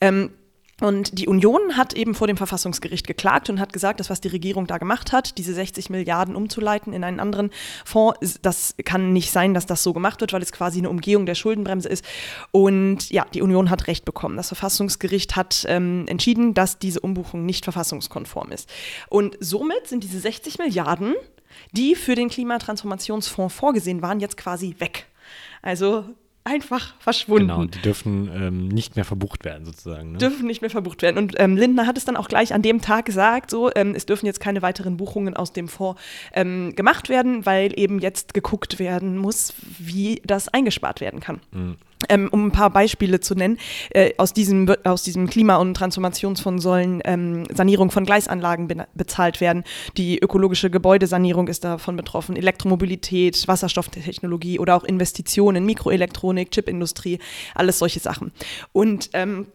Ähm, 0.00 0.30
und 0.80 1.18
die 1.18 1.28
Union 1.28 1.76
hat 1.76 1.92
eben 1.92 2.14
vor 2.14 2.26
dem 2.26 2.36
Verfassungsgericht 2.36 3.06
geklagt 3.06 3.48
und 3.50 3.60
hat 3.60 3.72
gesagt, 3.72 4.00
dass 4.00 4.10
was 4.10 4.20
die 4.20 4.28
Regierung 4.28 4.66
da 4.66 4.78
gemacht 4.78 5.12
hat, 5.12 5.38
diese 5.38 5.54
60 5.54 5.90
Milliarden 5.90 6.34
umzuleiten 6.34 6.92
in 6.92 7.04
einen 7.04 7.20
anderen 7.20 7.50
Fonds, 7.84 8.40
das 8.42 8.74
kann 8.84 9.12
nicht 9.12 9.30
sein, 9.30 9.54
dass 9.54 9.66
das 9.66 9.82
so 9.82 9.92
gemacht 9.92 10.20
wird, 10.20 10.32
weil 10.32 10.42
es 10.42 10.50
quasi 10.50 10.78
eine 10.78 10.90
Umgehung 10.90 11.26
der 11.26 11.34
Schuldenbremse 11.34 11.88
ist. 11.88 12.04
Und 12.50 13.10
ja, 13.10 13.26
die 13.32 13.42
Union 13.42 13.70
hat 13.70 13.86
Recht 13.86 14.04
bekommen. 14.04 14.36
Das 14.36 14.48
Verfassungsgericht 14.48 15.36
hat 15.36 15.64
ähm, 15.68 16.06
entschieden, 16.08 16.54
dass 16.54 16.78
diese 16.78 17.00
Umbuchung 17.00 17.46
nicht 17.46 17.64
verfassungskonform 17.64 18.50
ist. 18.50 18.68
Und 19.08 19.36
somit 19.40 19.86
sind 19.86 20.02
diese 20.02 20.18
60 20.18 20.58
Milliarden, 20.58 21.14
die 21.72 21.94
für 21.94 22.14
den 22.14 22.28
Klimatransformationsfonds 22.28 23.54
vorgesehen 23.54 24.02
waren, 24.02 24.20
jetzt 24.20 24.36
quasi 24.36 24.74
weg. 24.78 25.06
Also 25.60 26.06
einfach 26.44 26.94
verschwunden 26.98 27.48
Genau, 27.48 27.64
die 27.64 27.78
dürfen 27.80 28.30
ähm, 28.34 28.68
nicht 28.68 28.96
mehr 28.96 29.04
verbucht 29.04 29.44
werden, 29.44 29.64
sozusagen. 29.64 30.12
Ne? 30.12 30.18
dürfen 30.18 30.46
nicht 30.46 30.60
mehr 30.60 30.70
verbucht 30.70 31.02
werden. 31.02 31.18
Und 31.18 31.34
ähm, 31.38 31.56
Lindner 31.56 31.86
hat 31.86 31.96
es 31.96 32.04
dann 32.04 32.16
auch 32.16 32.28
gleich 32.28 32.52
an 32.52 32.62
dem 32.62 32.80
Tag 32.80 33.04
gesagt, 33.04 33.50
so, 33.50 33.70
ähm, 33.74 33.94
es 33.94 34.06
dürfen 34.06 34.26
jetzt 34.26 34.40
keine 34.40 34.62
weiteren 34.62 34.96
Buchungen 34.96 35.34
aus 35.34 35.52
dem 35.52 35.68
Fonds 35.68 36.00
ähm, 36.32 36.74
gemacht 36.74 37.08
werden, 37.08 37.46
weil 37.46 37.78
eben 37.78 38.00
jetzt 38.00 38.34
geguckt 38.34 38.78
werden 38.78 39.18
muss, 39.18 39.54
wie 39.78 40.20
das 40.24 40.48
eingespart 40.48 41.00
werden 41.00 41.20
kann. 41.20 41.40
Ähm, 42.08 42.28
um 42.30 42.46
ein 42.46 42.52
paar 42.52 42.70
Beispiele 42.70 43.20
zu 43.20 43.34
nennen, 43.34 43.58
äh, 43.90 44.12
aus, 44.18 44.32
diesem, 44.32 44.68
aus 44.84 45.02
diesem 45.02 45.28
Klima- 45.28 45.56
und 45.56 45.74
Transformationsfonds 45.74 46.62
sollen 46.62 47.00
ähm, 47.04 47.44
Sanierung 47.52 47.90
von 47.90 48.04
Gleisanlagen 48.04 48.68
be 48.68 48.86
bezahlt 48.94 49.40
werden. 49.40 49.64
Die 49.96 50.18
ökologische 50.18 50.70
Gebäudesanierung 50.70 51.48
ist 51.48 51.64
davon 51.64 51.96
betroffen, 51.96 52.36
Elektromobilität, 52.36 53.46
Wasserstofftechnologie 53.46 54.58
oder 54.58 54.76
auch 54.76 54.84
Investitionen, 54.84 55.64
Mikroelektronik, 55.64 56.50
Chipindustrie, 56.50 57.18
alles 57.54 57.78
solche 57.78 58.00
Sachen. 58.00 58.32
Und 58.72 59.10
ähm, 59.12 59.46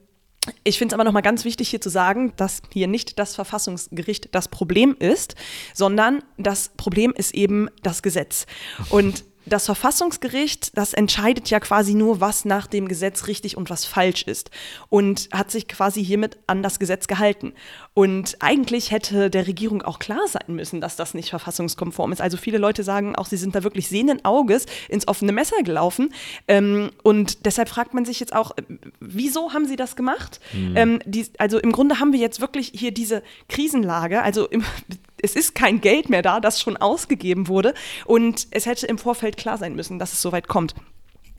ich 0.64 0.78
finde 0.78 0.94
es 0.94 0.94
aber 0.94 1.04
nochmal 1.04 1.22
ganz 1.22 1.46
wichtig 1.46 1.70
hier 1.70 1.82
zu 1.82 1.90
sagen, 1.90 2.34
dass 2.38 2.62
hier 2.72 2.88
nicht 2.88 3.20
das 3.20 3.36
Verfassungsgericht 3.36 4.34
das 4.34 4.48
Problem 4.48 4.96
ist, 4.98 5.36
sondern 5.74 6.24
das 6.38 6.70
Problem 6.78 7.14
ist 7.16 7.34
eben 7.34 7.70
das 7.84 8.02
Gesetz. 8.02 8.46
Und 8.90 9.24
das 9.48 9.66
Verfassungsgericht, 9.66 10.78
das 10.78 10.94
entscheidet 10.94 11.50
ja 11.50 11.60
quasi 11.60 11.94
nur, 11.94 12.22
was 12.22 12.46
nach 12.46 12.68
dem 12.68 12.88
Gesetz 12.88 13.28
richtig 13.28 13.58
und 13.58 13.70
was 13.70 13.86
falsch 13.86 14.24
ist. 14.24 14.52
Und 14.90 15.30
hat 15.32 15.52
sich 15.52 15.68
quasi 15.68 16.04
hiermit 16.04 16.38
an 16.48 16.64
das 16.64 16.80
Gesetz 16.80 17.08
gehalten. 17.08 17.54
Und 17.94 18.38
eigentlich 18.42 18.92
hätte 18.92 19.30
der 19.30 19.48
Regierung 19.48 19.82
auch 19.82 20.00
klar 20.00 20.28
sein 20.28 20.56
müssen, 20.56 20.82
dass 20.82 20.96
das 20.96 21.14
nicht 21.14 21.30
verfassungskonform 21.30 22.12
ist. 22.12 22.22
Also 22.22 22.38
viele 22.38 22.58
Leute 22.58 22.84
sagen 22.84 23.16
auch, 23.16 23.26
sie 23.26 23.38
sind 23.38 23.56
da 23.56 23.64
wirklich 23.64 23.88
sehenden 23.88 24.24
Auges 24.24 24.66
ins 24.90 25.08
offene 25.08 25.32
Messer 25.32 25.64
gelaufen. 25.64 26.14
Ähm, 26.48 26.92
und 27.04 27.46
deshalb 27.46 27.70
fragt 27.70 27.94
man 27.94 28.06
sich 28.06 28.20
jetzt 28.20 28.36
auch, 28.36 28.52
äh, 28.58 28.64
wieso 29.00 29.54
haben 29.54 29.66
sie 29.66 29.76
das 29.76 29.96
gemacht? 29.96 30.40
Ähm, 30.76 31.00
die, 31.06 31.26
also 31.38 31.60
im 31.60 31.72
Grunde 31.72 32.00
haben 32.00 32.14
wir 32.14 32.20
jetzt 32.20 32.42
wirklich 32.42 32.72
hier 32.76 32.92
diese 32.92 33.24
Krisenlage. 33.50 34.22
Also 34.22 34.48
im, 34.48 34.64
es 35.22 35.36
ist 35.36 35.56
kein 35.56 35.82
Geld 35.82 36.10
mehr 36.10 36.22
da, 36.22 36.40
das 36.40 36.62
schon 36.62 36.78
ausgegeben 36.78 37.48
wurde. 37.48 37.74
Und 38.06 38.48
es 38.52 38.66
hätte 38.66 38.88
im 38.88 38.98
Vorfeld 38.98 39.38
klar 39.38 39.58
sein 39.58 39.76
müssen, 39.76 40.00
dass 40.00 40.14
es 40.14 40.22
soweit 40.22 40.48
kommt. 40.48 40.76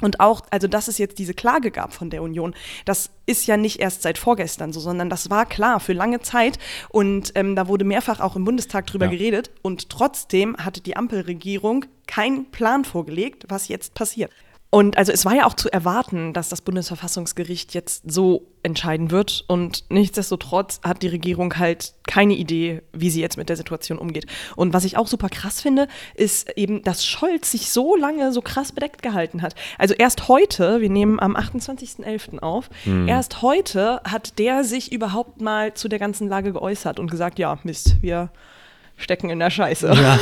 Und 0.00 0.20
auch, 0.20 0.42
also 0.50 0.68
dass 0.68 0.86
es 0.86 0.98
jetzt 0.98 1.18
diese 1.18 1.34
Klage 1.34 1.72
gab 1.72 1.92
von 1.92 2.08
der 2.08 2.22
Union, 2.22 2.54
das 2.84 3.10
ist 3.26 3.48
ja 3.48 3.56
nicht 3.56 3.80
erst 3.80 4.02
seit 4.02 4.16
vorgestern 4.16 4.72
so, 4.72 4.78
sondern 4.78 5.10
das 5.10 5.28
war 5.28 5.44
klar 5.44 5.80
für 5.80 5.92
lange 5.92 6.20
Zeit. 6.20 6.58
Und 6.90 7.32
ähm, 7.34 7.56
da 7.56 7.66
wurde 7.66 7.84
mehrfach 7.84 8.20
auch 8.20 8.36
im 8.36 8.44
Bundestag 8.44 8.86
drüber 8.86 9.06
Ja. 9.06 9.10
geredet. 9.10 9.50
Und 9.62 9.88
trotzdem 9.90 10.56
hatte 10.56 10.80
die 10.80 10.96
Ampelregierung 10.96 11.84
keinen 12.06 12.48
Plan 12.52 12.84
vorgelegt, 12.84 13.46
was 13.48 13.66
jetzt 13.66 13.94
passiert. 13.94 14.30
Und 14.70 14.98
also 14.98 15.12
es 15.12 15.24
war 15.24 15.34
ja 15.34 15.46
auch 15.46 15.54
zu 15.54 15.72
erwarten, 15.72 16.34
dass 16.34 16.50
das 16.50 16.60
Bundesverfassungsgericht 16.60 17.72
jetzt 17.72 18.10
so 18.10 18.48
entscheiden 18.62 19.10
wird. 19.10 19.44
Und 19.48 19.84
nichtsdestotrotz 19.88 20.80
hat 20.84 21.02
die 21.02 21.08
Regierung 21.08 21.56
halt 21.56 21.94
keine 22.06 22.34
Idee, 22.34 22.82
wie 22.92 23.08
sie 23.08 23.22
jetzt 23.22 23.38
mit 23.38 23.48
der 23.48 23.56
Situation 23.56 23.98
umgeht. 23.98 24.26
Und 24.56 24.74
was 24.74 24.84
ich 24.84 24.98
auch 24.98 25.06
super 25.06 25.30
krass 25.30 25.62
finde, 25.62 25.88
ist 26.14 26.50
eben, 26.58 26.82
dass 26.82 27.06
Scholz 27.06 27.50
sich 27.50 27.70
so 27.70 27.96
lange 27.96 28.30
so 28.32 28.42
krass 28.42 28.72
bedeckt 28.72 29.02
gehalten 29.02 29.40
hat. 29.40 29.54
Also 29.78 29.94
erst 29.94 30.28
heute, 30.28 30.82
wir 30.82 30.90
nehmen 30.90 31.18
am 31.18 31.34
28.11. 31.34 32.40
auf, 32.40 32.68
erst 33.06 33.40
heute 33.40 34.02
hat 34.04 34.38
der 34.38 34.64
sich 34.64 34.92
überhaupt 34.92 35.40
mal 35.40 35.72
zu 35.72 35.88
der 35.88 35.98
ganzen 35.98 36.28
Lage 36.28 36.52
geäußert 36.52 37.00
und 37.00 37.10
gesagt, 37.10 37.38
ja, 37.38 37.58
Mist, 37.62 37.96
wir 38.02 38.30
stecken 38.98 39.30
in 39.30 39.38
der 39.38 39.50
Scheiße. 39.50 39.86
Ja, 39.94 40.18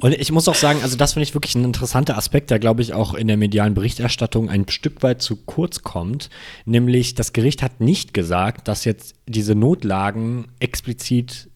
und 0.00 0.12
ich 0.14 0.32
muss 0.32 0.48
auch 0.48 0.54
sagen, 0.54 0.80
also 0.82 0.96
das 0.96 1.12
finde 1.12 1.24
ich 1.24 1.34
wirklich 1.34 1.54
ein 1.54 1.64
interessanter 1.64 2.16
Aspekt, 2.18 2.50
der 2.50 2.58
glaube 2.58 2.82
ich 2.82 2.92
auch 2.92 3.14
in 3.14 3.28
der 3.28 3.36
medialen 3.36 3.74
Berichterstattung 3.74 4.50
ein 4.50 4.68
Stück 4.68 5.02
weit 5.02 5.22
zu 5.22 5.36
kurz 5.36 5.82
kommt. 5.82 6.30
Nämlich 6.64 7.14
das 7.14 7.32
Gericht 7.32 7.62
hat 7.62 7.80
nicht 7.80 8.12
gesagt, 8.14 8.66
dass 8.68 8.84
jetzt 8.84 9.14
diese 9.26 9.54
Notlagen 9.54 10.48
explizit 10.58 11.48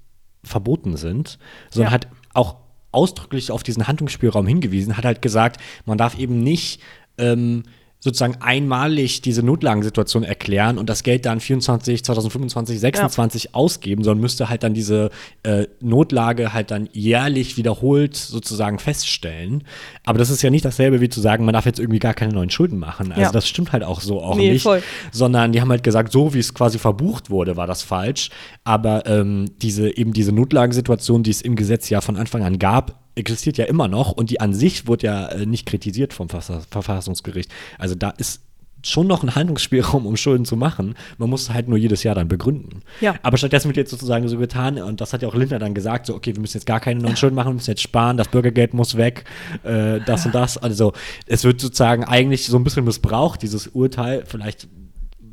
verboten 0.45 0.97
sind, 0.97 1.39
sondern 1.71 1.91
Ja. 1.91 1.95
hat 1.95 2.09
auch 2.35 2.57
ausdrücklich 2.93 3.51
auf 3.51 3.63
diesen 3.63 3.87
Handlungsspielraum 3.89 4.47
hingewiesen, 4.47 4.97
hat 4.97 5.05
halt 5.05 5.23
gesagt, 5.23 5.61
man 5.87 5.99
darf 5.99 6.19
eben 6.19 6.43
nicht 6.43 6.81
ähm, 7.19 7.65
sozusagen 8.03 8.37
einmalig 8.41 9.21
diese 9.21 9.43
Notlagensituation 9.43 10.23
erklären 10.25 10.79
und 10.79 10.89
das 10.89 11.03
Geld 11.03 11.27
dann 11.27 11.39
24, 11.39 12.03
2025, 12.03 12.81
26 12.81 13.55
ausgeben, 13.55 14.03
sondern 14.05 14.23
müsste 14.23 14.49
halt 14.49 14.63
dann 14.63 14.73
diese 14.73 15.11
äh, 15.43 15.67
Notlage 15.81 16.55
halt 16.55 16.71
dann 16.71 16.89
jährlich 16.93 17.59
wiederholt 17.59 18.17
sozusagen 18.17 18.79
feststellen. 18.79 19.65
Aber 20.05 20.19
das 20.19 20.31
ist 20.31 20.41
ja 20.41 20.49
nicht 20.49 20.65
dasselbe 20.65 21.01
wie 21.03 21.11
zu 21.11 21.21
sagen, 21.21 21.45
man 21.45 21.53
darf 21.53 21.67
jetzt 21.67 21.79
irgendwie 21.79 21.99
gar 21.99 22.15
keine 22.15 22.33
neuen 22.33 22.49
Schulden 22.51 22.79
machen. 22.79 23.11
Also 23.13 23.21
Ja. 23.23 23.33
das 23.33 23.47
stimmt 23.47 23.73
halt 23.73 23.85
auch 23.85 24.01
so 24.01 24.23
auch 24.23 24.37
Nee, 24.37 24.53
nicht. 24.53 24.63
voll. 24.63 24.83
Sondern 25.13 25.53
die 25.53 25.61
haben 25.61 25.71
halt 25.71 25.83
gesagt, 25.83 26.11
so 26.13 26.33
wie 26.33 26.39
es 26.39 26.55
quasi 26.55 26.79
verbucht 26.79 27.29
wurde, 27.29 27.57
war 27.57 27.67
das 27.67 27.83
falsch. 27.83 28.31
Aber 28.65 29.05
ähm, 29.07 29.51
diese 29.61 29.95
eben 29.97 30.13
diese 30.15 30.33
Notlagensituation, 30.33 31.23
die 31.23 31.31
es 31.31 31.43
im 31.43 31.55
Gesetz 31.55 31.91
ja 31.91 32.01
von 32.01 32.17
Anfang 32.17 32.45
an 32.45 32.59
gab, 32.59 33.00
existiert 33.15 33.59
ja 33.59 33.65
immer 33.65 33.89
noch 33.89 34.13
und 34.13 34.31
die 34.31 34.41
an 34.41 34.55
sich 34.55 34.87
wurde 34.87 35.07
ja 35.07 35.27
äh, 35.29 35.47
nicht 35.47 35.67
kritisiert 35.67 36.13
vom 36.13 36.29
Verfass- 36.29 36.67
Verfassungsgericht. 36.71 37.51
Also 37.79 37.95
da 37.95 38.11
ist 38.11 38.43
schon 38.83 39.07
noch 39.07 39.23
ein 39.23 39.35
Handlungsspielraum, 39.35 40.07
um 40.07 40.17
Schulden 40.17 40.45
zu 40.45 40.57
machen. 40.57 40.95
Man 41.19 41.29
muss 41.29 41.43
es 41.43 41.51
halt 41.51 41.69
nur 41.69 41.77
jedes 41.77 42.03
Jahr 42.03 42.15
dann 42.15 42.29
begründen. 42.29 42.81
Ja. 43.01 43.15
Aber 43.23 43.37
stattdessen 43.37 43.69
wird 43.69 43.77
jetzt 43.77 43.91
sozusagen 43.91 44.27
so 44.29 44.39
getan, 44.39 44.81
und 44.81 45.01
das 45.01 45.13
hat 45.13 45.23
ja 45.23 45.29
auch 45.29 45.35
Lindner 45.35 45.59
dann 45.59 45.75
gesagt, 45.75 46.07
so, 46.07 46.15
okay, 46.15 46.35
wir 46.35 46.41
müssen 46.41 46.57
jetzt 46.57 46.67
gar 46.67 46.81
keine 46.81 47.01
neuen 47.01 47.17
Schulden 47.17 47.37
machen, 47.37 47.49
wir 47.49 47.55
müssen 47.55 47.71
jetzt 47.71 47.83
sparen, 47.83 48.17
das 48.17 48.29
Bürgergeld 48.29 48.73
muss 48.73 48.97
weg, 48.97 49.25
äh, 49.65 50.01
das 50.07 50.25
und 50.25 50.35
das. 50.35 50.57
Also 50.57 50.93
es 51.27 51.45
wird 51.45 51.61
sozusagen 51.61 52.05
eigentlich 52.05 52.47
so 52.47 52.57
ein 52.57 52.65
bisschen 52.65 52.85
missbraucht, 52.85 53.43
dieses 53.43 53.67
Urteil. 53.67 54.25
Vielleicht 54.27 54.69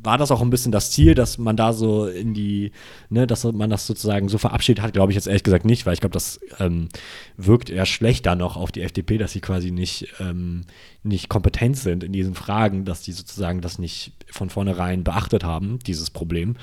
war 0.08 0.16
das 0.16 0.30
auch 0.30 0.40
ein 0.40 0.48
bisschen 0.48 0.72
das 0.72 0.90
Ziel, 0.90 1.14
dass 1.14 1.36
man 1.36 1.54
da 1.54 1.74
so 1.74 2.06
in 2.06 2.32
die, 2.32 2.72
ne, 3.10 3.26
dass 3.26 3.44
man 3.44 3.68
das 3.68 3.86
sozusagen 3.86 4.30
so 4.30 4.38
verabschiedet 4.38 4.82
hat, 4.82 4.94
glaube 4.94 5.12
ich 5.12 5.16
jetzt 5.16 5.26
ehrlich 5.26 5.42
gesagt 5.42 5.66
nicht, 5.66 5.84
weil 5.84 5.92
ich 5.92 6.00
glaube, 6.00 6.14
das 6.14 6.40
ähm, 6.58 6.88
wirkt 7.36 7.68
eher 7.68 7.84
schlechter 7.84 8.34
noch 8.34 8.56
auf 8.56 8.72
die 8.72 8.80
FDP, 8.80 9.18
dass 9.18 9.32
sie 9.32 9.42
quasi 9.42 9.70
nicht, 9.70 10.08
ähm, 10.18 10.62
nicht 11.02 11.28
kompetent 11.28 11.76
sind 11.76 12.04
in 12.04 12.12
diesen 12.12 12.34
Fragen, 12.34 12.86
dass 12.86 13.02
die 13.02 13.12
sozusagen 13.12 13.60
das 13.60 13.78
nicht 13.78 14.12
von 14.30 14.48
vornherein 14.48 15.04
beachtet 15.04 15.44
haben, 15.44 15.78
dieses 15.80 16.08
Problem. 16.08 16.56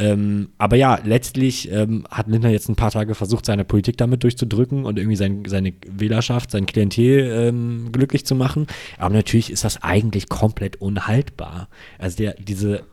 Ähm, 0.00 0.50
aber 0.58 0.76
ja, 0.76 1.00
letztlich 1.02 1.70
ähm, 1.72 2.06
hat 2.10 2.28
Lindner 2.28 2.50
jetzt 2.50 2.68
ein 2.68 2.76
paar 2.76 2.92
Tage 2.92 3.14
versucht, 3.16 3.44
seine 3.44 3.64
Politik 3.64 3.96
damit 3.96 4.22
durchzudrücken 4.22 4.84
und 4.84 4.96
irgendwie 4.98 5.16
sein, 5.16 5.42
seine 5.46 5.74
Wählerschaft, 5.88 6.52
sein 6.52 6.66
Klientel 6.66 7.48
ähm, 7.48 7.90
glücklich 7.90 8.24
zu 8.24 8.34
machen. 8.36 8.68
Aber 8.98 9.14
natürlich 9.14 9.50
ist 9.50 9.64
das 9.64 9.82
eigentlich 9.82 10.28
komplett 10.28 10.76
unhaltbar. 10.80 11.68
Also 11.98 12.16
der, 12.18 12.34
diese 12.34 12.84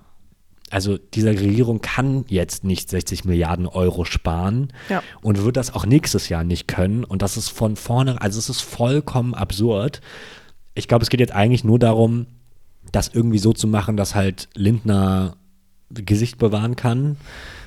also 0.71 0.97
diese 0.97 1.29
Regierung 1.29 1.79
kann 1.81 2.25
jetzt 2.27 2.63
nicht 2.63 2.89
60 2.89 3.23
Milliarden 3.23 3.67
Euro 3.67 4.03
sparen 4.03 4.73
Ja. 4.89 5.03
und 5.21 5.43
wird 5.43 5.57
das 5.57 5.73
auch 5.73 5.85
nächstes 5.85 6.27
Jahr 6.27 6.43
nicht 6.43 6.67
können. 6.67 7.03
Und 7.03 7.21
das 7.21 7.37
ist 7.37 7.49
von 7.49 7.75
vorne, 7.75 8.19
also 8.19 8.39
es 8.39 8.49
ist 8.49 8.61
vollkommen 8.61 9.35
absurd. 9.35 10.01
Ich 10.73 10.87
glaube, 10.87 11.03
es 11.03 11.09
geht 11.09 11.19
jetzt 11.19 11.33
eigentlich 11.33 11.63
nur 11.63 11.77
darum, 11.77 12.25
das 12.91 13.09
irgendwie 13.13 13.37
so 13.37 13.53
zu 13.53 13.67
machen, 13.67 13.95
dass 13.95 14.15
halt 14.15 14.49
Lindner 14.55 15.37
Gesicht 15.89 16.37
bewahren 16.37 16.75
kann, 16.75 17.17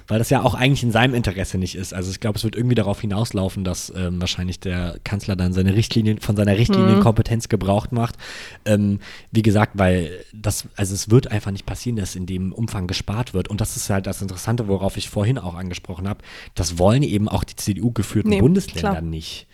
weil 0.08 0.18
das 0.18 0.30
ja 0.30 0.42
auch 0.42 0.54
eigentlich 0.54 0.82
in 0.82 0.90
seinem 0.90 1.14
Interesse 1.14 1.58
nicht 1.58 1.74
ist. 1.74 1.94
Also 1.94 2.10
ich 2.10 2.18
glaube, 2.18 2.38
es 2.38 2.44
wird 2.44 2.56
irgendwie 2.56 2.74
darauf 2.74 3.00
hinauslaufen, 3.00 3.62
dass 3.62 3.92
ähm, 3.94 4.20
wahrscheinlich 4.20 4.58
der 4.58 4.98
Kanzler 5.04 5.36
dann 5.36 5.52
seine 5.52 5.74
Richtlinien 5.74 6.18
von 6.18 6.34
seiner 6.34 6.56
Richtlinienkompetenz 6.56 7.48
gebraucht 7.48 7.92
macht. 7.92 8.16
Ähm, 8.64 9.00
wie 9.30 9.42
gesagt, 9.42 9.72
weil 9.74 10.10
das, 10.32 10.66
also 10.76 10.94
es 10.94 11.10
wird 11.10 11.30
einfach 11.30 11.50
nicht 11.50 11.66
passieren, 11.66 11.96
dass 11.96 12.16
in 12.16 12.26
dem 12.26 12.52
Umfang 12.52 12.86
gespart 12.86 13.34
wird. 13.34 13.48
Und 13.48 13.60
das 13.60 13.76
ist 13.76 13.90
halt 13.90 14.06
das 14.06 14.22
Interessante, 14.22 14.66
worauf 14.66 14.96
ich 14.96 15.10
vorhin 15.10 15.38
auch 15.38 15.54
angesprochen 15.54 16.08
habe. 16.08 16.20
Das 16.54 16.78
wollen 16.78 17.02
eben 17.02 17.28
auch 17.28 17.44
die 17.44 17.56
CDU-geführten 17.56 18.30
Nee, 18.30 18.40
Bundesländer 18.40 18.90
klar. 18.90 19.02
nicht. 19.02 19.46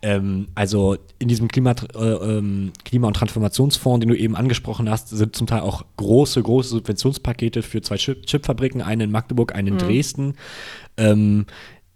Ähm, 0.00 0.48
also 0.54 0.96
in 1.18 1.28
diesem 1.28 1.48
Klima, 1.48 1.74
äh, 1.94 1.98
ähm, 1.98 2.72
Klima- 2.84 3.08
und 3.08 3.14
Transformationsfonds, 3.14 4.00
den 4.00 4.08
du 4.08 4.16
eben 4.16 4.36
angesprochen 4.36 4.88
hast, 4.88 5.08
sind 5.08 5.34
zum 5.34 5.46
Teil 5.46 5.60
auch 5.60 5.84
große, 5.96 6.40
große 6.42 6.68
Subventionspakete 6.70 7.62
für 7.62 7.82
zwei 7.82 7.96
Chip 7.96 8.24
Chipfabriken, 8.26 8.80
eine 8.80 9.04
in 9.04 9.10
Magdeburg, 9.10 9.54
eine 9.54 9.70
in 9.70 9.74
Mhm. 9.74 9.78
Dresden. 9.78 10.34
Ähm, 10.96 11.46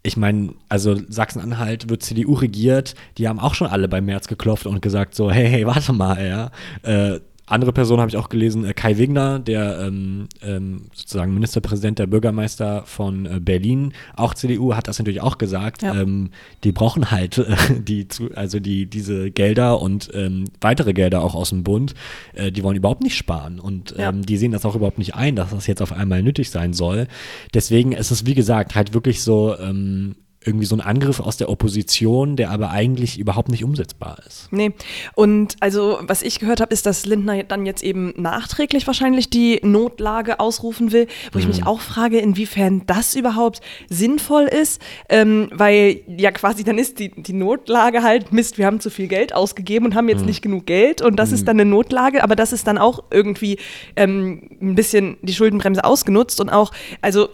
ich 0.03 0.17
meine, 0.17 0.55
also 0.69 0.99
Sachsen-Anhalt 1.09 1.89
wird 1.89 2.03
CDU 2.03 2.35
regiert, 2.35 2.95
die 3.19 3.29
haben 3.29 3.39
auch 3.39 3.55
schon 3.55 3.69
alle 3.69 3.87
bei 3.87 4.01
März 4.01 4.27
geklopft 4.27 4.67
und 4.67 4.83
gesagt 4.83 5.15
so, 5.15 5.31
hey, 5.31 5.49
hey, 5.49 5.65
warte 5.67 5.93
mal, 5.93 6.27
ja. 6.27 6.51
Äh, 6.83 7.21
andere 7.47 7.73
Person 7.73 7.99
habe 8.01 8.09
ich 8.09 8.17
auch 8.17 8.29
gelesen, 8.29 8.65
äh, 8.65 8.73
Kai 8.73 8.99
Wegner, 8.99 9.39
der 9.39 9.81
ähm, 9.81 10.29
ähm, 10.43 10.83
sozusagen 10.95 11.35
Ministerpräsident 11.35 11.99
der 11.99 12.07
Bürgermeister 12.07 12.85
von 12.87 13.27
äh, 13.27 13.41
Berlin, 13.41 13.93
auch 14.17 14.35
CDU, 14.35 14.75
hat 14.75 14.89
das 14.89 14.99
natürlich 14.99 15.21
auch 15.21 15.39
gesagt. 15.39 15.83
Ja. 15.83 15.95
Ähm, 16.01 16.31
die 16.65 16.73
brauchen 16.73 17.11
halt 17.11 17.39
äh, 17.39 17.57
die, 17.81 18.09
zu, 18.09 18.31
also 18.35 18.61
die, 18.61 18.87
diese 18.87 19.31
Gelder 19.31 19.81
und 19.81 20.11
ähm, 20.15 20.45
weitere 20.61 20.93
Gelder 20.93 21.23
auch 21.23 21.35
aus 21.35 21.51
dem 21.51 21.65
Bund. 21.65 21.95
Äh, 22.35 22.53
die 22.53 22.63
wollen 22.63 22.77
überhaupt 22.77 23.03
nicht 23.03 23.17
sparen 23.17 23.59
und 23.61 23.95
Ja. 23.99 24.09
ähm, 24.11 24.25
die 24.25 24.37
sehen 24.37 24.53
das 24.53 24.65
auch 24.65 24.77
überhaupt 24.77 24.99
nicht 24.99 25.15
ein, 25.15 25.37
dass 25.37 25.51
das 25.51 25.67
jetzt 25.67 25.83
auf 25.83 25.93
einmal 25.93 26.23
nötig 26.23 26.51
sein 26.51 26.73
soll. 26.73 27.09
Deswegen 27.55 27.93
ist 27.93 28.11
es, 28.11 28.25
wie 28.27 28.35
gesagt, 28.35 28.75
halt 28.75 28.95
wirklich 28.95 29.23
so 29.23 29.57
ähm, 29.59 30.15
irgendwie 30.45 30.67
so 30.67 30.77
ein 30.77 30.81
Angriff 30.81 31.21
aus 31.21 31.37
der 31.37 31.49
Opposition, 31.49 32.37
der 32.37 32.51
aber 32.51 32.71
eigentlich 32.71 33.19
überhaupt 33.19 33.49
nicht 33.49 33.65
umsetzbar 33.65 34.19
ist. 34.27 34.49
Nee. 34.51 34.73
Und 35.15 35.57
also, 35.61 35.99
was 36.03 36.23
ich 36.23 36.41
gehört 36.41 36.61
habe, 36.61 36.73
ist, 36.73 36.87
dass 36.87 37.07
Lindner 37.07 37.43
dann 37.45 37.67
jetzt 37.67 37.83
eben 37.83 38.13
nachträglich 38.17 38.87
wahrscheinlich 38.87 39.31
die 39.31 39.61
Notlage 39.63 40.41
ausrufen 40.41 40.93
will, 40.93 41.07
wo 41.33 41.39
ich 41.39 41.47
mich 41.47 41.67
auch 41.67 41.81
frage, 41.81 42.19
inwiefern 42.19 42.83
das 42.87 43.15
überhaupt 43.15 43.61
sinnvoll 43.89 44.45
ist, 44.45 44.81
ähm, 45.09 45.49
weil 45.53 46.01
ja 46.07 46.31
quasi 46.31 46.65
dann 46.65 46.79
ist 46.79 46.99
die, 46.99 47.11
die 47.11 47.33
Notlage 47.33 48.03
halt, 48.03 48.33
Mist, 48.33 48.59
wir 48.59 48.67
haben 48.67 48.81
zu 48.81 48.91
viel 48.91 49.09
Geld 49.09 49.35
ausgegeben 49.35 49.87
und 49.87 49.95
haben 49.95 50.09
jetzt 50.09 50.27
nicht 50.27 50.43
genug 50.43 50.67
Geld. 50.67 51.03
Und 51.03 51.17
das 51.17 51.33
ist 51.33 51.49
dann 51.49 51.61
eine 51.61 51.69
Notlage, 51.69 52.23
aber 52.23 52.37
das 52.37 52.53
ist 52.53 52.67
dann 52.67 52.79
auch 52.79 53.05
irgendwie 53.11 53.59
ähm, 53.97 54.51
ein 54.61 54.75
bisschen 54.75 55.17
die 55.23 55.35
Schuldenbremse 55.35 55.85
ausgenutzt. 55.85 56.41
Und 56.41 56.51
auch, 56.51 56.73
also 57.01 57.29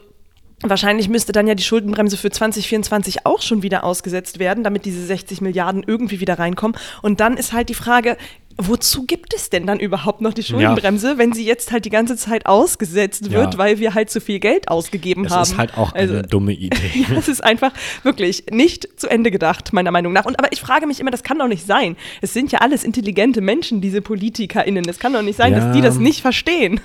Wahrscheinlich 0.63 1.09
müsste 1.09 1.31
dann 1.33 1.47
ja 1.47 1.55
die 1.55 1.63
Schuldenbremse 1.63 2.17
für 2.17 2.31
2024 2.31 3.25
auch 3.27 3.43
schon 3.43 3.63
wieder 3.63 3.85
ausgesetzt 3.85 4.41
werden, 4.41 4.65
damit 4.65 4.85
diese 4.87 5.05
60 5.07 5.41
Milliarden 5.41 5.85
irgendwie 5.87 6.19
wieder 6.21 6.39
reinkommen. 6.39 6.77
Und 7.01 7.21
dann 7.21 7.37
ist 7.37 7.53
halt 7.53 7.69
die 7.69 7.75
Frage, 7.75 8.17
wozu 8.61 9.07
gibt 9.07 9.35
es 9.35 9.51
denn 9.51 9.69
dann 9.69 9.79
überhaupt 9.79 10.21
noch 10.21 10.35
die 10.35 10.43
Schuldenbremse, 10.43 11.17
wenn 11.17 11.33
sie 11.33 11.45
jetzt 11.45 11.71
halt 11.71 11.85
die 11.85 11.91
ganze 11.91 12.17
Zeit 12.17 12.47
ausgesetzt 12.47 13.31
wird, 13.31 13.55
Ja. 13.55 13.59
weil 13.59 13.79
wir 13.79 13.95
halt 13.95 14.11
zu 14.11 14.21
viel 14.21 14.41
Geld 14.41 14.67
ausgegeben 14.69 15.27
Es 15.27 15.31
haben? 15.33 15.43
ist 15.43 15.57
halt 15.59 15.79
auch 15.79 15.93
Also- 15.95 16.15
eine 16.15 16.23
dumme 16.25 16.53
Idee. 16.55 17.07
ja, 17.09 17.17
es 17.17 17.29
ist 17.29 17.45
einfach 17.45 17.71
wirklich 18.03 18.47
nicht 18.51 18.89
zu 18.99 19.09
Ende 19.09 19.31
gedacht, 19.31 19.73
meiner 19.73 19.93
Meinung 19.93 20.13
nach. 20.13 20.25
Und 20.25 20.41
aber 20.41 20.51
ich 20.53 20.61
frage 20.61 20.89
mich 20.89 20.99
immer, 20.99 21.13
das 21.13 21.23
kann 21.23 21.39
doch 21.39 21.47
nicht 21.47 21.65
sein. 21.67 21.97
Es 22.21 22.33
sind 22.33 22.51
ja 22.51 22.59
alles 22.63 22.83
intelligente 22.83 23.41
Menschen, 23.43 23.81
diese 23.81 24.03
PolitikerInnen. 24.03 24.89
Es 24.89 24.99
kann 24.99 25.13
doch 25.13 25.23
nicht 25.23 25.37
sein, 25.37 25.53
Ja. 25.53 25.61
dass 25.61 25.77
die 25.77 25.81
das 25.83 25.99
nicht 25.99 26.21
verstehen. 26.21 26.81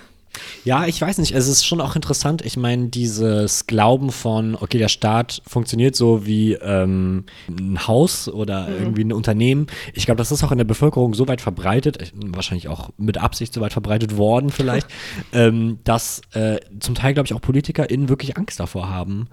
Ja, 0.64 0.86
ich 0.86 1.00
weiß 1.02 1.18
nicht. 1.18 1.34
Es 1.34 1.48
ist 1.48 1.66
schon 1.66 1.82
auch 1.82 1.96
interessant. 1.96 2.44
Ich 2.44 2.58
meine, 2.58 2.88
dieses 2.88 3.68
Glauben 3.68 4.12
von, 4.12 4.56
okay, 4.56 4.78
der 4.78 4.88
Staat 4.88 5.42
funktioniert 5.46 5.96
so 5.96 6.26
wie 6.26 6.54
ähm, 6.54 7.26
ein 7.48 7.88
Haus 7.88 8.28
oder 8.28 8.68
irgendwie 8.70 9.04
ein 9.04 9.14
Unternehmen. 9.14 9.68
Ich 9.94 10.06
glaube, 10.06 10.18
das 10.18 10.32
ist 10.32 10.44
auch 10.44 10.52
in 10.52 10.58
der 10.58 10.66
Bevölkerung 10.66 11.14
so 11.14 11.28
weit 11.28 11.42
verbreitet, 11.42 12.02
äh, 12.02 12.08
wahrscheinlich 12.14 12.68
auch 12.68 12.90
mit 12.98 13.18
Absicht 13.18 13.54
so 13.54 13.62
weit 13.62 13.74
verbreitet 13.74 14.18
worden 14.18 14.50
vielleicht, 14.50 14.88
ähm, 15.34 15.80
dass 15.84 16.22
äh, 16.32 16.60
zum 16.80 16.96
Teil, 16.96 17.14
glaube 17.14 17.28
ich, 17.28 17.34
auch 17.34 17.42
PolitikerInnen 17.42 18.10
wirklich 18.10 18.38
Angst 18.38 18.60
davor 18.60 18.90
haben, 18.90 19.28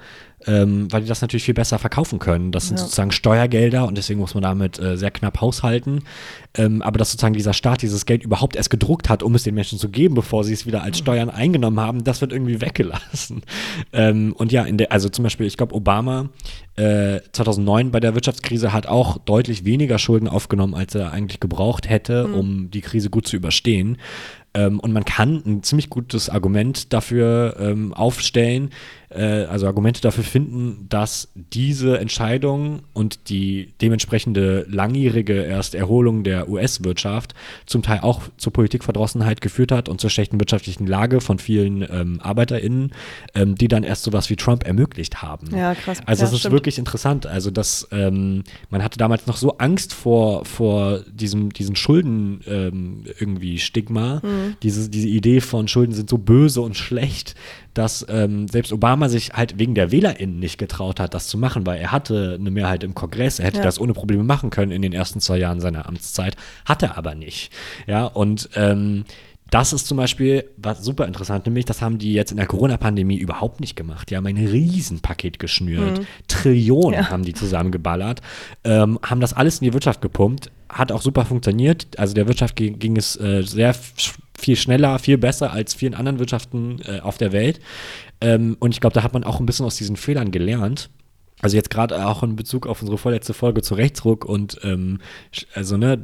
ähm, 0.47 0.91
weil 0.91 1.03
die 1.03 1.09
das 1.09 1.21
natürlich 1.21 1.45
viel 1.45 1.55
besser 1.55 1.79
verkaufen 1.79 2.19
können. 2.19 2.53
Das 2.53 2.69
sind 2.69 2.79
Ja. 2.79 2.85
sozusagen 2.85 3.11
Steuergelder 3.11 3.87
und 3.87 3.97
deswegen 3.99 4.21
muss 4.21 4.35
man 4.35 4.43
damit 4.43 4.79
äh, 4.79 4.97
sehr 4.97 5.11
knapp 5.11 5.41
haushalten. 5.41 6.05
Ähm, 6.55 6.83
aber 6.83 6.99
dass 6.99 7.11
sozusagen 7.13 7.35
dieser 7.35 7.53
Staat 7.53 7.83
dieses 7.83 8.07
Geld 8.07 8.25
überhaupt 8.25 8.57
erst 8.57 8.71
gedruckt 8.71 9.09
hat, 9.09 9.23
um 9.23 9.35
es 9.35 9.43
den 9.45 9.55
Menschen 9.55 9.79
zu 9.79 9.89
geben, 9.89 10.15
bevor 10.15 10.43
sie 10.45 10.53
es 10.53 10.67
wieder 10.67 10.83
als 10.83 10.99
Steuern 10.99 11.31
eingenommen 11.31 11.79
haben, 11.79 12.03
das 12.05 12.21
wird 12.21 12.33
irgendwie 12.33 12.61
weggelassen. 12.61 13.43
Ähm, 13.93 14.35
und 14.37 14.53
ja, 14.53 14.65
der, 14.65 14.93
also 14.93 15.09
zum 15.09 15.23
Beispiel, 15.25 15.47
ich 15.47 15.57
glaube, 15.57 15.75
Obama 15.75 16.29
äh, 16.77 17.21
2009 17.33 17.91
bei 17.91 18.01
der 18.01 18.15
Wirtschaftskrise 18.15 18.73
hat 18.73 18.87
auch 18.87 19.19
deutlich 19.19 19.65
weniger 19.65 19.99
Schulden 19.99 20.29
aufgenommen, 20.29 20.75
als 20.75 20.95
er 20.95 21.13
eigentlich 21.13 21.41
gebraucht 21.41 21.89
hätte, 21.89 22.27
um 22.29 22.71
die 22.71 22.81
Krise 22.81 23.11
gut 23.11 23.27
zu 23.27 23.37
überstehen. 23.37 23.99
Ähm, 24.55 24.81
und 24.81 24.93
man 24.93 25.05
kann 25.05 25.43
ein 25.47 25.63
ziemlich 25.63 25.91
gutes 25.91 26.29
Argument 26.29 26.93
dafür 26.93 27.57
ähm, 27.61 27.93
aufstellen, 27.95 28.71
äh, 29.11 29.45
also 29.45 29.67
Argumente 29.67 30.01
dafür 30.01 30.25
finden, 30.25 30.87
dass 30.89 31.29
diese 31.35 31.99
Entscheidung 31.99 32.81
und 32.93 33.29
die 33.29 33.73
dementsprechende 33.81 34.67
langjährige 34.69 35.43
erst 35.43 35.75
Erholung 35.75 36.25
der 36.25 36.49
US-Wirtschaft 36.49 37.35
zum 37.67 37.83
Teil 37.83 38.01
auch 38.03 38.23
zur 38.37 38.53
Politikverdrossenheit 38.53 39.41
geführt 39.41 39.73
hat 39.73 39.89
und 39.89 40.01
zur 40.01 40.11
schlechten 40.11 40.39
wirtschaftlichen 40.41 40.87
Lage 40.87 41.21
von 41.21 41.39
vielen 41.39 41.83
ähm, 41.83 42.21
ArbeiterInnen, 42.23 42.93
ähm, 43.35 43.55
die 43.57 43.69
dann 43.69 43.83
erst 43.83 44.05
sowas 44.05 44.31
wie 44.31 44.37
Trump 44.37 44.67
ermöglicht 44.67 45.23
haben. 45.23 45.49
Ja, 45.55 45.75
krass. 45.75 46.01
Also 46.07 46.23
Ja, 46.23 46.29
es 46.29 46.33
ist 46.35 46.39
stimmt. 46.41 46.55
wirklich 46.55 46.79
interessant. 46.79 47.27
Also 47.27 47.51
dass 47.51 47.89
ähm, 47.93 48.45
man 48.71 48.83
hatte 48.83 48.99
damals 48.99 49.27
noch 49.27 49.37
so 49.37 49.59
Angst 49.59 49.93
vor, 49.93 50.45
vor 50.45 51.01
diesem, 51.13 51.53
diesen 51.53 51.77
Schulden 51.77 52.41
ähm, 52.47 53.05
irgendwie 53.19 53.59
Stigma, 53.59 54.21
Mhm. 54.23 54.57
diese, 54.63 54.89
diese 54.89 55.09
Idee 55.09 55.41
von 55.41 55.69
Schulden 55.69 55.93
sind 55.93 56.09
so 56.11 56.19
böse 56.19 56.61
und 56.61 56.77
schlecht, 56.77 57.35
dass 57.75 58.05
ähm, 58.09 58.49
selbst 58.49 58.73
Obama 58.73 59.09
sich 59.09 59.31
halt 59.33 59.59
wegen 59.59 59.75
der 59.75 59.93
WählerInnen 59.93 60.39
nicht 60.39 60.59
getraut 60.59 61.01
hat, 61.01 61.15
das 61.15 61.29
zu 61.29 61.39
machen, 61.39 61.67
weil 61.67 61.79
er 61.81 61.93
hatte 61.93 62.37
eine 62.39 62.51
Mehrheit 62.51 62.83
im 62.85 62.95
Kongress, 62.95 63.39
er 63.39 63.47
hätte 63.47 63.59
Ja. 63.59 63.65
das 63.65 63.81
ohne 63.81 63.93
Probleme 63.93 64.25
machen 64.25 64.51
können 64.51 64.73
in 64.73 64.83
den 64.83 64.93
ersten 64.93 65.21
zwei 65.21 65.39
Jahren 65.39 65.61
seiner 65.61 65.87
Amtszeit, 65.89 66.37
hat 66.65 66.83
er 66.83 66.99
aber 66.99 67.15
nicht. 67.15 67.53
Ja, 67.87 68.05
und 68.07 68.49
ähm, 68.57 69.05
das 69.51 69.73
ist 69.73 69.89
zum 69.89 69.97
Beispiel 69.97 70.45
was 70.57 70.85
super 70.85 71.07
interessant, 71.09 71.45
nämlich 71.47 71.65
das 71.65 71.83
haben 71.83 71.99
die 71.99 72.13
jetzt 72.13 72.31
in 72.31 72.37
der 72.37 72.47
Corona-Pandemie 72.47 73.17
überhaupt 73.17 73.59
nicht 73.61 73.75
gemacht. 73.75 74.09
Die 74.09 74.17
haben 74.17 74.27
ein 74.27 74.37
Riesenpaket 74.37 75.41
geschnürt. 75.41 76.01
Trillionen 76.29 77.01
Ja. 77.01 77.11
haben 77.11 77.25
die 77.25 77.33
zusammengeballert, 77.35 78.21
ähm, 78.63 79.01
haben 79.03 79.21
das 79.21 79.33
alles 79.33 79.59
in 79.59 79.65
die 79.65 79.73
Wirtschaft 79.73 80.03
gepumpt, 80.03 80.53
hat 80.69 80.93
auch 80.93 81.03
super 81.03 81.25
funktioniert. 81.25 81.99
Also 81.99 82.15
der 82.15 82.29
Wirtschaft 82.29 82.55
ging, 82.55 82.79
ging 82.79 82.97
es 82.97 83.17
äh, 83.21 83.43
sehr 83.43 83.75
viel 84.41 84.57
schneller, 84.57 84.99
viel 84.99 85.19
besser 85.19 85.53
als 85.53 85.75
vielen 85.75 85.95
anderen 85.95 86.19
Wirtschaften 86.19 86.81
äh, 86.87 87.01
auf 87.01 87.19
der 87.19 87.33
Welt. 87.33 87.61
Ähm, 88.21 88.57
und 88.61 88.73
ich 88.75 88.81
glaube, 88.81 88.95
da 88.95 89.03
hat 89.03 89.13
man 89.15 89.25
auch 89.25 89.41
ein 89.41 89.47
bisschen 89.47 89.67
aus 89.67 89.77
diesen 89.77 89.97
Fehlern 89.97 90.31
gelernt. 90.31 90.91
Also 91.43 91.57
jetzt 91.57 91.71
gerade 91.71 92.05
auch 92.07 92.23
in 92.23 92.37
Bezug 92.37 92.67
auf 92.67 92.83
unsere 92.83 92.99
vorletzte 92.99 93.33
Folge 93.33 93.63
zu 93.63 93.73
Rechtsruck 93.75 94.27
und 94.27 94.59
ähm, 94.63 94.99
also 95.55 95.79
ne, 95.79 95.99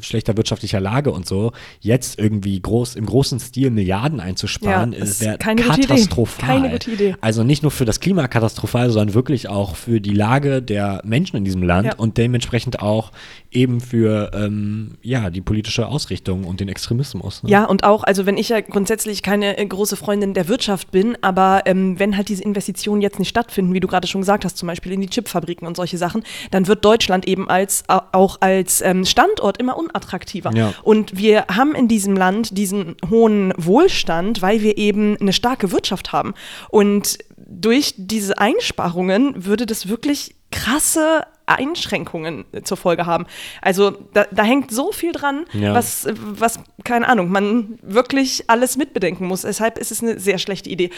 schlechter 0.00 0.36
wirtschaftlicher 0.36 0.78
Lage 0.78 1.10
und 1.10 1.26
so, 1.26 1.50
jetzt 1.80 2.20
irgendwie 2.20 2.60
groß 2.62 2.94
im 2.94 3.04
großen 3.04 3.40
Stil 3.40 3.70
Milliarden 3.70 4.20
einzusparen, 4.20 4.92
Ja, 4.92 5.00
das 5.00 5.08
ist 5.10 5.20
wäre 5.22 5.38
keine 5.38 5.62
gute 5.62 5.74
Idee. 5.80 5.88
katastrophal. 5.88 6.46
Keine 6.60 6.70
gute 6.70 6.90
Idee. 6.92 7.16
Also 7.20 7.42
nicht 7.42 7.62
nur 7.62 7.72
für 7.72 7.84
das 7.84 7.98
Klima 7.98 8.28
katastrophal, 8.28 8.90
sondern 8.90 9.14
wirklich 9.14 9.48
auch 9.48 9.74
für 9.74 10.00
die 10.00 10.14
Lage 10.14 10.62
der 10.62 11.02
Menschen 11.04 11.34
in 11.36 11.44
diesem 11.44 11.64
Land 11.64 11.86
Ja. 11.88 11.94
und 11.96 12.16
dementsprechend 12.16 12.78
auch 12.80 13.10
eben 13.56 13.80
für 13.80 14.30
ähm, 14.34 14.92
ja, 15.02 15.30
die 15.30 15.40
politische 15.40 15.88
Ausrichtung 15.88 16.44
und 16.44 16.60
den 16.60 16.68
Extremismus. 16.68 17.42
ne? 17.42 17.50
Ja, 17.50 17.64
und 17.64 17.82
auch, 17.82 18.04
also 18.04 18.26
wenn 18.26 18.36
ich 18.36 18.50
ja 18.50 18.60
grundsätzlich 18.60 19.22
keine 19.22 19.56
äh, 19.58 19.66
große 19.66 19.96
Freundin 19.96 20.34
der 20.34 20.46
Wirtschaft 20.46 20.90
bin, 20.90 21.16
aber 21.22 21.62
ähm, 21.64 21.98
wenn 21.98 22.16
halt 22.16 22.28
diese 22.28 22.44
Investitionen 22.44 23.00
jetzt 23.02 23.18
nicht 23.18 23.30
stattfinden, 23.30 23.72
wie 23.72 23.80
du 23.80 23.88
gerade 23.88 24.06
schon 24.06 24.20
gesagt 24.20 24.44
hast, 24.44 24.56
zum 24.58 24.66
Beispiel 24.68 24.92
in 24.92 25.00
die 25.00 25.08
Chipfabriken 25.08 25.66
und 25.66 25.76
solche 25.76 25.98
Sachen, 25.98 26.22
dann 26.50 26.66
wird 26.68 26.84
Deutschland 26.84 27.26
eben 27.26 27.48
als 27.48 27.82
au- 27.88 28.02
auch 28.12 28.36
als 28.40 28.82
ähm, 28.82 29.04
Standort 29.04 29.56
immer 29.58 29.76
unattraktiver. 29.76 30.54
Ja. 30.54 30.74
Und 30.82 31.16
wir 31.16 31.46
haben 31.50 31.74
in 31.74 31.88
diesem 31.88 32.14
Land 32.14 32.56
diesen 32.56 32.96
hohen 33.10 33.52
Wohlstand, 33.56 34.42
weil 34.42 34.60
wir 34.62 34.76
eben 34.76 35.16
eine 35.18 35.32
starke 35.32 35.72
Wirtschaft 35.72 36.12
haben. 36.12 36.34
Und 36.68 37.18
durch 37.48 37.94
diese 37.96 38.38
Einsparungen 38.38 39.46
würde 39.46 39.66
das 39.66 39.88
wirklich 39.88 40.35
krasse 40.56 41.26
Einschränkungen 41.46 42.44
zur 42.64 42.76
Folge 42.76 43.06
haben. 43.06 43.26
Also 43.62 43.90
da, 44.12 44.26
da 44.30 44.42
hängt 44.42 44.70
so 44.72 44.90
viel 44.92 45.12
dran, 45.12 45.44
Ja. 45.52 45.74
was, 45.74 46.08
was, 46.16 46.58
keine 46.84 47.08
Ahnung, 47.08 47.30
man 47.30 47.78
wirklich 47.82 48.44
alles 48.48 48.76
mitbedenken 48.76 49.26
muss. 49.26 49.42
Deshalb 49.42 49.78
ist 49.78 49.92
es 49.92 50.02
eine 50.02 50.18
sehr 50.18 50.38
schlechte 50.38 50.70
Idee, 50.70 50.90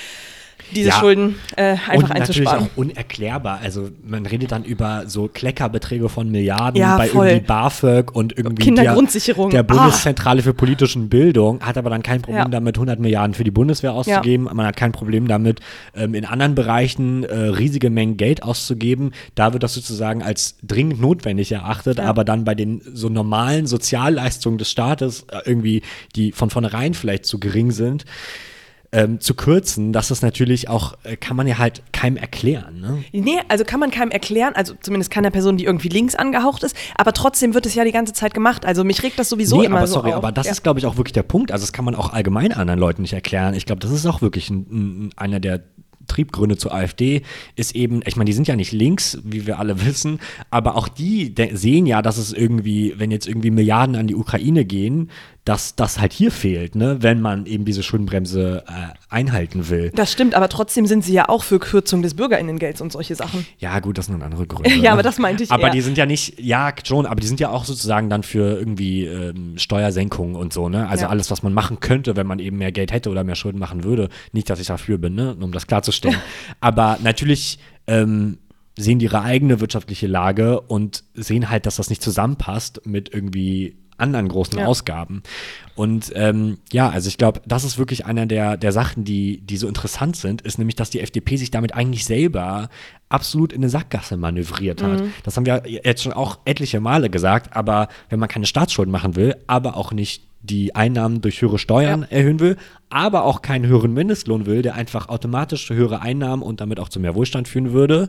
diese 0.74 0.88
Ja. 0.90 0.94
Schulden 0.98 1.36
äh, 1.56 1.62
einfach 1.72 1.94
und 1.94 2.02
natürlich 2.02 2.20
einzusparen. 2.48 2.64
auch 2.64 2.76
unerklärbar. 2.76 3.60
Also 3.62 3.88
man 4.06 4.26
redet 4.26 4.52
dann 4.52 4.64
über 4.64 5.04
so 5.06 5.28
Kleckerbeträge 5.28 6.08
von 6.08 6.30
Milliarden 6.30 6.80
Ja, 6.80 6.96
bei 6.98 7.08
voll. 7.08 7.26
irgendwie 7.28 7.46
BAföG 7.46 8.14
und 8.14 8.36
irgendwie 8.36 8.64
Kindergrundsicherung. 8.64 9.50
Der, 9.50 9.62
der 9.62 9.76
Ah. 9.76 9.82
Bundeszentrale 9.84 10.42
für 10.42 10.52
politischen 10.54 11.08
Bildung 11.08 11.60
hat 11.62 11.78
aber 11.78 11.90
dann 11.90 12.02
kein 12.02 12.20
Problem 12.22 12.42
Ja. 12.44 12.48
damit, 12.48 12.76
100 12.76 12.98
Milliarden 13.00 13.34
für 13.34 13.44
die 13.44 13.50
Bundeswehr 13.50 13.92
auszugeben. 13.94 14.44
Man 14.52 14.66
hat 14.66 14.76
kein 14.76 14.92
Problem 14.92 15.26
damit, 15.28 15.60
ähm, 15.94 16.14
in 16.14 16.24
anderen 16.24 16.54
Bereichen 16.54 17.24
äh, 17.24 17.34
riesige 17.34 17.88
Mengen 17.90 18.16
Geld 18.16 18.42
auszugeben. 18.42 19.12
Da 19.34 19.52
wird 19.52 19.62
das 19.62 19.74
sozusagen 19.74 20.22
als 20.22 20.56
dringend 20.62 21.00
notwendig 21.00 21.50
erachtet, 21.52 21.98
aber 22.00 22.24
dann 22.24 22.44
bei 22.44 22.54
den 22.54 22.82
so 22.92 23.08
normalen 23.08 23.66
Sozialleistungen 23.66 24.58
des 24.58 24.70
Staates 24.70 25.24
äh, 25.30 25.38
irgendwie, 25.46 25.82
die 26.14 26.32
von 26.32 26.50
vornherein 26.50 26.94
vielleicht 26.94 27.24
zu 27.24 27.38
gering 27.40 27.70
sind, 27.70 28.04
ähm, 28.90 29.20
zu 29.20 29.34
kürzen, 29.34 29.92
das 29.92 30.10
ist 30.10 30.22
natürlich 30.22 30.68
auch, 30.68 30.94
äh, 31.02 31.16
kann 31.16 31.36
man 31.36 31.46
ja 31.46 31.58
halt 31.58 31.82
keinem 31.92 32.16
erklären. 32.16 32.80
Ne? 32.80 33.04
Nee, 33.12 33.38
also 33.48 33.64
kann 33.64 33.80
man 33.80 33.90
keinem 33.90 34.10
erklären, 34.10 34.54
also 34.54 34.74
zumindest 34.80 35.10
keiner 35.10 35.30
Person, 35.30 35.58
die 35.58 35.64
irgendwie 35.64 35.88
links 35.88 36.14
angehaucht 36.14 36.62
ist, 36.62 36.74
aber 36.96 37.12
trotzdem 37.12 37.52
wird 37.54 37.66
es 37.66 37.74
ja 37.74 37.84
die 37.84 37.92
ganze 37.92 38.14
Zeit 38.14 38.32
gemacht. 38.32 38.64
Also 38.64 38.84
mich 38.84 39.02
regt 39.02 39.18
das 39.18 39.28
sowieso 39.28 39.58
nee, 39.58 39.66
immer 39.66 39.78
aber 39.78 39.86
so 39.86 39.94
sorry, 39.94 40.10
auf. 40.10 40.16
aber 40.16 40.32
das 40.32 40.46
ja. 40.46 40.52
ist, 40.52 40.62
glaube 40.62 40.80
ich, 40.80 40.86
auch 40.86 40.96
wirklich 40.96 41.12
der 41.12 41.22
Punkt. 41.22 41.52
Also 41.52 41.64
das 41.64 41.72
kann 41.72 41.84
man 41.84 41.94
auch 41.94 42.12
allgemein 42.12 42.52
anderen 42.52 42.80
Leuten 42.80 43.02
nicht 43.02 43.12
erklären. 43.12 43.54
Ich 43.54 43.66
glaube, 43.66 43.80
das 43.80 43.90
ist 43.90 44.06
auch 44.06 44.22
wirklich 44.22 44.48
ein, 44.48 44.66
ein, 44.70 45.10
einer 45.16 45.40
der 45.40 45.62
Triebgründe 46.08 46.56
zur 46.56 46.74
AfD 46.74 47.22
ist 47.54 47.76
eben, 47.76 48.00
ich 48.04 48.16
meine, 48.16 48.26
die 48.26 48.32
sind 48.32 48.48
ja 48.48 48.56
nicht 48.56 48.72
links, 48.72 49.18
wie 49.22 49.46
wir 49.46 49.58
alle 49.58 49.84
wissen, 49.86 50.18
aber 50.50 50.74
auch 50.76 50.88
die 50.88 51.34
sehen 51.52 51.86
ja, 51.86 52.02
dass 52.02 52.16
es 52.16 52.32
irgendwie, 52.32 52.94
wenn 52.96 53.10
jetzt 53.10 53.28
irgendwie 53.28 53.50
Milliarden 53.50 53.94
an 53.94 54.06
die 54.06 54.16
Ukraine 54.16 54.64
gehen, 54.64 55.10
dass 55.48 55.74
das 55.74 55.98
halt 55.98 56.12
hier 56.12 56.30
fehlt, 56.30 56.74
ne, 56.74 56.98
wenn 57.00 57.22
man 57.22 57.46
eben 57.46 57.64
diese 57.64 57.82
Schuldenbremse 57.82 58.64
äh, 58.68 58.72
einhalten 59.08 59.70
will. 59.70 59.90
Das 59.94 60.12
stimmt, 60.12 60.34
aber 60.34 60.50
trotzdem 60.50 60.84
sind 60.84 61.02
sie 61.02 61.14
ja 61.14 61.30
auch 61.30 61.42
für 61.42 61.58
Kürzung 61.58 62.02
des 62.02 62.12
BürgerInnengelds 62.12 62.82
und 62.82 62.92
solche 62.92 63.14
Sachen. 63.14 63.46
Ja, 63.58 63.80
gut, 63.80 63.96
das 63.96 64.06
sind 64.06 64.22
andere 64.22 64.46
Gründe. 64.46 64.68
Ja, 64.78 64.92
aber 64.92 65.02
das 65.02 65.18
meinte 65.18 65.44
ich 65.44 65.50
Aber 65.50 65.68
eher. 65.68 65.70
die 65.70 65.80
sind 65.80 65.96
ja 65.96 66.04
nicht, 66.04 66.38
ja, 66.38 66.70
schon, 66.84 67.06
aber 67.06 67.18
die 67.20 67.26
sind 67.26 67.40
ja 67.40 67.48
auch 67.48 67.64
sozusagen 67.64 68.10
dann 68.10 68.24
für 68.24 68.58
irgendwie 68.58 69.06
ähm, 69.06 69.56
Steuersenkungen 69.56 70.36
und 70.36 70.52
so, 70.52 70.68
ne? 70.68 70.86
Also 70.86 71.04
Ja. 71.04 71.08
alles, 71.08 71.30
was 71.30 71.42
man 71.42 71.54
machen 71.54 71.80
könnte, 71.80 72.14
wenn 72.14 72.26
man 72.26 72.40
eben 72.40 72.58
mehr 72.58 72.70
Geld 72.70 72.92
hätte 72.92 73.08
oder 73.08 73.24
mehr 73.24 73.34
Schulden 73.34 73.58
machen 73.58 73.84
würde. 73.84 74.10
Nicht, 74.32 74.50
dass 74.50 74.60
ich 74.60 74.66
dafür 74.66 74.98
bin, 74.98 75.14
ne? 75.14 75.34
Um 75.40 75.52
das 75.52 75.66
klarzustellen. 75.66 76.18
aber 76.60 76.98
natürlich 77.02 77.58
ähm, 77.86 78.36
sehen 78.76 78.98
die 78.98 79.06
ihre 79.06 79.22
eigene 79.22 79.60
wirtschaftliche 79.60 80.08
Lage 80.08 80.60
und 80.60 81.04
sehen 81.14 81.48
halt, 81.48 81.64
dass 81.64 81.76
das 81.76 81.88
nicht 81.88 82.02
zusammenpasst 82.02 82.82
mit 82.84 83.12
irgendwie 83.14 83.78
anderen 83.98 84.28
großen 84.28 84.58
Ja. 84.58 84.66
Ausgaben. 84.66 85.22
Und 85.74 86.12
ähm, 86.14 86.58
ja, 86.72 86.88
also 86.88 87.08
ich 87.08 87.18
glaube, 87.18 87.40
das 87.46 87.64
ist 87.64 87.78
wirklich 87.78 88.06
einer 88.06 88.26
der, 88.26 88.56
der 88.56 88.72
Sachen, 88.72 89.04
die, 89.04 89.40
die 89.42 89.56
so 89.56 89.68
interessant 89.68 90.16
sind, 90.16 90.42
ist 90.42 90.58
nämlich, 90.58 90.76
dass 90.76 90.90
die 90.90 91.00
FDP 91.00 91.36
sich 91.36 91.50
damit 91.50 91.74
eigentlich 91.74 92.04
selber 92.04 92.68
absolut 93.08 93.52
in 93.52 93.62
eine 93.62 93.68
Sackgasse 93.68 94.16
manövriert 94.16 94.82
hat. 94.82 95.02
Das 95.22 95.36
haben 95.36 95.46
wir 95.46 95.62
jetzt 95.66 96.02
schon 96.02 96.12
auch 96.12 96.38
etliche 96.44 96.80
Male 96.80 97.10
gesagt, 97.10 97.54
aber 97.56 97.88
wenn 98.08 98.18
man 98.18 98.28
keine 98.28 98.46
Staatsschulden 98.46 98.92
machen 98.92 99.16
will, 99.16 99.36
aber 99.46 99.76
auch 99.76 99.92
nicht 99.92 100.27
die 100.40 100.74
Einnahmen 100.74 101.20
durch 101.20 101.42
höhere 101.42 101.58
Steuern 101.58 102.04
erhöhen 102.08 102.38
will, 102.40 102.56
aber 102.90 103.24
auch 103.24 103.42
keinen 103.42 103.66
höheren 103.66 103.92
Mindestlohn 103.92 104.46
will, 104.46 104.62
der 104.62 104.74
einfach 104.76 105.08
automatisch 105.08 105.66
zu 105.66 105.74
höhere 105.74 106.00
Einnahmen 106.00 106.42
und 106.42 106.60
damit 106.60 106.78
auch 106.80 106.88
zu 106.88 107.00
mehr 107.00 107.14
Wohlstand 107.14 107.48
führen 107.48 107.72
würde. 107.72 108.08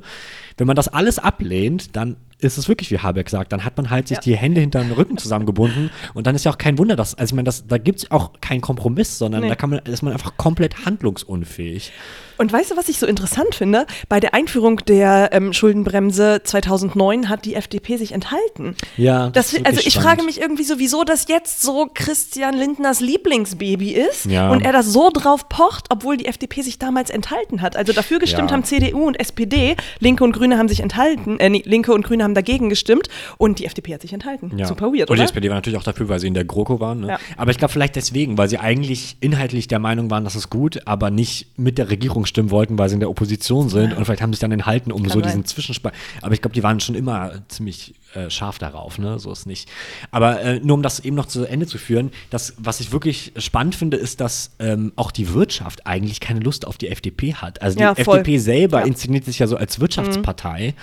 Wenn 0.58 0.68
man 0.68 0.76
das 0.76 0.88
alles 0.88 1.20
ablehnt, 1.20 1.96
dann 1.96 2.16
ist 2.38 2.58
es 2.58 2.70
wirklich, 2.70 2.92
wie 2.92 3.00
Habeck 3.00 3.30
sagt, 3.30 3.52
dann 3.52 3.66
hat 3.66 3.76
man 3.78 3.90
halt 3.90 4.08
sich 4.08 4.18
Ja. 4.18 4.22
die 4.22 4.38
Hände 4.38 4.62
hinter 4.62 4.82
den 4.82 4.92
Rücken 4.92 5.18
zusammengebunden 5.18 5.90
und 6.14 6.28
dann 6.28 6.36
ist 6.36 6.46
ja 6.46 6.52
auch 6.52 6.58
kein 6.58 6.78
Wunder, 6.78 6.96
dass, 6.96 7.16
also 7.16 7.32
ich 7.34 7.36
meine, 7.36 7.46
das, 7.48 7.68
da 7.68 7.78
gibt 7.78 8.00
es 8.00 8.12
auch 8.12 8.32
keinen 8.42 8.62
Kompromiss, 8.62 9.18
sondern 9.18 9.42
Nee. 9.42 9.50
da 9.50 9.56
kann 9.56 9.70
man, 9.72 9.80
ist 9.80 10.04
man 10.04 10.14
einfach 10.14 10.38
komplett 10.38 10.86
handlungsunfähig. 10.86 11.92
Und 12.40 12.52
weißt 12.52 12.72
du, 12.72 12.78
was 12.78 12.90
ich 12.90 12.98
so 13.00 13.06
interessant 13.06 13.54
finde? 13.54 13.86
Bei 14.08 14.20
der 14.20 14.34
Einführung 14.34 14.78
der 14.88 15.30
ähm, 15.34 15.54
Schuldenbremse 15.54 16.42
2009 16.44 17.30
hat 17.30 17.46
die 17.46 17.56
FDP 17.56 17.98
sich 17.98 18.14
enthalten. 18.14 18.76
Ja, 18.98 19.30
Das, 19.30 19.48
ist 19.48 19.54
wirklich 19.54 19.68
also 19.68 19.80
ich 19.86 19.94
spannend. 19.94 20.10
frage 20.10 20.24
mich 20.24 20.40
irgendwie 20.42 20.64
so, 20.64 20.80
wieso 20.80 21.04
das 21.04 21.28
jetzt 21.28 21.62
so 21.62 21.90
Christian 21.94 22.56
Lindners 22.58 23.02
Lieblingsbaby 23.02 23.92
ist 23.92 24.26
Ja. 24.26 24.50
und 24.52 24.62
er 24.62 24.72
das 24.72 24.88
so 24.88 25.10
drauf 25.12 25.50
pocht, 25.50 25.86
obwohl 25.90 26.18
die 26.18 26.26
FDP 26.26 26.62
sich 26.62 26.80
damals 26.80 27.10
enthalten 27.10 27.62
hat. 27.62 27.76
Also 27.76 27.94
dafür 27.94 28.20
gestimmt 28.20 28.50
Ja. 28.52 28.56
haben 28.56 28.64
CDU 28.64 29.06
und 29.06 29.20
SPD, 29.20 29.76
Linke 30.00 30.24
und 30.24 30.32
Grüne 30.32 30.58
haben 30.58 30.70
sich 30.70 30.80
enthalten, 30.80 31.40
äh, 31.40 31.50
nee, 31.50 31.62
Linke 31.66 31.94
und 31.94 32.04
Grüne 32.06 32.24
haben 32.24 32.36
dagegen 32.36 32.70
gestimmt 32.70 33.10
und 33.38 33.60
die 33.60 33.66
FDP 33.66 33.94
hat 33.94 34.02
sich 34.02 34.14
enthalten. 34.14 34.52
Ja. 34.58 34.66
Super 34.66 34.94
weird, 34.94 35.10
Und 35.10 35.18
die? 35.18 35.24
SPD 35.24 35.50
war 35.50 35.56
natürlich 35.56 35.78
auch 35.78 35.84
dafür, 35.84 36.08
weil 36.10 36.20
sie 36.20 36.28
in 36.28 36.34
der 36.34 36.46
GroKo 36.46 36.80
waren. 36.80 37.02
Ne? 37.02 37.18
Aber 37.38 37.52
ich 37.52 37.58
glaube 37.58 37.74
vielleicht 37.74 37.96
deswegen, 37.98 38.38
weil 38.38 38.48
sie 38.48 38.58
eigentlich 38.60 39.18
inhaltlich 39.20 39.68
der 39.68 39.80
Meinung 39.80 40.10
waren, 40.10 40.24
das 40.24 40.36
ist 40.36 40.50
gut, 40.50 40.80
aber 40.86 41.10
nicht 41.12 41.48
mit 41.58 41.78
der 41.78 41.90
Regierung 41.90 42.26
stimmen 42.30 42.50
wollten, 42.52 42.78
weil 42.78 42.88
sie 42.88 42.94
in 42.94 43.00
der 43.02 43.10
Opposition 43.10 43.68
sind. 43.70 43.94
Und 43.98 44.06
vielleicht 44.06 44.22
haben 44.22 44.32
sie 44.32 44.38
sich 44.38 44.42
dann 44.42 44.52
enthalten, 44.54 44.92
um 44.94 45.02
Kann 45.04 45.12
so 45.12 45.20
sein. 45.20 45.28
diesen 45.28 45.46
Zwischenspalt. 45.46 45.94
Aber 46.22 46.34
ich 46.34 46.42
glaube, 46.42 46.54
die 46.54 46.64
waren 46.64 46.80
schon 46.80 46.96
immer 46.96 47.34
ziemlich 47.50 47.94
äh, 48.14 48.30
scharf 48.30 48.58
darauf. 48.60 48.98
Ne? 48.98 49.20
So 49.20 49.32
ist 49.32 49.46
nicht. 49.46 49.70
Aber 50.12 50.40
äh, 50.42 50.60
nur 50.62 50.76
um 50.76 50.82
das 50.84 51.00
eben 51.02 51.16
noch 51.16 51.26
zu 51.26 51.46
Ende 51.46 51.68
zu 51.68 51.78
führen, 51.78 52.12
das, 52.30 52.54
was 52.58 52.80
ich 52.80 52.92
wirklich 52.94 53.34
spannend 53.38 53.76
finde, 53.76 53.98
ist, 53.98 54.22
dass 54.22 54.52
ähm, 54.60 54.94
auch 54.96 55.12
die 55.12 55.34
Wirtschaft 55.34 55.86
eigentlich 55.86 56.20
keine 56.22 56.40
Lust 56.40 56.66
auf 56.66 56.78
die 56.78 56.88
FDP 56.88 57.34
hat. 57.36 57.62
Also 57.62 57.76
die 57.78 57.84
Ja. 57.84 57.92
FDP 57.92 58.38
selber 58.38 58.80
Ja. 58.80 58.86
Mhm. 58.86 58.92
inszeniert 58.92 59.26
sich 59.26 59.40
ja 59.40 59.48
so 59.48 59.58
als 59.58 59.80
Wirtschaftspartei. 59.80 60.74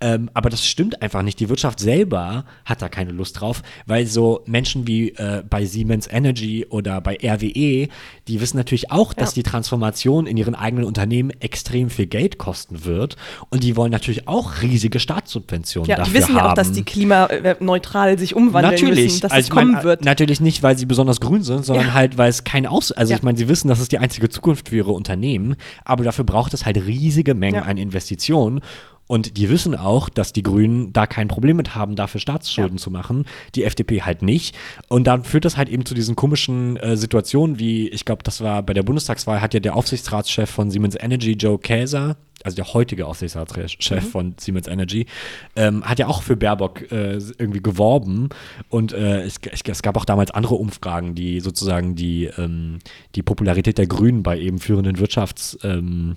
Ähm, 0.00 0.30
aber 0.32 0.48
das 0.48 0.64
stimmt 0.64 1.02
einfach 1.02 1.22
nicht. 1.22 1.40
Die 1.40 1.48
Wirtschaft 1.48 1.80
selber 1.80 2.44
hat 2.64 2.82
da 2.82 2.88
keine 2.88 3.10
Lust 3.10 3.40
drauf, 3.40 3.62
weil 3.86 4.06
so 4.06 4.42
Menschen 4.46 4.86
wie 4.86 5.10
äh, 5.10 5.42
bei 5.48 5.64
Siemens 5.64 6.06
Energy 6.10 6.66
oder 6.70 7.00
bei 7.00 7.18
RWE, 7.20 7.88
die 8.28 8.40
wissen 8.40 8.56
natürlich 8.56 8.92
auch, 8.92 9.12
dass 9.12 9.34
die 9.34 9.42
Transformation 9.42 10.26
in 10.26 10.36
ihren 10.36 10.54
eigenen 10.54 10.84
Unternehmen 10.84 11.30
extrem 11.40 11.90
viel 11.90 12.06
Geld 12.06 12.38
kosten 12.38 12.84
wird. 12.84 13.16
Und 13.50 13.64
die 13.64 13.74
wollen 13.76 13.90
natürlich 13.90 14.28
auch 14.28 14.62
riesige 14.62 15.00
Staatssubventionen 15.00 15.88
Ja, 15.90 15.96
dafür 15.96 16.12
die 16.12 16.18
wissen 16.18 16.36
ja 16.36 16.50
auch, 16.50 16.54
dass 16.54 16.70
die 16.70 16.84
klimaneutral 16.84 18.18
sich 18.18 18.36
umwandeln 18.36 18.74
Natürlich, 18.74 19.04
müssen, 19.04 19.20
dass 19.22 19.32
also 19.32 19.40
es 19.40 19.48
ich 19.48 19.54
mein, 19.54 19.72
kommen 19.72 19.84
wird. 19.84 20.04
Natürlich 20.04 20.40
nicht, 20.40 20.62
weil 20.62 20.78
sie 20.78 20.86
besonders 20.86 21.20
grün 21.20 21.42
sind, 21.42 21.64
sondern 21.64 21.86
Ja. 21.88 21.94
halt, 21.94 22.18
weil 22.18 22.30
es 22.30 22.44
kein 22.44 22.66
Aus. 22.66 22.92
Also 22.92 23.14
ich 23.14 23.22
meine, 23.22 23.36
sie 23.36 23.48
wissen, 23.48 23.68
das 23.68 23.80
ist 23.80 23.90
die 23.90 23.98
einzige 23.98 24.28
Zukunft 24.28 24.68
für 24.68 24.76
ihre 24.76 24.92
Unternehmen, 24.92 25.56
aber 25.84 26.04
dafür 26.04 26.24
braucht 26.24 26.54
es 26.54 26.64
halt 26.66 26.76
riesige 26.76 27.34
Mengen 27.34 27.62
an 27.62 27.76
Investitionen. 27.78 28.60
Und 29.08 29.36
die 29.38 29.50
wissen 29.50 29.74
auch, 29.74 30.08
dass 30.08 30.32
die 30.32 30.42
Grünen 30.44 30.92
da 30.92 31.06
kein 31.06 31.26
Problem 31.26 31.56
mit 31.56 31.74
haben, 31.74 31.96
dafür 31.96 32.20
Staatsschulden 32.20 32.76
Ja. 32.76 32.82
zu 32.82 32.90
machen. 32.92 33.24
Die 33.56 33.64
FDP 33.64 34.02
halt 34.02 34.22
nicht. 34.22 34.56
Und 34.88 35.06
dann 35.08 35.24
führt 35.24 35.44
das 35.44 35.56
halt 35.56 35.68
eben 35.68 35.84
zu 35.84 35.94
diesen 35.94 36.14
komischen 36.14 36.76
äh, 36.76 36.96
Situationen, 36.96 37.58
wie, 37.58 37.88
ich 37.88 38.04
glaube, 38.04 38.22
das 38.22 38.40
war 38.40 38.62
bei 38.62 38.74
der 38.74 38.82
Bundestagswahl, 38.84 39.40
hat 39.40 39.54
ja 39.54 39.60
der 39.60 39.74
Aufsichtsratschef 39.74 40.48
von 40.50 40.70
Siemens 40.70 40.94
Energy, 40.94 41.32
Joe 41.32 41.58
Käser, 41.58 42.16
also 42.44 42.54
der 42.54 42.72
heutige 42.74 43.06
Aufsichtsratschef 43.06 44.04
Mhm. 44.04 44.08
von 44.08 44.34
Siemens 44.38 44.68
Energy, 44.68 45.06
ähm, 45.56 45.82
hat 45.84 45.98
ja 45.98 46.06
auch 46.06 46.22
für 46.22 46.36
Baerbock 46.36 46.92
äh, 46.92 47.14
irgendwie 47.38 47.62
geworben. 47.62 48.28
Und 48.68 48.92
äh, 48.92 49.22
es, 49.22 49.40
es, 49.42 49.82
gab 49.82 49.96
auch 49.96 50.04
damals 50.04 50.30
andere 50.30 50.54
Umfragen, 50.54 51.14
die 51.14 51.40
sozusagen 51.40 51.94
die, 51.96 52.26
ähm, 52.36 52.78
die 53.14 53.22
Popularität 53.22 53.78
der 53.78 53.86
Grünen 53.86 54.22
bei 54.22 54.38
eben 54.38 54.58
führenden 54.58 54.96
Wirtschafts- 54.96 55.58
ähm, 55.64 56.16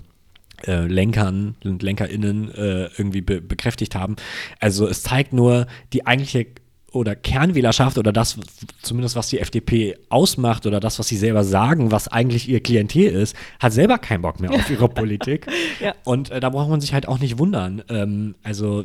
äh, 0.66 0.86
Lenkern 0.86 1.56
und 1.64 1.82
LenkerInnen 1.82 2.54
äh, 2.54 2.84
irgendwie 2.96 3.20
be 3.20 3.40
bekräftigt 3.40 3.94
haben. 3.94 4.16
Also 4.60 4.86
es 4.86 5.02
zeigt 5.02 5.32
nur 5.32 5.66
die 5.92 6.06
eigentliche 6.06 6.46
oder 6.92 7.16
Kernwählerschaft 7.16 7.96
oder 7.98 8.12
das, 8.12 8.38
zumindest 8.82 9.16
was 9.16 9.28
die 9.28 9.38
FDP 9.38 9.96
ausmacht 10.10 10.66
oder 10.66 10.78
das, 10.78 10.98
was 10.98 11.08
sie 11.08 11.16
selber 11.16 11.42
sagen, 11.42 11.90
was 11.90 12.08
eigentlich 12.08 12.48
ihr 12.48 12.60
Klientel 12.60 13.10
ist, 13.10 13.34
hat 13.58 13.72
selber 13.72 13.98
keinen 13.98 14.22
Bock 14.22 14.40
mehr 14.40 14.50
auf 14.50 14.68
ihre 14.70 14.88
Politik. 14.90 15.46
Ja. 15.80 15.94
Und 16.04 16.30
äh, 16.30 16.40
da 16.40 16.50
braucht 16.50 16.68
man 16.68 16.80
sich 16.80 16.92
halt 16.92 17.08
auch 17.08 17.18
nicht 17.18 17.38
wundern. 17.38 17.82
Ähm, 17.88 18.34
also 18.42 18.84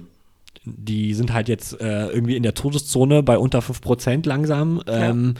die 0.63 1.13
sind 1.13 1.31
halt 1.31 1.47
jetzt 1.47 1.79
äh, 1.79 2.07
irgendwie 2.07 2.35
in 2.35 2.43
der 2.43 2.53
Todeszone 2.53 3.23
bei 3.23 3.37
unter 3.37 3.59
5% 3.59 4.27
langsam 4.27 4.81
ähm, 4.87 5.35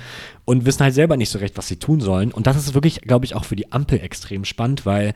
und 0.45 0.65
wissen 0.65 0.83
halt 0.83 0.93
selber 0.93 1.17
nicht 1.17 1.29
so 1.29 1.39
recht, 1.39 1.57
was 1.57 1.67
sie 1.67 1.77
tun 1.77 1.99
sollen. 1.99 2.31
Und 2.31 2.47
das 2.47 2.55
ist 2.55 2.73
wirklich, 2.73 3.01
glaube 3.01 3.25
ich, 3.25 3.35
auch 3.35 3.43
für 3.43 3.55
die 3.55 3.71
Ampel 3.71 3.99
extrem 3.99 4.45
spannend, 4.45 4.85
weil 4.85 5.13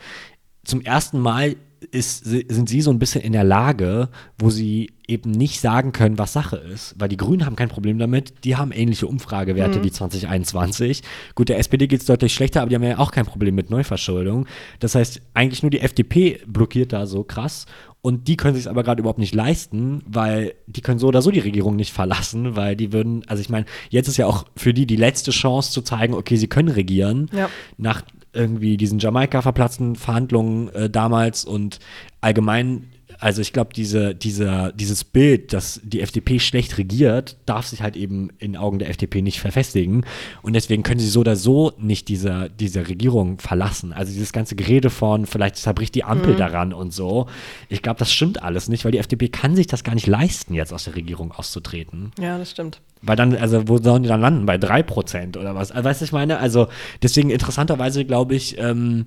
zum 0.63 0.81
ersten 0.81 1.19
Mal 1.19 1.55
ist, 1.89 2.25
sind 2.25 2.69
sie 2.69 2.81
so 2.81 2.91
ein 2.91 2.99
bisschen 2.99 3.21
in 3.21 3.33
der 3.33 3.43
Lage, 3.43 4.09
wo 4.37 4.51
sie 4.51 4.91
eben 5.07 5.31
nicht 5.31 5.59
sagen 5.59 5.91
können, 5.91 6.19
was 6.19 6.33
Sache 6.33 6.57
ist. 6.57 6.93
Weil 6.97 7.09
die 7.09 7.17
Grünen 7.17 7.45
haben 7.45 7.55
kein 7.55 7.69
Problem 7.69 7.97
damit, 7.97 8.33
die 8.43 8.55
haben 8.55 8.71
ähnliche 8.71 9.07
Umfragewerte 9.07 9.83
wie 9.83 9.91
2021. 9.91 11.01
Gut, 11.33 11.49
der 11.49 11.57
SPD 11.57 11.87
geht 11.87 12.01
es 12.01 12.05
deutlich 12.05 12.33
schlechter, 12.33 12.61
aber 12.61 12.69
die 12.69 12.75
haben 12.75 12.83
ja 12.83 12.99
auch 12.99 13.11
kein 13.11 13.25
Problem 13.25 13.55
mit 13.55 13.71
Neuverschuldung. 13.71 14.45
Das 14.79 14.93
heißt, 14.93 15.21
eigentlich 15.33 15.63
nur 15.63 15.71
die 15.71 15.79
FDP 15.79 16.39
blockiert 16.45 16.93
da 16.93 17.07
so 17.07 17.23
krass. 17.23 17.65
Und 18.03 18.27
die 18.27 18.37
können 18.37 18.55
sich 18.55 18.67
aber 18.67 18.83
gerade 18.83 19.01
überhaupt 19.01 19.19
nicht 19.19 19.35
leisten, 19.35 20.01
weil 20.07 20.53
die 20.65 20.81
können 20.81 20.97
so 20.97 21.07
oder 21.07 21.21
so 21.21 21.29
die 21.29 21.39
Regierung 21.39 21.75
nicht 21.75 21.93
verlassen, 21.93 22.55
weil 22.55 22.75
die 22.75 22.93
würden, 22.93 23.23
also 23.27 23.41
ich 23.41 23.49
meine, 23.49 23.65
jetzt 23.89 24.07
ist 24.07 24.17
ja 24.17 24.25
auch 24.25 24.45
für 24.55 24.73
die 24.73 24.87
die 24.87 24.95
letzte 24.95 25.29
Chance 25.29 25.71
zu 25.71 25.81
zeigen, 25.81 26.15
okay, 26.15 26.35
sie 26.35 26.47
können 26.47 26.69
regieren. 26.69 27.29
Ja. 27.31 27.49
Nach 27.77 28.01
irgendwie 28.33 28.77
diesen 28.77 28.99
Jamaika 28.99 29.41
verplatzten 29.41 29.95
Verhandlungen 29.95 30.69
äh, 30.69 30.89
damals 30.89 31.45
und 31.45 31.79
allgemein 32.21 32.91
also 33.21 33.39
ich 33.39 33.53
glaube, 33.53 33.69
diese, 33.75 34.15
dieser, 34.15 34.71
dieses 34.71 35.03
Bild, 35.03 35.53
dass 35.53 35.79
die 35.83 36.01
FDP 36.01 36.39
schlecht 36.39 36.79
regiert, 36.79 37.37
darf 37.45 37.67
sich 37.67 37.83
halt 37.83 37.95
eben 37.95 38.31
in 38.39 38.57
Augen 38.57 38.79
der 38.79 38.89
FDP 38.89 39.21
nicht 39.21 39.39
verfestigen. 39.39 40.07
Und 40.41 40.53
deswegen 40.53 40.81
können 40.81 40.99
sie 40.99 41.07
so 41.07 41.19
oder 41.19 41.35
so 41.35 41.71
nicht 41.77 42.07
diese, 42.07 42.49
diese 42.59 42.87
Regierung 42.87 43.37
verlassen. 43.37 43.93
Also 43.93 44.11
dieses 44.11 44.33
ganze 44.33 44.55
Gerede 44.55 44.89
von, 44.89 45.27
vielleicht 45.27 45.57
zerbricht 45.57 45.93
die 45.93 46.03
Ampel 46.03 46.35
daran 46.35 46.73
und 46.73 46.93
so. 46.93 47.27
Ich 47.69 47.83
glaube, 47.83 47.99
das 47.99 48.11
stimmt 48.11 48.41
alles 48.41 48.69
nicht, 48.69 48.85
weil 48.85 48.91
die 48.91 48.97
FDP 48.97 49.29
kann 49.29 49.55
sich 49.55 49.67
das 49.67 49.83
gar 49.83 49.93
nicht 49.93 50.07
leisten, 50.07 50.55
jetzt 50.55 50.73
aus 50.73 50.85
der 50.85 50.95
Regierung 50.95 51.31
auszutreten. 51.31 52.13
Ja, 52.19 52.39
das 52.39 52.49
stimmt. 52.49 52.81
Weil 53.03 53.15
dann, 53.15 53.35
also 53.35 53.67
wo 53.67 53.77
sollen 53.77 54.03
die 54.03 54.09
dann 54.09 54.21
landen? 54.21 54.45
Bei 54.45 54.55
3% 54.55 55.37
oder 55.37 55.55
was? 55.55 55.71
Also, 55.71 55.83
weißt 55.83 56.01
du, 56.01 56.05
ich 56.05 56.11
meine? 56.11 56.37
Also 56.37 56.67
deswegen 57.01 57.29
interessanterweise, 57.29 58.05
glaube 58.05 58.35
ich, 58.35 58.57
ähm, 58.59 59.05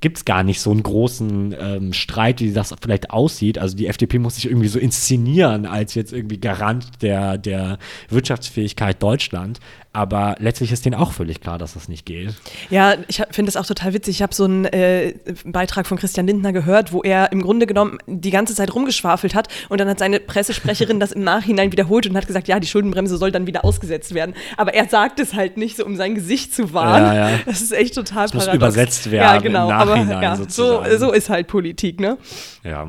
gibt 0.00 0.18
es 0.18 0.24
gar 0.24 0.42
nicht 0.42 0.60
so 0.60 0.70
einen 0.70 0.82
großen 0.82 1.54
ähm, 1.58 1.92
Streit, 1.92 2.40
wie 2.40 2.52
das 2.52 2.74
vielleicht 2.80 3.10
aussieht. 3.10 3.58
Also 3.58 3.76
die 3.76 3.86
FDP 3.86 4.18
muss 4.18 4.34
sich 4.34 4.46
irgendwie 4.46 4.68
so 4.68 4.78
inszenieren 4.78 5.64
als 5.64 5.94
jetzt 5.94 6.12
irgendwie 6.12 6.38
Garant 6.38 7.02
der, 7.02 7.38
der 7.38 7.78
Wirtschaftsfähigkeit 8.10 9.02
Deutschland. 9.02 9.58
Aber 9.92 10.36
letztlich 10.40 10.72
ist 10.72 10.84
denen 10.84 10.94
auch 10.94 11.12
völlig 11.12 11.40
klar, 11.40 11.56
dass 11.56 11.72
das 11.72 11.88
nicht 11.88 12.04
geht. 12.04 12.34
Ja, 12.68 12.96
ich 13.08 13.16
finde 13.30 13.50
das 13.50 13.56
auch 13.56 13.64
total 13.66 13.94
witzig. 13.94 14.16
Ich 14.16 14.22
habe 14.22 14.34
so 14.34 14.44
einen 14.44 14.66
äh, 14.66 15.14
Beitrag 15.44 15.86
von 15.86 15.96
Christian 15.96 16.26
Lindner 16.26 16.52
gehört, 16.52 16.92
wo 16.92 17.02
er 17.02 17.32
im 17.32 17.40
Grunde 17.40 17.66
genommen 17.66 17.96
die 18.06 18.30
ganze 18.30 18.54
Zeit 18.54 18.74
rumgeschwafelt 18.74 19.34
hat 19.34 19.48
und 19.70 19.80
dann 19.80 19.88
hat 19.88 19.98
seine 19.98 20.20
Pressesprecherin 20.20 21.00
das 21.00 21.12
im 21.12 21.24
Nachhinein 21.24 21.72
wiederholt 21.72 22.06
und 22.06 22.14
hat 22.16 22.26
gesagt, 22.26 22.46
ja, 22.46 22.60
die 22.60 22.66
Schuldenbremse 22.66 23.16
soll 23.16 23.30
dann 23.32 23.46
wieder 23.46 23.64
ausgesetzt 23.64 24.12
werden. 24.12 24.34
Aber 24.58 24.74
er 24.74 24.86
sagt 24.86 25.18
es 25.18 25.32
halt 25.32 25.56
nicht, 25.56 25.76
so 25.78 25.86
um 25.86 25.96
sein 25.96 26.14
Gesicht 26.14 26.54
zu 26.54 26.74
wahren. 26.74 27.02
Ja, 27.16 27.30
ja. 27.30 27.38
Das 27.46 27.62
ist 27.62 27.72
echt 27.72 27.94
total 27.94 28.24
Das 28.24 28.34
muss 28.34 28.44
paradox. 28.46 28.74
übersetzt 28.74 29.10
werden 29.10 29.22
Ja, 29.34 29.40
genau. 29.40 29.68
im 29.70 29.74
aber 29.76 29.96
Nachhinein 29.96 30.22
ja, 30.22 30.36
so, 30.36 30.42
sozusagen. 30.42 30.98
so 30.98 31.12
ist 31.12 31.30
halt 31.30 31.46
Politik, 31.46 32.00
ne? 32.00 32.18
Ja. 32.62 32.88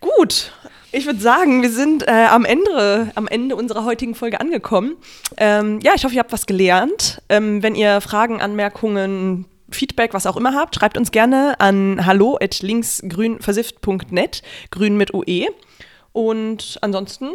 Gut. 0.00 0.52
Ich 0.92 1.06
würde 1.06 1.20
sagen, 1.20 1.62
wir 1.62 1.70
sind 1.70 2.08
äh, 2.08 2.26
am, 2.30 2.44
Ende, 2.44 3.12
am 3.14 3.28
Ende 3.28 3.54
unserer 3.54 3.84
heutigen 3.84 4.16
Folge 4.16 4.40
angekommen. 4.40 4.96
Ähm, 5.36 5.78
ja, 5.82 5.92
ich 5.94 6.04
hoffe, 6.04 6.14
ihr 6.14 6.20
habt 6.20 6.32
was 6.32 6.46
gelernt. 6.46 7.22
Ähm, 7.28 7.62
wenn 7.62 7.76
ihr 7.76 8.00
Fragen, 8.00 8.40
Anmerkungen, 8.40 9.44
Feedback, 9.70 10.14
was 10.14 10.26
auch 10.26 10.36
immer 10.36 10.52
habt, 10.54 10.74
schreibt 10.74 10.98
uns 10.98 11.12
gerne 11.12 11.60
an 11.60 12.04
hallo@linksgrünversifft.net, 12.04 14.42
grün 14.72 14.96
mit 14.96 15.14
UE. 15.14 15.46
Und 16.12 16.78
ansonsten 16.82 17.28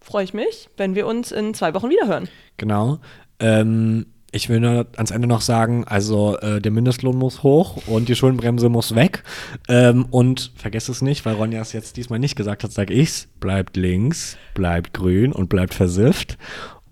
freue 0.00 0.22
ich 0.22 0.34
mich, 0.34 0.68
wenn 0.76 0.94
wir 0.94 1.08
uns 1.08 1.32
in 1.32 1.52
zwei 1.54 1.74
Wochen 1.74 1.90
wiederhören. 1.90 2.28
Genau. 2.58 3.00
Ähm, 3.40 4.06
ich 4.34 4.48
will 4.48 4.60
nur 4.60 4.86
ans 4.96 5.12
Ende 5.12 5.28
noch 5.28 5.40
sagen, 5.40 5.84
also 5.84 6.36
äh, 6.38 6.60
der 6.60 6.72
Mindestlohn 6.72 7.16
muss 7.16 7.42
hoch 7.42 7.78
und 7.86 8.08
die 8.08 8.16
Schuldenbremse 8.16 8.68
muss 8.68 8.94
weg. 8.94 9.22
Ähm, 9.68 10.06
und 10.10 10.52
vergesst 10.56 10.88
es 10.88 11.02
nicht, 11.02 11.24
weil 11.24 11.34
Ronja 11.34 11.60
es 11.60 11.72
jetzt 11.72 11.96
diesmal 11.96 12.18
nicht 12.18 12.34
gesagt 12.34 12.64
hat, 12.64 12.72
sage 12.72 12.92
ich's. 12.92 13.28
Bleibt 13.38 13.76
links, 13.76 14.36
bleibt 14.54 14.92
grün 14.92 15.32
und 15.32 15.48
bleibt 15.48 15.74
versifft. 15.74 16.36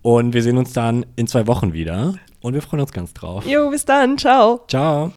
Und 0.02 0.34
wir 0.34 0.42
sehen 0.42 0.56
uns 0.56 0.72
dann 0.72 1.04
in 1.16 1.26
zwei 1.26 1.46
Wochen 1.46 1.72
wieder. 1.72 2.14
Und 2.40 2.54
wir 2.54 2.62
freuen 2.62 2.80
uns 2.80 2.92
ganz 2.92 3.12
drauf. 3.12 3.46
Jo, 3.46 3.70
bis 3.70 3.84
dann. 3.84 4.18
Ciao. 4.18 4.60
Ciao. 4.68 5.10